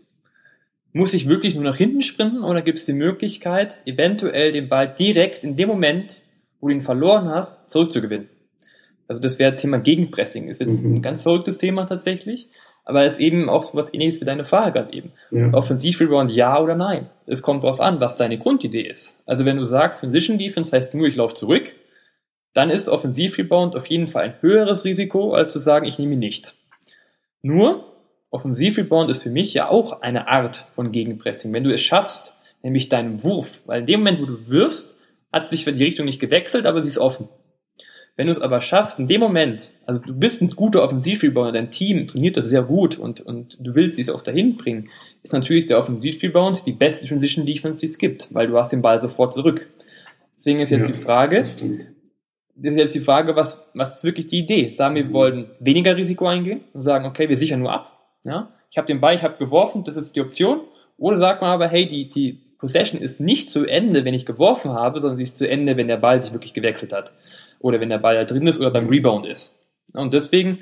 muss 0.96 1.12
ich 1.12 1.28
wirklich 1.28 1.54
nur 1.54 1.62
nach 1.62 1.76
hinten 1.76 2.00
sprinten 2.00 2.42
oder 2.42 2.62
gibt 2.62 2.78
es 2.78 2.86
die 2.86 2.94
Möglichkeit, 2.94 3.82
eventuell 3.84 4.50
den 4.50 4.70
Ball 4.70 4.88
direkt 4.88 5.44
in 5.44 5.54
dem 5.54 5.68
Moment, 5.68 6.22
wo 6.58 6.68
du 6.68 6.74
ihn 6.74 6.80
verloren 6.80 7.28
hast, 7.28 7.68
zurückzugewinnen? 7.68 8.30
Also 9.06 9.20
das 9.20 9.38
wäre 9.38 9.54
Thema 9.56 9.78
Gegenpressing. 9.78 10.48
Ist 10.48 10.62
jetzt 10.62 10.84
mhm. 10.84 10.94
ein 10.94 11.02
ganz 11.02 11.22
verrücktes 11.22 11.58
Thema 11.58 11.84
tatsächlich, 11.84 12.48
aber 12.86 13.04
es 13.04 13.14
ist 13.14 13.18
eben 13.18 13.50
auch 13.50 13.62
so 13.62 13.76
was 13.76 13.92
ähnliches 13.92 14.22
wie 14.22 14.24
deine 14.24 14.46
Frage 14.46 14.72
gerade 14.72 14.92
eben. 14.94 15.12
Ja. 15.32 15.52
Offensiv-Rebound 15.52 16.30
ja 16.34 16.58
oder 16.58 16.76
nein? 16.76 17.10
Es 17.26 17.42
kommt 17.42 17.64
darauf 17.64 17.82
an, 17.82 18.00
was 18.00 18.16
deine 18.16 18.38
Grundidee 18.38 18.88
ist. 18.88 19.16
Also 19.26 19.44
wenn 19.44 19.58
du 19.58 19.64
sagst, 19.64 19.98
Transition 20.00 20.38
Defense 20.38 20.74
heißt 20.74 20.94
nur, 20.94 21.06
ich 21.08 21.16
laufe 21.16 21.34
zurück, 21.34 21.74
dann 22.54 22.70
ist 22.70 22.88
Offensiv-Rebound 22.88 23.76
auf 23.76 23.86
jeden 23.88 24.06
Fall 24.06 24.24
ein 24.24 24.34
höheres 24.40 24.86
Risiko, 24.86 25.34
als 25.34 25.52
zu 25.52 25.58
sagen, 25.58 25.84
ich 25.84 25.98
nehme 25.98 26.14
ihn 26.14 26.20
nicht. 26.20 26.54
Nur, 27.42 27.84
Offensivrebound 28.36 29.10
ist 29.10 29.22
für 29.22 29.30
mich 29.30 29.52
ja 29.54 29.68
auch 29.68 30.02
eine 30.02 30.28
Art 30.28 30.56
von 30.74 30.90
Gegenpressing. 30.90 31.52
Wenn 31.52 31.64
du 31.64 31.72
es 31.72 31.80
schaffst, 31.80 32.34
nämlich 32.62 32.88
deinen 32.88 33.22
Wurf, 33.24 33.62
weil 33.66 33.80
in 33.80 33.86
dem 33.86 34.00
Moment, 34.00 34.20
wo 34.20 34.26
du 34.26 34.48
wirfst, 34.48 34.96
hat 35.32 35.48
sich 35.48 35.64
die 35.64 35.84
Richtung 35.84 36.06
nicht 36.06 36.20
gewechselt, 36.20 36.66
aber 36.66 36.82
sie 36.82 36.88
ist 36.88 36.98
offen. 36.98 37.28
Wenn 38.16 38.26
du 38.26 38.32
es 38.32 38.40
aber 38.40 38.62
schaffst, 38.62 38.98
in 38.98 39.06
dem 39.06 39.20
Moment, 39.20 39.72
also 39.84 40.00
du 40.00 40.14
bist 40.14 40.40
ein 40.40 40.48
guter 40.48 40.82
Offensivrebound, 40.82 41.54
dein 41.54 41.70
Team 41.70 42.06
trainiert 42.06 42.36
das 42.36 42.48
sehr 42.48 42.62
gut 42.62 42.98
und, 42.98 43.20
und 43.20 43.58
du 43.60 43.74
willst 43.74 43.98
es 43.98 44.08
auch 44.08 44.22
dahin 44.22 44.56
bringen, 44.56 44.88
ist 45.22 45.34
natürlich 45.34 45.66
der 45.66 45.78
Offensivrebound 45.78 46.66
die 46.66 46.72
beste 46.72 47.06
Transition 47.06 47.44
Defense, 47.44 47.80
die 47.80 47.86
es 47.86 47.98
gibt, 47.98 48.32
weil 48.32 48.46
du 48.46 48.56
hast 48.56 48.72
den 48.72 48.80
Ball 48.80 49.00
sofort 49.00 49.34
zurück. 49.34 49.68
Deswegen 50.36 50.60
ist 50.60 50.70
jetzt 50.70 50.88
ja, 50.88 50.94
die 50.94 51.00
Frage, 51.00 51.44
das 52.54 52.72
ist 52.72 52.78
jetzt 52.78 52.94
die 52.94 53.00
Frage, 53.00 53.36
was, 53.36 53.70
was 53.74 53.96
ist 53.96 54.04
wirklich 54.04 54.26
die 54.26 54.38
Idee? 54.38 54.70
Sagen 54.72 54.94
wir, 54.94 55.04
wir 55.08 55.12
wollen 55.12 55.50
weniger 55.60 55.94
Risiko 55.94 56.26
eingehen 56.26 56.62
und 56.72 56.80
sagen, 56.80 57.04
okay, 57.04 57.28
wir 57.28 57.36
sichern 57.36 57.60
nur 57.60 57.72
ab 57.72 57.95
ja? 58.26 58.52
Ich 58.70 58.78
habe 58.78 58.86
den 58.86 59.00
Ball, 59.00 59.14
ich 59.14 59.22
habe 59.22 59.38
geworfen, 59.38 59.84
das 59.84 59.96
ist 59.96 60.16
die 60.16 60.20
Option. 60.20 60.60
Oder 60.98 61.16
sagt 61.16 61.40
man 61.40 61.50
aber, 61.50 61.68
hey, 61.68 61.86
die, 61.86 62.08
die 62.08 62.32
Possession 62.58 63.00
ist 63.00 63.20
nicht 63.20 63.48
zu 63.48 63.64
Ende, 63.64 64.04
wenn 64.04 64.14
ich 64.14 64.26
geworfen 64.26 64.72
habe, 64.72 65.00
sondern 65.00 65.18
sie 65.18 65.22
ist 65.22 65.38
zu 65.38 65.48
Ende, 65.48 65.76
wenn 65.76 65.88
der 65.88 65.98
Ball 65.98 66.20
sich 66.20 66.32
wirklich 66.32 66.54
gewechselt 66.54 66.92
hat. 66.92 67.12
Oder 67.60 67.80
wenn 67.80 67.88
der 67.88 67.98
Ball 67.98 68.16
da 68.16 68.24
drin 68.24 68.46
ist 68.46 68.58
oder 68.58 68.70
beim 68.70 68.88
Rebound 68.88 69.26
ist. 69.26 69.58
Und 69.94 70.14
deswegen 70.14 70.58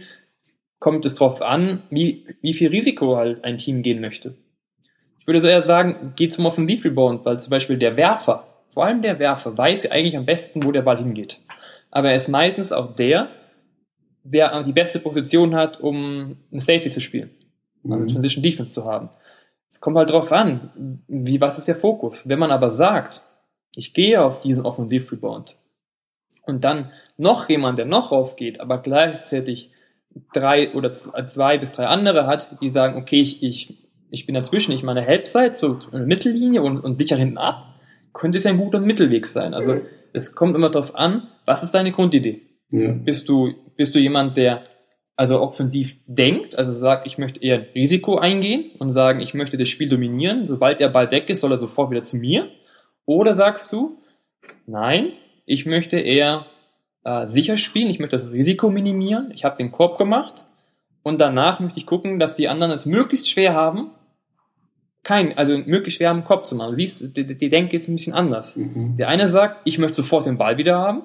kommt 0.78 1.06
es 1.06 1.14
darauf 1.14 1.40
an, 1.40 1.82
wie, 1.90 2.26
wie 2.42 2.52
viel 2.52 2.68
Risiko 2.68 3.16
halt 3.16 3.44
ein 3.44 3.58
Team 3.58 3.82
gehen 3.82 4.00
möchte. 4.00 4.36
Ich 5.20 5.26
würde 5.26 5.48
eher 5.48 5.62
sagen, 5.62 6.12
geht 6.16 6.32
zum 6.32 6.46
Offensiv-Rebound, 6.46 7.24
weil 7.24 7.38
zum 7.38 7.50
Beispiel 7.50 7.78
der 7.78 7.96
Werfer, 7.96 8.46
vor 8.68 8.84
allem 8.84 9.00
der 9.00 9.18
Werfer, 9.18 9.56
weiß 9.56 9.90
eigentlich 9.90 10.16
am 10.16 10.26
besten, 10.26 10.64
wo 10.64 10.72
der 10.72 10.82
Ball 10.82 10.98
hingeht. 10.98 11.40
Aber 11.90 12.10
er 12.10 12.16
ist 12.16 12.28
meistens 12.28 12.72
auch 12.72 12.94
der, 12.94 13.28
der 14.24 14.62
die 14.62 14.72
beste 14.72 15.00
Position 15.00 15.54
hat, 15.54 15.80
um 15.80 16.36
eine 16.50 16.60
Safety 16.60 16.90
zu 16.90 17.00
spielen 17.00 17.30
also 17.84 18.04
mhm. 18.04 18.08
Transition 18.08 18.42
Defense 18.42 18.72
zu 18.72 18.84
haben. 18.84 19.10
Es 19.70 19.80
kommt 19.80 19.96
halt 19.96 20.10
drauf 20.10 20.30
an, 20.32 21.02
wie, 21.08 21.40
was 21.40 21.58
ist 21.58 21.68
der 21.68 21.74
Fokus? 21.74 22.28
Wenn 22.28 22.38
man 22.38 22.50
aber 22.50 22.70
sagt, 22.70 23.22
ich 23.74 23.92
gehe 23.92 24.22
auf 24.22 24.40
diesen 24.40 24.64
Offensiv-Rebound 24.64 25.56
und 26.46 26.64
dann 26.64 26.92
noch 27.16 27.48
jemand, 27.48 27.78
der 27.78 27.86
noch 27.86 28.12
aufgeht, 28.12 28.60
aber 28.60 28.78
gleichzeitig 28.78 29.72
drei 30.32 30.72
oder 30.74 30.92
zwei 30.92 31.58
bis 31.58 31.72
drei 31.72 31.86
andere 31.86 32.26
hat, 32.26 32.60
die 32.60 32.68
sagen, 32.68 32.96
okay, 32.96 33.20
ich, 33.20 33.42
ich, 33.42 33.88
ich 34.10 34.26
bin 34.26 34.34
dazwischen, 34.34 34.72
ich 34.72 34.84
meine 34.84 35.04
Halbzeit, 35.04 35.56
so 35.56 35.78
eine 35.90 36.06
Mittellinie 36.06 36.62
und, 36.62 36.78
und 36.78 37.00
sicher 37.00 37.16
hinten 37.16 37.38
ab, 37.38 37.74
könnte 38.12 38.38
es 38.38 38.44
ja 38.44 38.52
ein 38.52 38.58
guter 38.58 38.78
Mittelweg 38.78 39.26
sein. 39.26 39.54
Also 39.54 39.80
es 40.12 40.34
kommt 40.34 40.54
immer 40.54 40.70
darauf 40.70 40.94
an, 40.94 41.28
was 41.46 41.64
ist 41.64 41.74
deine 41.74 41.90
Grundidee? 41.90 42.42
Ja. 42.70 42.92
Bist 42.92 43.28
du, 43.28 43.52
bist 43.76 43.94
du 43.94 43.98
jemand, 43.98 44.36
der 44.36 44.62
also 45.16 45.40
offensiv 45.40 45.96
denkt, 46.06 46.58
also 46.58 46.72
sagt, 46.72 47.06
ich 47.06 47.18
möchte 47.18 47.42
eher 47.42 47.74
Risiko 47.74 48.16
eingehen 48.16 48.72
und 48.78 48.88
sagen, 48.88 49.20
ich 49.20 49.34
möchte 49.34 49.56
das 49.56 49.68
Spiel 49.68 49.88
dominieren, 49.88 50.46
sobald 50.46 50.80
der 50.80 50.88
Ball 50.88 51.10
weg 51.10 51.30
ist, 51.30 51.40
soll 51.40 51.52
er 51.52 51.58
sofort 51.58 51.90
wieder 51.90 52.02
zu 52.02 52.16
mir? 52.16 52.48
Oder 53.06 53.34
sagst 53.34 53.72
du, 53.72 53.98
nein, 54.66 55.12
ich 55.46 55.66
möchte 55.66 56.00
eher 56.00 56.46
äh, 57.04 57.26
sicher 57.26 57.56
spielen, 57.56 57.90
ich 57.90 58.00
möchte 58.00 58.16
das 58.16 58.32
Risiko 58.32 58.70
minimieren, 58.70 59.30
ich 59.32 59.44
habe 59.44 59.56
den 59.56 59.70
Korb 59.70 59.98
gemacht 59.98 60.46
und 61.02 61.20
danach 61.20 61.60
möchte 61.60 61.78
ich 61.78 61.86
gucken, 61.86 62.18
dass 62.18 62.34
die 62.34 62.48
anderen 62.48 62.72
es 62.72 62.86
möglichst 62.86 63.28
schwer 63.28 63.54
haben, 63.54 63.90
kein, 65.04 65.36
also 65.36 65.56
möglichst 65.58 65.98
schwer 65.98 66.08
haben, 66.08 66.24
Korb 66.24 66.46
zu 66.46 66.56
machen. 66.56 66.70
Du 66.70 66.76
siehst, 66.76 67.14
die, 67.16 67.26
die 67.26 67.48
Denke 67.50 67.76
ist 67.76 67.88
ein 67.88 67.94
bisschen 67.94 68.14
anders. 68.14 68.56
Mhm. 68.56 68.96
Der 68.96 69.08
eine 69.08 69.28
sagt, 69.28 69.60
ich 69.64 69.78
möchte 69.78 69.96
sofort 69.96 70.24
den 70.24 70.38
Ball 70.38 70.56
wieder 70.56 70.78
haben 70.78 71.02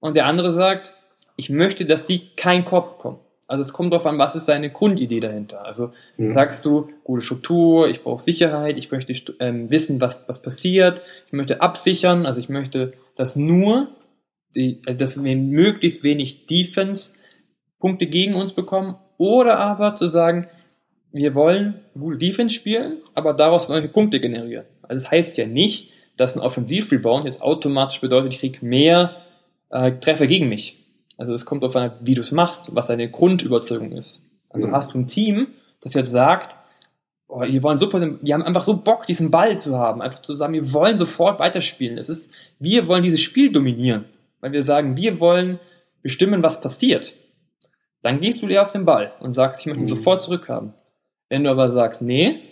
und 0.00 0.16
der 0.16 0.24
andere 0.24 0.50
sagt, 0.50 0.94
ich 1.36 1.50
möchte, 1.50 1.84
dass 1.84 2.06
die 2.06 2.34
kein 2.36 2.64
Korb 2.64 2.96
bekommen. 2.96 3.20
Also 3.48 3.62
es 3.62 3.72
kommt 3.72 3.92
darauf 3.92 4.04
an, 4.04 4.18
was 4.18 4.36
ist 4.36 4.48
deine 4.48 4.70
Grundidee 4.70 5.20
dahinter. 5.20 5.64
Also 5.64 5.92
mhm. 6.18 6.30
sagst 6.30 6.66
du, 6.66 6.88
gute 7.02 7.22
Struktur, 7.22 7.88
ich 7.88 8.02
brauche 8.02 8.22
Sicherheit, 8.22 8.76
ich 8.76 8.92
möchte 8.92 9.12
ähm, 9.40 9.70
wissen, 9.70 10.02
was, 10.02 10.28
was 10.28 10.42
passiert, 10.42 11.02
ich 11.26 11.32
möchte 11.32 11.62
absichern, 11.62 12.26
also 12.26 12.40
ich 12.40 12.50
möchte, 12.50 12.92
dass 13.16 13.36
nur, 13.36 13.88
die, 14.54 14.82
also 14.86 14.98
dass 14.98 15.24
wir 15.24 15.34
möglichst 15.34 16.02
wenig 16.02 16.46
Defense-Punkte 16.46 18.06
gegen 18.06 18.34
uns 18.34 18.52
bekommen, 18.52 18.96
oder 19.16 19.58
aber 19.58 19.94
zu 19.94 20.08
sagen, 20.08 20.46
wir 21.10 21.34
wollen 21.34 21.80
gute 21.98 22.18
Defense 22.18 22.54
spielen, 22.54 22.98
aber 23.14 23.32
daraus 23.32 23.70
wollen 23.70 23.82
wir 23.82 23.90
Punkte 23.90 24.20
generieren. 24.20 24.66
Also 24.82 25.04
das 25.04 25.10
heißt 25.10 25.38
ja 25.38 25.46
nicht, 25.46 25.94
dass 26.18 26.36
ein 26.36 26.42
Offensiv-Rebound 26.42 27.24
jetzt 27.24 27.40
automatisch 27.40 28.00
bedeutet, 28.02 28.34
ich 28.34 28.40
kriege 28.40 28.64
mehr 28.64 29.16
äh, 29.70 29.92
Treffer 29.92 30.26
gegen 30.26 30.50
mich. 30.50 30.77
Also 31.18 31.34
es 31.34 31.44
kommt 31.44 31.62
darauf 31.62 31.76
an, 31.76 31.92
wie 32.00 32.14
du 32.14 32.20
es 32.20 32.32
machst, 32.32 32.74
was 32.74 32.86
deine 32.86 33.10
Grundüberzeugung 33.10 33.92
ist. 33.92 34.22
Also 34.48 34.68
mhm. 34.68 34.72
hast 34.72 34.94
du 34.94 34.98
ein 34.98 35.06
Team, 35.06 35.48
das 35.80 35.94
jetzt 35.94 36.12
sagt, 36.12 36.56
oh, 37.26 37.42
die 37.42 37.62
wollen 37.62 37.78
sofort, 37.78 38.02
die 38.22 38.32
haben 38.32 38.42
einfach 38.42 38.62
so 38.62 38.76
Bock, 38.78 39.04
diesen 39.04 39.30
Ball 39.30 39.58
zu 39.58 39.76
haben, 39.76 40.00
einfach 40.00 40.22
zu 40.22 40.36
sagen, 40.36 40.54
wir 40.54 40.72
wollen 40.72 40.96
sofort 40.96 41.40
weiterspielen. 41.40 41.98
Es 41.98 42.08
ist, 42.08 42.32
wir 42.58 42.86
wollen 42.86 43.02
dieses 43.02 43.20
Spiel 43.20 43.52
dominieren, 43.52 44.06
weil 44.40 44.52
wir 44.52 44.62
sagen, 44.62 44.96
wir 44.96 45.20
wollen 45.20 45.58
bestimmen, 46.02 46.42
was 46.42 46.60
passiert. 46.60 47.14
Dann 48.00 48.20
gehst 48.20 48.40
du 48.42 48.46
dir 48.46 48.62
auf 48.62 48.70
den 48.70 48.84
Ball 48.84 49.12
und 49.18 49.32
sagst, 49.32 49.60
ich 49.60 49.66
möchte 49.66 49.82
ihn 49.82 49.90
mhm. 49.90 49.96
sofort 49.96 50.22
zurückhaben. 50.22 50.72
Wenn 51.28 51.44
du 51.44 51.50
aber 51.50 51.68
sagst, 51.68 52.00
nee, 52.00 52.42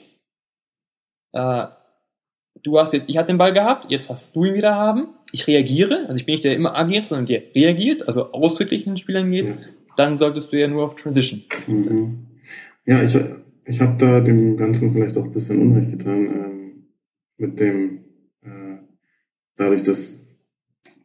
äh, 1.32 1.66
du 2.62 2.78
hast 2.78 2.92
jetzt, 2.92 3.08
ich 3.08 3.16
hatte 3.16 3.32
den 3.32 3.38
Ball 3.38 3.52
gehabt, 3.52 3.90
jetzt 3.90 4.10
hast 4.10 4.34
du 4.34 4.44
ihn 4.44 4.54
wieder 4.54 4.74
haben, 4.74 5.14
ich 5.36 5.46
reagiere, 5.46 6.06
also 6.08 6.16
ich 6.16 6.24
bin 6.24 6.32
nicht 6.32 6.44
der, 6.44 6.52
der 6.52 6.58
immer 6.58 6.76
agiert, 6.76 7.04
sondern 7.04 7.26
der 7.26 7.42
reagiert, 7.54 8.08
also 8.08 8.32
ausdrücklich 8.32 8.86
in 8.86 8.92
den 8.92 8.96
Spielern 8.96 9.30
geht, 9.30 9.50
ja. 9.50 9.56
dann 9.96 10.18
solltest 10.18 10.50
du 10.50 10.58
ja 10.58 10.66
nur 10.66 10.84
auf 10.84 10.94
Transition 10.94 11.42
mhm. 11.66 12.26
Ja, 12.86 13.02
ich, 13.02 13.18
ich 13.66 13.80
habe 13.80 13.98
da 13.98 14.20
dem 14.20 14.56
Ganzen 14.56 14.92
vielleicht 14.92 15.16
auch 15.18 15.24
ein 15.24 15.32
bisschen 15.32 15.60
Unrecht 15.60 15.90
getan, 15.90 16.26
ähm, 16.26 16.86
mit 17.36 17.60
dem, 17.60 18.04
äh, 18.42 18.78
dadurch, 19.56 19.82
dass 19.82 20.38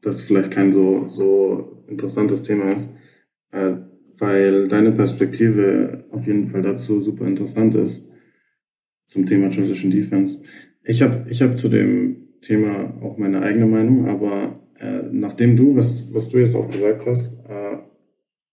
das 0.02 0.24
vielleicht 0.24 0.52
kein 0.52 0.72
so, 0.72 1.10
so 1.10 1.84
interessantes 1.88 2.44
Thema 2.44 2.72
ist, 2.72 2.96
äh, 3.52 3.74
weil 4.18 4.70
deine 4.70 4.94
Perspektive 4.94 6.06
auf 6.12 6.26
jeden 6.26 6.48
Fall 6.48 6.62
dazu 6.62 7.02
super 7.02 7.26
interessant 7.26 7.76
ist 7.76 8.14
zum 9.08 9.26
Thema 9.26 9.50
Transition 9.50 9.92
Defense. 9.92 10.44
Ich 10.84 11.02
habe 11.02 11.30
ich 11.30 11.42
hab 11.42 11.58
zu 11.58 11.68
dem 11.68 12.21
Thema 12.42 12.94
auch 13.02 13.18
meine 13.18 13.42
eigene 13.42 13.68
Meinung, 13.68 14.08
aber 14.08 14.60
äh, 14.80 15.04
nachdem 15.12 15.56
du, 15.56 15.76
was, 15.76 16.14
was 16.14 16.30
du 16.30 16.40
jetzt 16.40 16.56
auch 16.56 16.68
gesagt 16.68 17.06
hast, 17.06 17.40
äh, 17.48 17.78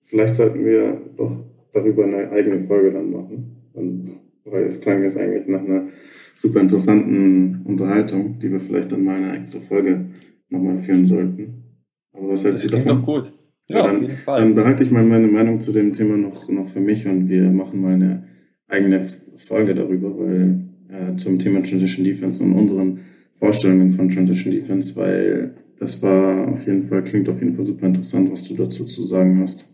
vielleicht 0.02 0.34
sollten 0.34 0.64
wir 0.64 1.00
doch 1.16 1.44
darüber 1.72 2.04
eine 2.04 2.30
eigene 2.30 2.58
Folge 2.58 2.90
dann 2.90 3.10
machen. 3.10 3.56
Und, 3.72 4.10
weil 4.44 4.64
es 4.64 4.80
klang 4.80 5.02
jetzt 5.02 5.16
eigentlich 5.16 5.46
nach 5.46 5.64
einer 5.64 5.88
super 6.34 6.60
interessanten 6.60 7.62
Unterhaltung, 7.64 8.38
die 8.38 8.50
wir 8.50 8.60
vielleicht 8.60 8.92
dann 8.92 9.04
mal 9.04 9.16
eine 9.16 9.36
extra 9.36 9.58
Folge 9.60 10.06
nochmal 10.48 10.78
führen 10.78 11.04
sollten. 11.04 11.64
Aber 12.12 12.30
was 12.30 12.44
hältst 12.44 12.66
du 12.66 12.70
davon? 12.70 12.86
Das 12.86 12.96
doch 12.96 13.04
gut. 13.04 13.32
Ja, 13.68 13.78
ja 13.78 13.86
dann, 13.86 13.96
auf 13.96 14.02
jeden 14.02 14.14
Fall. 14.14 14.40
Dann 14.40 14.54
behalte 14.54 14.84
ich 14.84 14.90
mal 14.90 15.04
meine 15.04 15.26
Meinung 15.26 15.60
zu 15.60 15.72
dem 15.72 15.92
Thema 15.92 16.16
noch, 16.16 16.48
noch 16.48 16.68
für 16.68 16.80
mich 16.80 17.06
und 17.06 17.28
wir 17.28 17.50
machen 17.50 17.80
mal 17.80 17.94
eine 17.94 18.24
eigene 18.66 19.04
Folge 19.36 19.74
darüber, 19.74 20.18
weil 20.18 20.60
äh, 20.88 21.16
zum 21.16 21.38
Thema 21.38 21.62
Transition 21.62 22.04
Defense 22.04 22.42
und 22.42 22.52
unseren 22.54 23.00
Vorstellungen 23.38 23.92
von 23.92 24.08
Transition 24.08 24.52
Defense, 24.52 24.96
weil 24.96 25.54
das 25.78 26.02
war 26.02 26.48
auf 26.48 26.66
jeden 26.66 26.82
Fall, 26.82 27.04
klingt 27.04 27.28
auf 27.28 27.40
jeden 27.40 27.54
Fall 27.54 27.64
super 27.64 27.86
interessant, 27.86 28.30
was 28.32 28.44
du 28.44 28.54
dazu 28.54 28.84
zu 28.84 29.04
sagen 29.04 29.40
hast. 29.40 29.68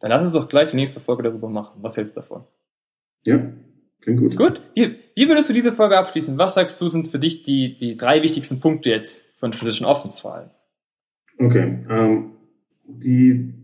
Dann 0.00 0.10
lass 0.10 0.24
uns 0.24 0.32
doch 0.32 0.48
gleich 0.48 0.68
die 0.68 0.76
nächste 0.76 1.00
Folge 1.00 1.22
darüber 1.22 1.48
machen. 1.48 1.82
Was 1.82 1.96
hältst 1.96 2.16
du 2.16 2.20
davon? 2.20 2.44
Ja, 3.24 3.52
klingt 4.00 4.20
gut. 4.20 4.36
Gut. 4.36 4.60
Wie, 4.74 4.96
wie 5.14 5.28
würdest 5.28 5.48
du 5.48 5.54
diese 5.54 5.72
Folge 5.72 5.96
abschließen? 5.96 6.36
Was 6.36 6.54
sagst 6.54 6.80
du, 6.80 6.90
sind 6.90 7.08
für 7.08 7.18
dich 7.18 7.42
die, 7.44 7.78
die 7.78 7.96
drei 7.96 8.22
wichtigsten 8.22 8.60
Punkte 8.60 8.90
jetzt 8.90 9.22
von 9.38 9.52
Transition 9.52 9.88
Offense 9.88 10.20
vor 10.20 10.34
allem? 10.34 10.50
Okay. 11.38 11.78
Ähm, 11.88 12.32
die 12.86 13.54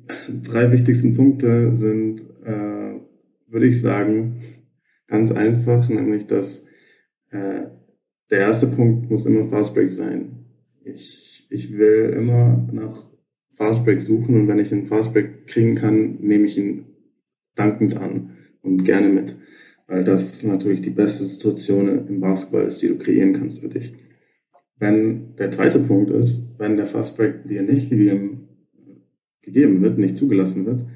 drei 0.42 0.70
wichtigsten 0.72 1.16
Punkte 1.16 1.74
sind, 1.74 2.22
äh, 2.44 3.00
würde 3.48 3.66
ich 3.66 3.80
sagen, 3.80 4.40
ganz 5.08 5.32
einfach, 5.32 5.88
nämlich 5.88 6.26
dass 6.26 6.68
äh, 7.30 7.66
der 8.30 8.40
erste 8.40 8.68
Punkt 8.68 9.10
muss 9.10 9.26
immer 9.26 9.44
Fastbreak 9.44 9.88
sein. 9.88 10.46
Ich, 10.84 11.46
ich 11.50 11.76
will 11.76 12.14
immer 12.16 12.68
nach 12.72 12.96
Fastbreak 13.52 14.00
suchen 14.00 14.40
und 14.40 14.48
wenn 14.48 14.58
ich 14.58 14.72
einen 14.72 14.86
Fastbreak 14.86 15.46
kriegen 15.46 15.74
kann, 15.74 16.18
nehme 16.20 16.44
ich 16.44 16.56
ihn 16.56 16.86
dankend 17.54 17.96
an 17.96 18.36
und 18.62 18.84
gerne 18.84 19.08
mit, 19.08 19.36
weil 19.86 20.04
das 20.04 20.44
natürlich 20.44 20.80
die 20.80 20.90
beste 20.90 21.24
Situation 21.24 22.06
im 22.06 22.20
Basketball 22.20 22.64
ist, 22.64 22.80
die 22.80 22.88
du 22.88 22.98
kreieren 22.98 23.32
kannst 23.32 23.58
für 23.58 23.68
dich. 23.68 23.94
Wenn 24.76 25.36
der 25.36 25.50
zweite 25.50 25.80
Punkt 25.80 26.10
ist, 26.10 26.58
wenn 26.58 26.76
der 26.76 26.86
Fastbreak 26.86 27.46
dir 27.46 27.62
nicht 27.62 27.90
gegeben, 27.90 28.48
gegeben 29.42 29.82
wird, 29.82 29.98
nicht 29.98 30.16
zugelassen 30.16 30.64
wird, 30.64 30.86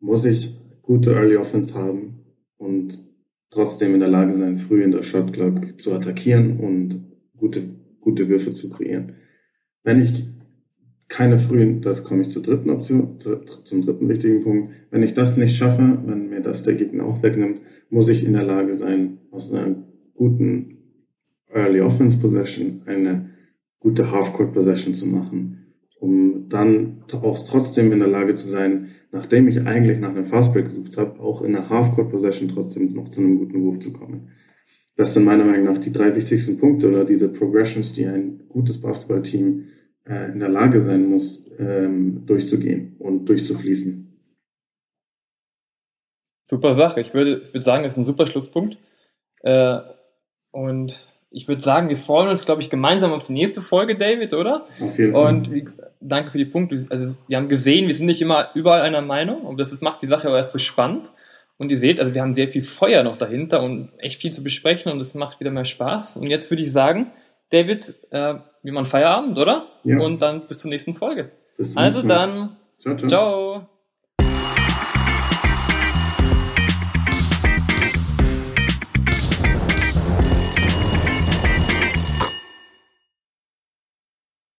muss 0.00 0.24
ich 0.24 0.58
gute 0.82 1.12
Early 1.12 1.36
Offense 1.36 1.74
haben 1.74 2.24
und 2.56 3.09
trotzdem 3.50 3.94
in 3.94 4.00
der 4.00 4.08
Lage 4.08 4.34
sein, 4.34 4.56
früh 4.56 4.82
in 4.82 4.92
der 4.92 5.02
Shot 5.02 5.32
Clock 5.32 5.80
zu 5.80 5.92
attackieren 5.92 6.58
und 6.58 7.04
gute, 7.36 7.62
gute 8.00 8.28
Würfe 8.28 8.52
zu 8.52 8.70
kreieren. 8.70 9.14
Wenn 9.82 10.00
ich 10.00 10.24
keine 11.08 11.38
frühen, 11.38 11.82
das 11.82 12.04
komme 12.04 12.22
ich 12.22 12.30
zur 12.30 12.42
dritten 12.42 12.70
Option, 12.70 13.18
zum 13.18 13.82
dritten 13.82 14.08
wichtigen 14.08 14.42
Punkt. 14.42 14.72
Wenn 14.90 15.02
ich 15.02 15.12
das 15.12 15.36
nicht 15.36 15.56
schaffe, 15.56 15.98
wenn 16.06 16.30
mir 16.30 16.40
das 16.40 16.62
der 16.62 16.74
Gegner 16.74 17.04
auch 17.04 17.22
wegnimmt, 17.22 17.60
muss 17.90 18.08
ich 18.08 18.24
in 18.24 18.32
der 18.32 18.44
Lage 18.44 18.74
sein, 18.74 19.18
aus 19.32 19.52
einer 19.52 19.74
guten 20.14 20.78
Early 21.52 21.80
Offense 21.80 22.18
Possession 22.18 22.82
eine 22.86 23.30
gute 23.80 24.10
Half-Court 24.10 24.52
Possession 24.52 24.94
zu 24.94 25.08
machen, 25.08 25.74
um 25.98 26.29
dann 26.52 27.04
auch 27.12 27.46
trotzdem 27.48 27.92
in 27.92 27.98
der 28.00 28.08
Lage 28.08 28.34
zu 28.34 28.46
sein, 28.46 28.90
nachdem 29.12 29.48
ich 29.48 29.66
eigentlich 29.66 29.98
nach 29.98 30.10
einem 30.10 30.26
Fastbreak 30.26 30.66
gesucht 30.66 30.96
habe, 30.96 31.18
auch 31.20 31.42
in 31.42 31.56
einer 31.56 31.68
Half-Court 31.68 32.10
Possession 32.10 32.48
trotzdem 32.48 32.88
noch 32.92 33.08
zu 33.08 33.22
einem 33.22 33.38
guten 33.38 33.62
Wurf 33.62 33.80
zu 33.80 33.92
kommen. 33.92 34.30
Das 34.96 35.14
sind 35.14 35.24
meiner 35.24 35.44
Meinung 35.44 35.64
nach 35.64 35.78
die 35.78 35.92
drei 35.92 36.14
wichtigsten 36.14 36.58
Punkte 36.58 36.88
oder 36.88 37.04
diese 37.04 37.32
Progressions, 37.32 37.92
die 37.92 38.06
ein 38.06 38.46
gutes 38.48 38.80
Basketballteam 38.80 39.68
äh, 40.06 40.32
in 40.32 40.40
der 40.40 40.48
Lage 40.48 40.82
sein 40.82 41.06
muss, 41.06 41.50
ähm, 41.58 42.26
durchzugehen 42.26 42.96
und 42.98 43.26
durchzufließen. 43.26 44.06
Super 46.50 46.72
Sache. 46.72 47.00
Ich 47.00 47.14
würde, 47.14 47.40
ich 47.42 47.54
würde 47.54 47.62
sagen, 47.62 47.84
das 47.84 47.92
ist 47.92 47.98
ein 47.98 48.04
super 48.04 48.26
Schlusspunkt. 48.26 48.76
Äh, 49.42 49.78
und 50.50 51.06
ich 51.30 51.46
würde 51.48 51.60
sagen, 51.60 51.88
wir 51.88 51.96
freuen 51.96 52.28
uns, 52.28 52.44
glaube 52.44 52.60
ich, 52.60 52.70
gemeinsam 52.70 53.12
auf 53.12 53.22
die 53.22 53.32
nächste 53.32 53.62
Folge, 53.62 53.94
David, 53.96 54.34
oder? 54.34 54.66
Auf 54.80 54.98
jeden 54.98 55.12
Fall. 55.12 55.26
Und 55.34 55.52
wie, 55.52 55.64
danke 56.00 56.30
für 56.32 56.38
die 56.38 56.44
Punkte. 56.44 56.84
Also, 56.90 57.18
wir 57.28 57.36
haben 57.36 57.48
gesehen, 57.48 57.86
wir 57.86 57.94
sind 57.94 58.06
nicht 58.06 58.20
immer 58.20 58.50
überall 58.54 58.82
einer 58.82 59.00
Meinung 59.00 59.42
und 59.42 59.58
das 59.58 59.72
ist, 59.72 59.82
macht 59.82 60.02
die 60.02 60.06
Sache 60.06 60.26
aber 60.28 60.36
erst 60.36 60.52
so 60.52 60.58
spannend. 60.58 61.12
Und 61.56 61.70
ihr 61.70 61.76
seht, 61.76 62.00
also 62.00 62.14
wir 62.14 62.22
haben 62.22 62.32
sehr 62.32 62.48
viel 62.48 62.62
Feuer 62.62 63.02
noch 63.02 63.16
dahinter 63.16 63.62
und 63.62 63.90
echt 63.98 64.20
viel 64.22 64.32
zu 64.32 64.42
besprechen 64.42 64.90
und 64.90 65.00
es 65.00 65.12
macht 65.14 65.40
wieder 65.40 65.50
mehr 65.50 65.66
Spaß. 65.66 66.16
Und 66.16 66.28
jetzt 66.28 66.50
würde 66.50 66.62
ich 66.62 66.72
sagen, 66.72 67.12
David, 67.50 67.94
äh, 68.12 68.34
wir 68.62 68.72
machen 68.72 68.86
Feierabend, 68.86 69.36
oder? 69.38 69.66
Ja. 69.84 70.00
Und 70.00 70.22
dann 70.22 70.46
bis 70.46 70.56
zur 70.58 70.70
nächsten 70.70 70.94
Folge. 70.94 71.32
Bis 71.58 71.74
zum 71.74 71.82
Also 71.82 72.00
nächsten 72.00 72.08
Mal. 72.08 72.26
dann, 72.26 72.56
Ciao, 72.78 72.96
ciao. 72.96 73.08
ciao. 73.08 73.79